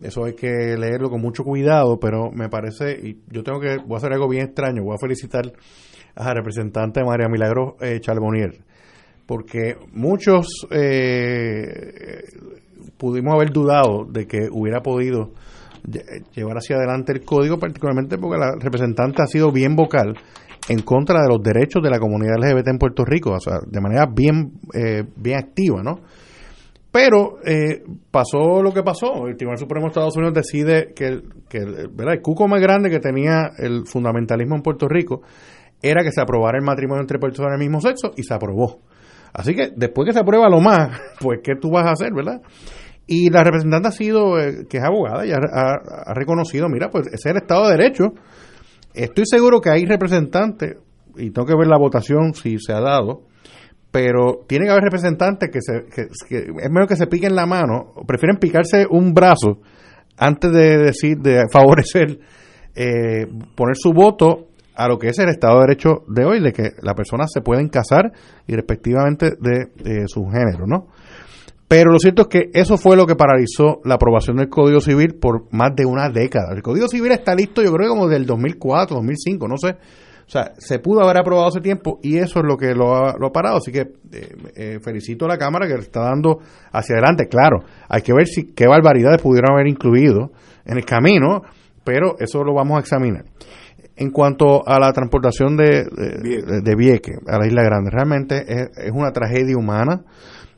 [0.00, 3.94] Eso hay que leerlo con mucho cuidado, pero me parece, y yo tengo que, voy
[3.94, 5.52] a hacer algo bien extraño, voy a felicitar
[6.14, 8.58] a la representante María Milagros eh, Charbonnier,
[9.26, 12.22] porque muchos eh,
[12.96, 15.30] pudimos haber dudado de que hubiera podido
[15.84, 20.14] lle- llevar hacia adelante el código, particularmente porque la representante ha sido bien vocal
[20.68, 23.80] en contra de los derechos de la comunidad LGBT en Puerto Rico, o sea, de
[23.80, 26.00] manera bien, eh, bien activa, ¿no?
[26.92, 29.26] Pero eh, pasó lo que pasó.
[29.26, 33.50] El Tribunal Supremo de Estados Unidos decide que, que el cuco más grande que tenía
[33.56, 35.22] el fundamentalismo en Puerto Rico
[35.82, 38.80] era que se aprobara el matrimonio entre personas del mismo sexo y se aprobó.
[39.32, 42.40] Así que después que se aprueba lo más, pues ¿qué tú vas a hacer, verdad?
[43.06, 47.16] Y la representante ha sido, eh, que es abogada, y ha, reconocido, mira, pues ese
[47.16, 48.04] es el Estado de Derecho.
[48.94, 50.76] Estoy seguro que hay representantes,
[51.16, 53.22] y tengo que ver la votación si se ha dado,
[53.90, 57.44] pero tiene que haber representantes que, se, que, que es mejor que se piquen la
[57.44, 59.60] mano, prefieren picarse un brazo
[60.16, 62.18] antes de decir, de favorecer,
[62.74, 66.52] eh, poner su voto a lo que es el Estado de Derecho de hoy, de
[66.52, 68.12] que las personas se pueden casar
[68.46, 70.88] y respectivamente de, su género, ¿no?
[71.68, 75.14] Pero lo cierto es que eso fue lo que paralizó la aprobación del Código Civil
[75.14, 76.54] por más de una década.
[76.54, 79.76] El Código Civil está listo, yo creo, como del 2004, 2005, no sé.
[80.26, 83.16] O sea, se pudo haber aprobado hace tiempo y eso es lo que lo ha,
[83.18, 83.56] lo ha parado.
[83.56, 86.40] Así que eh, eh, felicito a la Cámara que le está dando
[86.72, 87.26] hacia adelante.
[87.26, 90.30] Claro, hay que ver si qué barbaridades pudieron haber incluido
[90.64, 91.42] en el camino,
[91.84, 93.24] pero eso lo vamos a examinar.
[93.96, 99.12] En cuanto a la transportación de, de, a la Isla Grande, realmente es, es una
[99.12, 100.02] tragedia humana.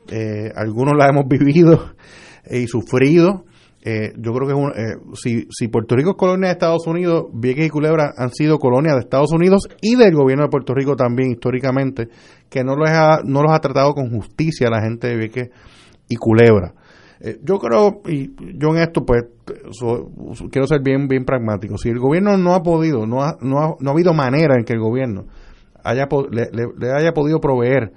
[0.09, 1.93] Eh, algunos la hemos vivido
[2.49, 3.45] y sufrido.
[3.87, 6.87] Eh, yo creo que es un, eh, si, si Puerto Rico es colonia de Estados
[6.87, 10.73] Unidos, Vieques y Culebra han sido colonias de Estados Unidos y del gobierno de Puerto
[10.73, 12.07] Rico también históricamente,
[12.49, 15.49] que no los ha, no los ha tratado con justicia la gente de Vieques
[16.09, 16.73] y Culebra.
[17.27, 19.23] Eh, yo creo, y yo en esto pues
[20.51, 23.75] quiero ser bien bien pragmático, si el gobierno no ha podido, no ha, no ha,
[23.79, 25.25] no ha habido manera en que el gobierno
[25.83, 27.93] haya le, le- le haya podido proveer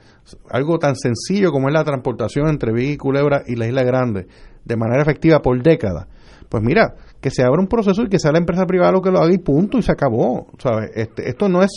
[0.51, 4.27] algo tan sencillo como es la transportación entre Vieques y Culebra y la Isla Grande
[4.65, 6.07] de manera efectiva por décadas,
[6.49, 9.11] pues mira, que se abra un proceso y que sea la empresa privada lo que
[9.11, 10.91] lo haga y punto y se acabó, ¿sabes?
[10.95, 11.71] Este, esto no es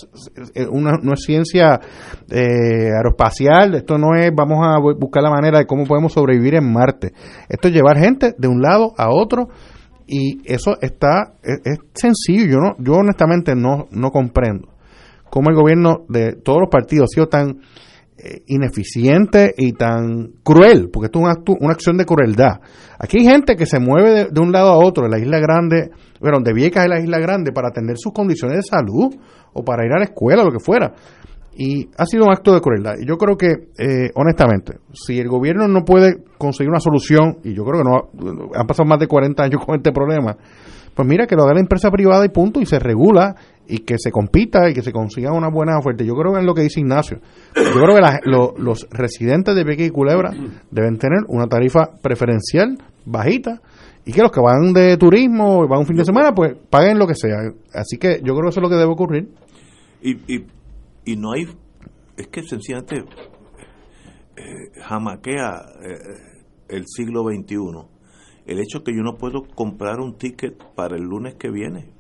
[0.54, 1.80] eh, una no es ciencia
[2.30, 6.56] eh, aeroespacial, esto no es vamos a bu- buscar la manera de cómo podemos sobrevivir
[6.56, 7.14] en Marte.
[7.50, 9.48] Esto es llevar gente de un lado a otro
[10.06, 14.70] y eso está es, es sencillo, yo no yo honestamente no no comprendo
[15.30, 17.62] cómo el gobierno de todos los partidos ha sido tan
[18.48, 22.60] ineficiente y tan cruel, porque esto es acto- una acción de crueldad.
[23.00, 25.90] Aquí hay gente que se mueve de, un lado a otro, de la isla grande,
[26.20, 29.16] bueno, de Viecas a la isla grande, para atender sus condiciones de salud
[29.54, 30.94] o para ir a la escuela, lo que fuera.
[31.54, 32.94] Y ha sido un acto de crueldad.
[33.02, 37.54] Y yo creo que, eh, honestamente, si el gobierno no puede conseguir una solución, y
[37.54, 40.38] yo creo que no han pasado más de 40 años con este problema,
[40.96, 43.36] pues mira, que lo haga la empresa privada y punto, y se regula,
[43.68, 46.04] y que se compita, y que se consiga una buena oferta.
[46.04, 47.20] Yo creo que es lo que dice Ignacio.
[47.56, 50.32] Yo creo que la- lo- los residentes de Vieques y Culebra
[50.72, 53.62] deben tener una tarifa preferencial bajita,
[54.06, 57.06] y que los que van de turismo, van un fin de semana, pues paguen lo
[57.08, 57.38] que sea.
[57.74, 59.30] Así que yo creo que eso es lo que debe ocurrir.
[60.02, 60.46] Y, y,
[61.06, 61.44] y no hay,
[62.18, 63.04] es que sencillamente
[64.38, 65.98] eh, jamaquea eh,
[66.70, 67.56] el siglo XXI
[68.48, 71.92] el hecho que yo no puedo comprar un ticket para el lunes que viene.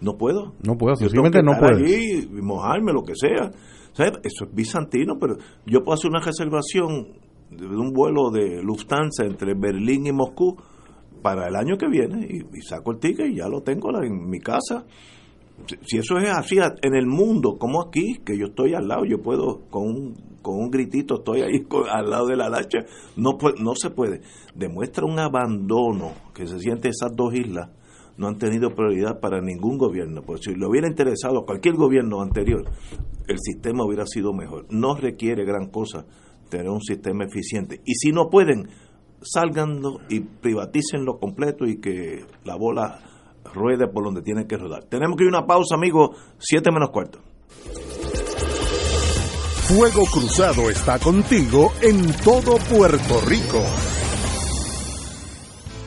[0.00, 0.54] No puedo.
[0.64, 0.94] No puedo,
[1.40, 1.84] tengo no puede.
[1.84, 3.50] allí y mojarme, lo que sea.
[3.92, 4.12] ¿Sabes?
[4.22, 5.36] Eso es bizantino, pero
[5.66, 7.08] yo puedo hacer una reservación
[7.50, 10.56] de un vuelo de Lufthansa entre Berlín y Moscú
[11.22, 14.28] para el año que viene y, y saco el ticket y ya lo tengo en
[14.28, 14.84] mi casa.
[15.66, 19.04] Si, si eso es así en el mundo, como aquí, que yo estoy al lado,
[19.04, 22.78] yo puedo con un, con un gritito, estoy ahí con- al lado de la lancha,
[23.16, 24.20] no, no se puede.
[24.54, 27.70] Demuestra un abandono que se siente esas dos islas
[28.18, 30.22] no han tenido prioridad para ningún gobierno.
[30.22, 32.64] Pues si le hubiera interesado a cualquier gobierno anterior,
[33.26, 34.66] el sistema hubiera sido mejor.
[34.70, 36.04] No requiere gran cosa
[36.50, 37.80] tener un sistema eficiente.
[37.84, 38.68] Y si no pueden,
[39.22, 43.00] salganlo y privatícenlo completo y que la bola
[43.54, 44.84] ruede por donde tiene que rodar.
[44.84, 47.20] Tenemos que ir a una pausa, amigos, siete menos cuarto.
[49.68, 53.62] Fuego Cruzado está contigo en todo Puerto Rico.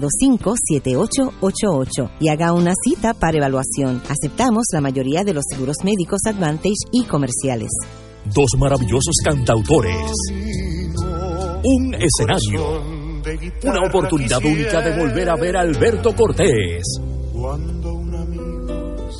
[0.00, 4.02] 725-7888 y haga una cita para evaluación.
[4.08, 7.70] Aceptamos la mayoría de los seguros médicos Advantage y comerciales.
[8.34, 10.10] Dos maravillosos cantautores.
[11.62, 12.82] Un escenario.
[13.64, 16.82] Una oportunidad única de volver a ver a Alberto Cortés.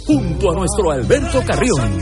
[0.06, 2.00] Junto a nuestro Alberto Carrión.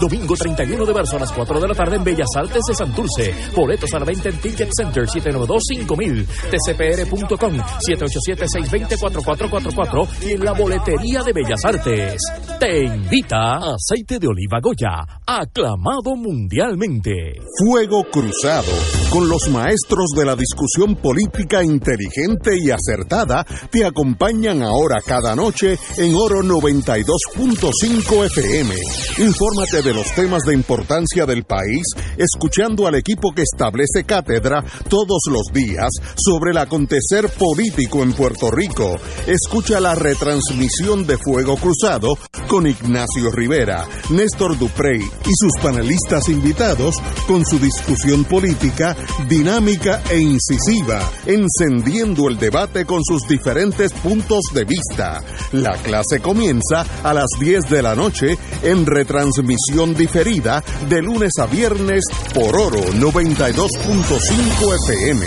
[0.00, 3.34] Domingo 31 de marzo a las 4 de la tarde en Bellas Artes de Santurce.
[3.54, 7.54] Boletos a la en Ticket Center 792-5000, tcpr.com
[7.88, 12.20] 787-620-4444 y en la boletería de Bellas Artes.
[12.58, 17.40] Te invita Aceite de Oliva Goya, aclamado mundialmente.
[17.58, 18.72] Fuego Cruzado,
[19.10, 25.78] con los maestros de la discusión política inteligente y acertada, te acompañan ahora cada noche
[25.96, 28.74] en Oro 92.5 FM.
[29.18, 31.84] Infórmate de los temas de importancia del país,
[32.16, 38.50] escuchando al equipo que establece cátedra todos los días sobre el acontecer político en Puerto
[38.50, 38.96] Rico.
[39.26, 46.96] Escucha la retransmisión de Fuego Cruzado con Ignacio Rivera, Néstor Duprey y sus panelistas invitados
[47.26, 48.96] con su discusión política
[49.28, 55.22] dinámica e incisiva, encendiendo el debate con sus diferentes puntos de vista.
[55.52, 61.46] La clase comienza a las 10 de la noche en retransmisión diferida de lunes a
[61.46, 65.26] viernes por Oro 92.5 FM.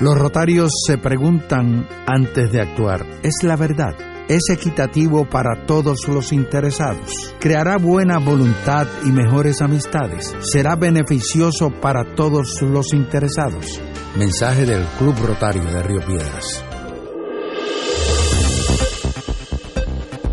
[0.00, 3.96] Los rotarios se preguntan antes de actuar, ¿es la verdad?
[4.28, 7.34] ¿Es equitativo para todos los interesados?
[7.40, 10.36] ¿Creará buena voluntad y mejores amistades?
[10.40, 13.80] ¿Será beneficioso para todos los interesados?
[14.16, 16.67] Mensaje del Club Rotario de Río Piedras.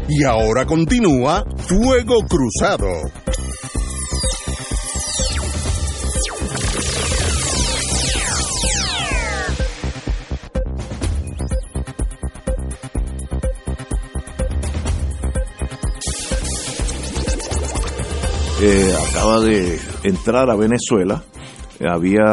[0.08, 3.12] Y ahora continúa Fuego Cruzado.
[18.66, 21.24] eh, acaba de entrar a Venezuela.
[21.88, 22.24] Había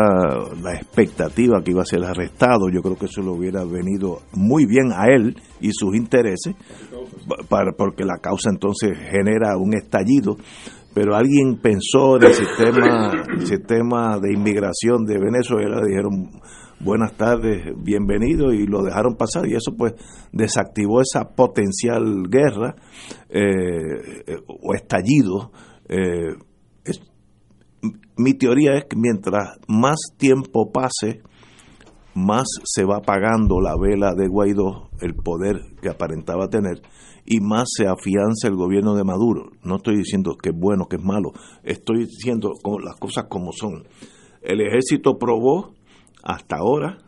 [0.63, 2.71] la expectativa que iba a ser arrestado.
[2.73, 6.55] Yo creo que eso le hubiera venido muy bien a él y sus intereses,
[7.49, 10.37] para, porque la causa entonces genera un estallido.
[10.95, 16.31] Pero alguien pensó en el sistema, el sistema de inmigración de Venezuela, dijeron
[16.81, 19.95] buenas tardes, bienvenido y lo dejaron pasar y eso pues
[20.33, 22.75] desactivó esa potencial guerra
[23.31, 25.53] eh, o estallido
[25.89, 26.35] eh,
[26.85, 27.01] es-
[28.17, 31.23] mi teoría es que mientras más tiempo pase,
[32.15, 36.83] más se va apagando la vela de Guaidó, el poder que aparentaba tener,
[37.25, 39.51] y más se afianza el gobierno de Maduro.
[39.63, 41.33] No estoy diciendo que es bueno, que es malo,
[41.63, 42.53] estoy diciendo
[42.83, 43.85] las cosas como son.
[44.43, 45.75] El ejército probó
[46.23, 46.99] hasta ahora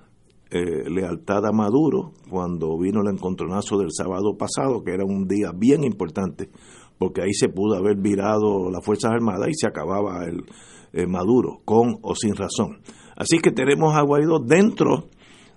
[0.51, 5.51] eh, lealtad a Maduro cuando vino el encontronazo del sábado pasado, que era un día
[5.52, 6.48] bien importante,
[6.97, 10.44] porque ahí se pudo haber virado las Fuerzas Armadas y se acababa el
[10.93, 12.78] eh, Maduro, con o sin razón.
[13.16, 15.05] Así que tenemos a Guaidó dentro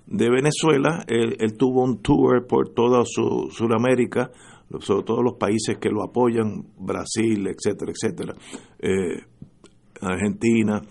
[0.06, 4.32] de Venezuela, él, tuvo un tour por toda su, Sudamérica,
[4.80, 8.34] sobre todos los países que lo apoyan, Brasil, etcétera, etcétera,
[8.80, 9.22] eh,
[10.02, 10.82] Argentina,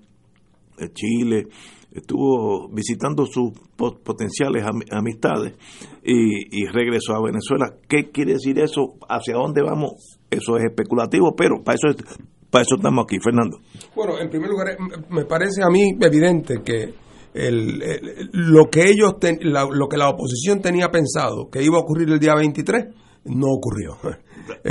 [0.78, 1.47] eh, Chile,
[1.93, 5.55] estuvo visitando sus po- potenciales am- amistades
[6.02, 7.74] y, y regresó a Venezuela.
[7.88, 8.94] ¿Qué quiere decir eso?
[9.09, 10.18] ¿Hacia dónde vamos?
[10.30, 12.18] Eso es especulativo, pero para eso, es-
[12.51, 13.59] para eso estamos aquí, Fernando.
[13.94, 16.94] Bueno, en primer lugar, m- me parece a mí evidente que
[17.35, 21.77] el, el- lo que ellos ten- la- lo que la oposición tenía pensado que iba
[21.77, 22.85] a ocurrir el día 23
[23.27, 23.97] no ocurrió.
[24.62, 24.70] Eh,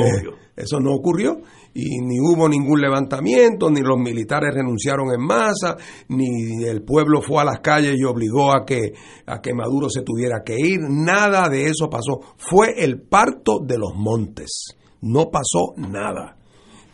[0.55, 1.35] eso no ocurrió
[1.73, 5.75] y ni hubo ningún levantamiento, ni los militares renunciaron en masa,
[6.07, 8.93] ni el pueblo fue a las calles y obligó a que
[9.25, 12.21] a que Maduro se tuviera que ir, nada de eso pasó.
[12.37, 14.77] Fue el parto de los montes.
[15.01, 16.37] No pasó nada.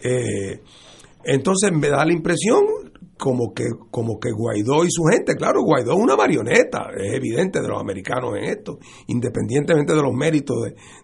[0.04, 0.62] Eh,
[1.24, 2.64] entonces me da la impresión
[3.22, 7.62] como que, como que Guaidó y su gente, claro, Guaidó es una marioneta, es evidente
[7.62, 10.58] de los americanos en esto, independientemente de los méritos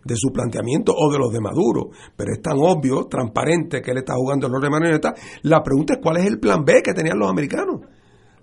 [0.04, 3.98] de, su planteamiento o de los de Maduro, pero es tan obvio, transparente que él
[4.00, 5.14] está jugando el rol de marioneta.
[5.44, 7.82] La pregunta es cuál es el plan B que tenían los americanos.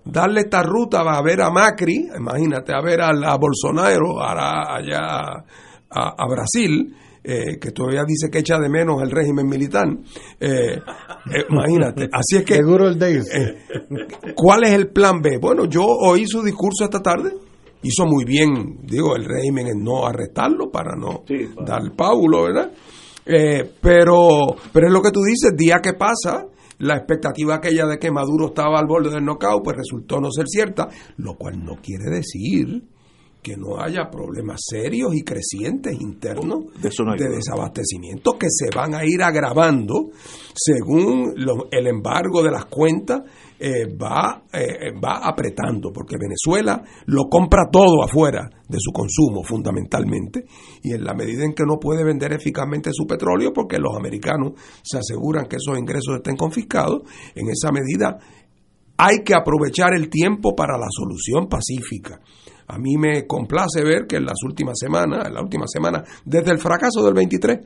[0.05, 5.45] Darle esta ruta a ver a Macri, imagínate, a ver a, a Bolsonaro, allá
[5.91, 6.95] a Brasil,
[7.25, 9.89] eh, que todavía dice que echa de menos el régimen militar.
[10.39, 12.09] Eh, eh, imagínate.
[12.13, 12.57] Así es que.
[12.57, 13.25] Seguro el Davis.
[13.35, 15.39] eh, ¿Cuál es el plan B?
[15.39, 17.33] Bueno, yo oí su discurso esta tarde.
[17.83, 21.25] Hizo muy bien, digo, el régimen en no arrestarlo para no
[21.67, 22.73] dar paulo, ¿verdad?
[23.27, 26.47] Eh, pero, pero es lo que tú dices, día que pasa,
[26.79, 30.47] la expectativa aquella de que Maduro estaba al borde del knockout, pues resultó no ser
[30.47, 30.89] cierta,
[31.19, 32.83] lo cual no quiere decir
[33.45, 37.37] que no haya problemas serios y crecientes internos De eso no hay de duda.
[37.37, 40.11] desabastecimiento que se van a ir agravando
[40.55, 43.21] según lo- el embargo de las cuentas
[43.59, 50.45] eh, va, eh, va apretando, porque Venezuela lo compra todo afuera de su consumo fundamentalmente,
[50.83, 54.53] y en la medida en que no puede vender eficazmente su petróleo, porque los americanos
[54.83, 57.03] se aseguran que esos ingresos estén confiscados,
[57.35, 58.19] en esa medida
[58.97, 62.21] hay que aprovechar el tiempo para la solución pacífica.
[62.69, 66.51] A mí me complace ver que en las últimas semanas, en la última semana, desde
[66.51, 67.59] el fracaso del 23,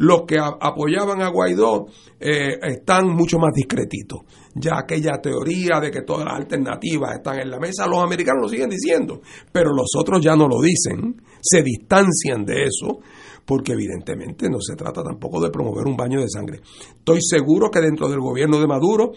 [0.00, 1.86] los que apoyaban a Guaidó
[2.18, 4.20] eh, están mucho más discretitos.
[4.54, 8.48] Ya aquella teoría de que todas las alternativas están en la mesa, los americanos lo
[8.48, 9.20] siguen diciendo,
[9.52, 13.00] pero los otros ya no lo dicen, se distancian de eso,
[13.44, 16.60] porque evidentemente no se trata tampoco de promover un baño de sangre.
[16.96, 19.12] Estoy seguro que dentro del gobierno de Maduro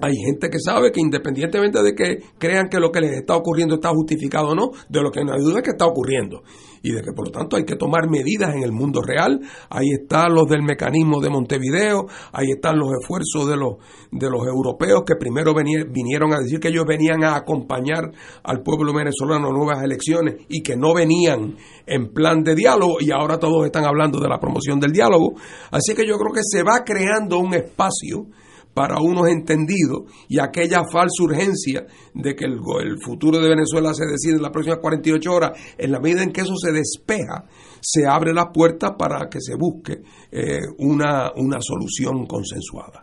[0.00, 3.76] hay gente que sabe que independientemente de que crean que lo que les está ocurriendo
[3.76, 6.42] está justificado o no, de lo que no hay duda es que está ocurriendo.
[6.80, 9.40] Y de que por lo tanto hay que tomar medidas en el mundo real.
[9.68, 13.78] Ahí están los del mecanismo de Montevideo, ahí están los esfuerzos de los,
[14.12, 18.12] de los europeos que primero vinieron a decir que ellos venían a acompañar
[18.44, 21.56] al pueblo venezolano a nuevas elecciones y que no venían
[21.86, 25.34] en plan de diálogo y ahora todos están hablando de la promoción del diálogo.
[25.72, 28.26] Así que yo creo que se va creando un espacio
[28.74, 31.84] para unos entendidos y aquella falsa urgencia
[32.14, 32.58] de que el,
[33.04, 36.42] futuro de Venezuela se decide en las próximas 48 horas, en la medida en que
[36.42, 37.44] eso se despeja,
[37.80, 39.98] se abre la puerta para que se busque
[40.30, 43.02] eh, una, una solución consensuada.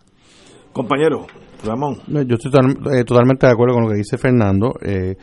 [0.71, 1.25] Compañero,
[1.63, 1.97] Ramón.
[2.07, 4.73] No, Yo estoy total- eh, totalmente de acuerdo con lo que dice Fernando.
[4.81, 5.15] Eh,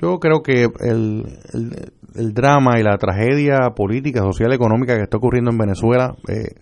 [0.00, 5.18] yo creo que el, el- el drama y la tragedia política, social, económica que está
[5.18, 6.54] ocurriendo en Venezuela eh,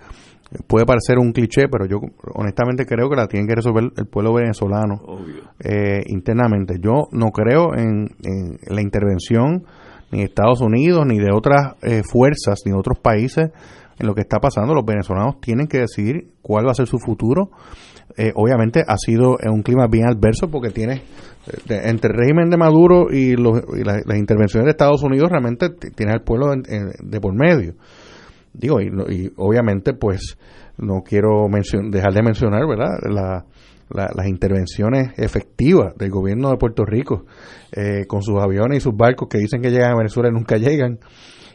[0.66, 1.98] puede parecer un cliché, pero yo
[2.34, 5.00] honestamente creo que la tiene que resolver el pueblo venezolano
[5.60, 6.76] eh, internamente.
[6.80, 9.64] Yo no creo en, en la intervención
[10.12, 13.50] ni de Estados Unidos ni de otras eh, fuerzas ni de otros países
[13.98, 14.72] en lo que está pasando.
[14.74, 17.50] Los venezolanos tienen que decidir cuál va a ser su futuro.
[18.16, 21.02] Eh, obviamente ha sido en un clima bien adverso porque tiene
[21.68, 25.28] eh, entre el régimen de Maduro y, los, y la- las intervenciones de Estados Unidos
[25.28, 27.74] realmente tiene al pueblo en- en- de por medio
[28.56, 30.36] digo y, y obviamente pues
[30.78, 31.46] no quiero
[31.90, 33.44] dejar de mencionar verdad La-
[33.90, 37.24] la- las intervenciones efectivas del gobierno de Puerto Rico
[37.72, 40.56] eh, con sus aviones y sus barcos que dicen que llegan a Venezuela y nunca
[40.56, 40.98] llegan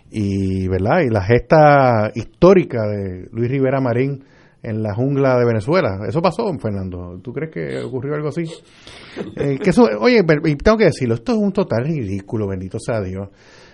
[0.09, 4.23] y verdad y la gesta histórica de Luis Rivera Marín
[4.63, 5.99] en la jungla de Venezuela.
[6.07, 7.19] Eso pasó, Fernando.
[7.23, 8.43] ¿Tú crees que ocurrió algo así?
[9.35, 13.29] Eh, que eso, oye, tengo que decirlo, esto es un total ridículo, bendito sea Dios.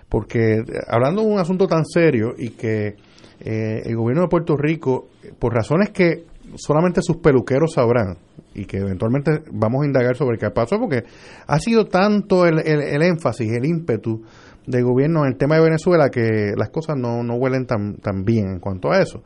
[0.08, 2.96] Porque eh, hablando de un asunto tan serio y que
[3.40, 5.08] eh, el gobierno de Puerto Rico,
[5.40, 8.18] por razones que solamente sus peluqueros sabrán
[8.56, 11.04] y que eventualmente vamos a indagar sobre qué pasó, porque
[11.46, 14.24] ha sido tanto el, el- énfasis, el ímpetu
[14.66, 18.24] del gobierno en el tema de Venezuela que las cosas no, no huelen tan, tan
[18.24, 19.22] bien en cuanto a eso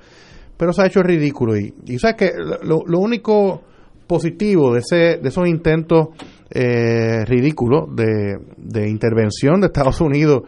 [0.57, 1.57] pero se ha hecho ridículo.
[1.57, 2.31] Y, y sabes que
[2.61, 3.63] lo, lo único
[4.05, 6.09] positivo de, ese, de esos intentos
[6.51, 10.43] eh, ridículos de, de intervención de Estados Unidos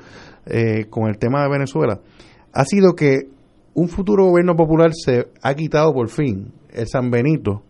[0.46, 2.00] eh, con el tema de Venezuela
[2.52, 3.30] ha sido que
[3.76, 7.64] un futuro gobierno popular se ha quitado por fin el San Benito,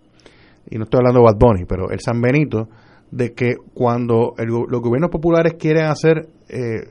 [0.70, 2.70] y no estoy hablando de Bad Bunny, pero el San Benito,
[3.12, 6.82] de que cuando los gobiernos populares quieren hacer, eh,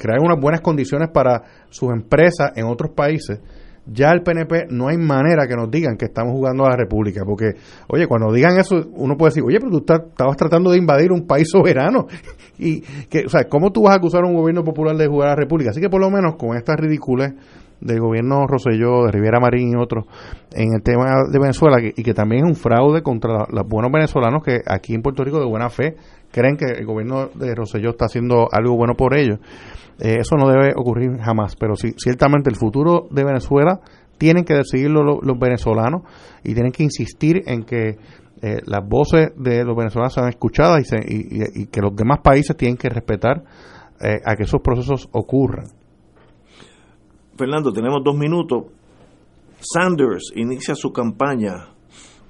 [0.00, 3.40] crear unas buenas condiciones para sus empresas en otros países,
[3.84, 7.22] ya el PNP no hay manera que nos digan que estamos jugando a la República,
[7.24, 7.54] porque,
[7.88, 11.26] oye, cuando digan eso, uno puede decir, oye, pero tú estabas tratando de invadir un
[11.26, 12.06] país soberano,
[12.58, 15.28] y que, o sea, ¿cómo tú vas a acusar a un gobierno popular de jugar
[15.28, 15.70] a la República?
[15.70, 17.34] Así que por lo menos con estas ridículas
[17.84, 20.06] del gobierno Roselló, de Riviera Marín y otros
[20.52, 24.42] en el tema de Venezuela y que también es un fraude contra los buenos venezolanos
[24.42, 25.96] que aquí en Puerto Rico de buena fe
[26.30, 29.38] creen que el gobierno de Roselló está haciendo algo bueno por ellos.
[30.00, 33.80] Eh, eso no debe ocurrir jamás, pero sí, ciertamente el futuro de Venezuela
[34.18, 36.02] tienen que decidirlo lo- los venezolanos
[36.44, 37.98] y tienen que insistir en que
[38.44, 42.56] eh, las voces de los venezolanos sean escuchadas y, se- y que los demás países
[42.56, 43.44] tienen que respetar
[44.00, 45.66] eh, a que esos procesos ocurran.
[47.36, 48.64] Fernando, tenemos dos minutos.
[49.60, 51.68] Sanders inicia su campaña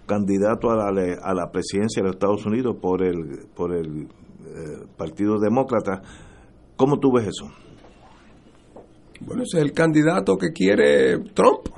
[0.06, 4.84] candidato a la, a la presidencia de los Estados Unidos por el, por el eh,
[4.96, 6.02] Partido Demócrata.
[6.76, 7.50] ¿Cómo tú ves eso?
[9.20, 11.68] Bueno, ese es el candidato que quiere Trump.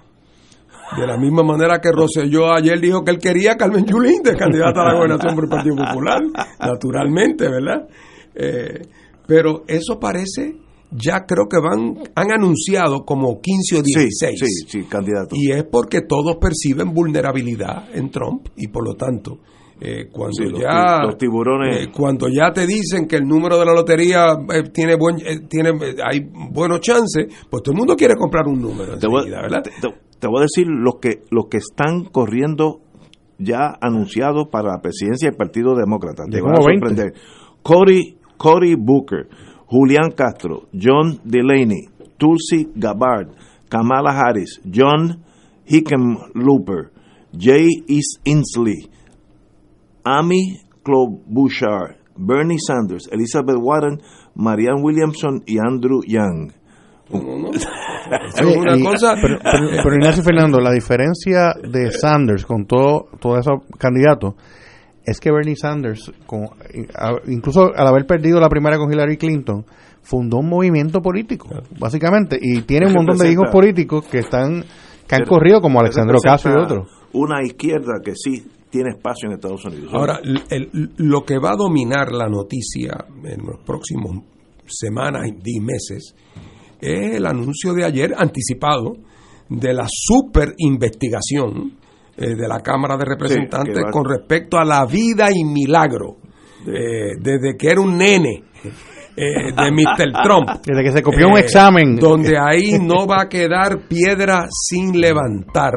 [0.96, 4.36] De la misma manera que Rosselló ayer dijo que él quería a Carmen Yulín de
[4.36, 6.20] candidata a la gobernación por el Partido Popular,
[6.60, 7.88] naturalmente, ¿verdad?
[8.34, 8.82] Eh,
[9.26, 10.56] pero eso parece,
[10.96, 14.38] ya creo que van, han anunciado como 15 o 16.
[14.38, 15.34] Sí, sí, sí, candidato.
[15.36, 19.38] Y es porque todos perciben vulnerabilidad en Trump y por lo tanto
[19.80, 21.86] Eh, cuando Sí, los ya los tiburones.
[21.86, 25.40] eh, cuando ya te dicen que el número de la lotería eh, tiene buen eh,
[25.48, 26.20] tiene eh, hay
[26.52, 29.62] buenos chances pues todo el mundo quiere comprar un número Te voy, ¿verdad?
[29.64, 32.82] te- te- te voy a decir los que los que están corriendo
[33.36, 36.22] ya anunciados para la presidencia del Partido Demócrata.
[36.30, 36.86] Te van a a 20.
[36.86, 37.12] sorprender.
[37.62, 39.26] Cory, Cory Booker,
[39.74, 43.30] Julián Castro, John Delaney, Tulsi Gabbard,
[43.68, 45.24] Kamala Harris, John
[45.66, 46.90] Hickenlooper,
[47.36, 48.88] Jay Is- Inslee,
[50.04, 54.00] Amy Klobuchar, Bernie Sanders, Elizabeth Warren,
[54.36, 56.52] Marianne Williamson y Andrew Yang.
[57.08, 62.66] Eso es una y- cosa Pero, pero- pero Ignacio Fernando, la diferencia de Sanders con
[62.66, 64.34] todo, todos esos candidatos
[65.06, 66.48] es que Bernie Sanders, con-
[67.26, 69.64] incluso al haber perdido la primera con Hillary Clinton,
[70.02, 71.48] fundó un movimiento político,
[71.78, 74.64] básicamente, y tiene un montón de hijos políticos que están
[75.06, 76.88] que han Pero- corrido como Alexandro Casio y otros.
[77.12, 79.92] Una izquierda que sí tiene espacio en Estados Unidos.
[79.92, 84.24] Ahora, el- el- lo que va a dominar la noticia en los próximos
[84.66, 86.14] semanas y meses
[86.80, 88.94] es el anuncio de ayer anticipado
[89.50, 91.72] de la super investigación
[92.16, 96.16] eh, de la Cámara de Representantes va- con respecto a la vida y milagro
[96.66, 98.44] eh, desde que era un nene
[99.16, 100.22] eh, de Mr.
[100.24, 100.48] Trump.
[100.66, 101.96] Desde que se copió un examen.
[101.96, 105.74] Donde ahí no va a quedar piedra sin levantar.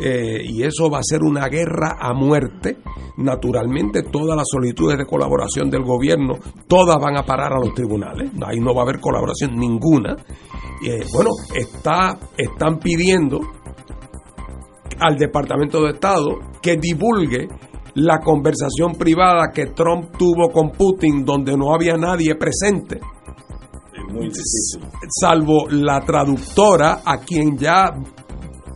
[0.00, 2.78] eh, y eso va a ser una guerra a muerte.
[3.18, 6.34] Naturalmente, todas las solicitudes de colaboración del gobierno,
[6.68, 8.30] todas van a parar a los tribunales.
[8.46, 10.14] Ahí no va a haber colaboración ninguna.
[10.86, 13.40] Eh, bueno, está, están pidiendo
[15.00, 17.48] al Departamento de Estado que divulgue
[17.94, 23.00] la conversación privada que Trump tuvo con Putin donde no había nadie presente.
[25.20, 27.92] Salvo la traductora a quien ya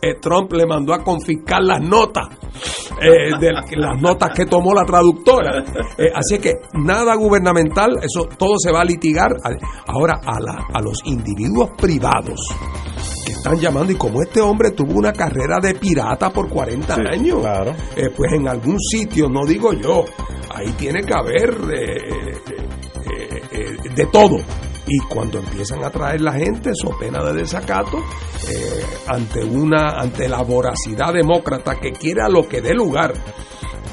[0.03, 2.27] eh, Trump le mandó a confiscar las notas
[3.01, 5.63] eh, de las notas que tomó la traductora.
[5.97, 9.31] Eh, así que nada gubernamental eso todo se va a litigar.
[9.87, 12.39] Ahora a, la- a los individuos privados
[13.25, 17.41] que están llamando y como este hombre tuvo una carrera de pirata por 40 años
[17.95, 20.03] eh, pues en algún sitio no digo yo
[20.53, 22.33] ahí tiene que haber eh,
[23.95, 24.37] de todo
[24.85, 30.27] y cuando empiezan a traer la gente so pena de desacato eh, ante una ante
[30.27, 33.13] la voracidad demócrata que quiera lo que dé lugar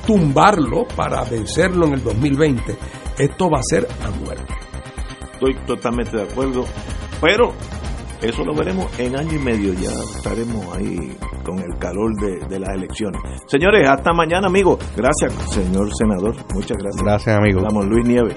[0.06, 2.76] tumbarlo para vencerlo en el 2020
[3.18, 4.60] esto va a ser a muerte
[5.40, 6.64] Estoy totalmente de acuerdo.
[7.18, 7.52] Pero
[8.20, 9.72] eso lo veremos en año y medio.
[9.72, 13.22] Ya estaremos ahí con el calor de, de las elecciones.
[13.46, 14.78] Señores, hasta mañana, amigos.
[14.94, 16.36] Gracias, señor senador.
[16.52, 17.02] Muchas gracias.
[17.02, 17.62] Gracias, amigo.
[17.62, 18.36] Vamos, Luis Nieves.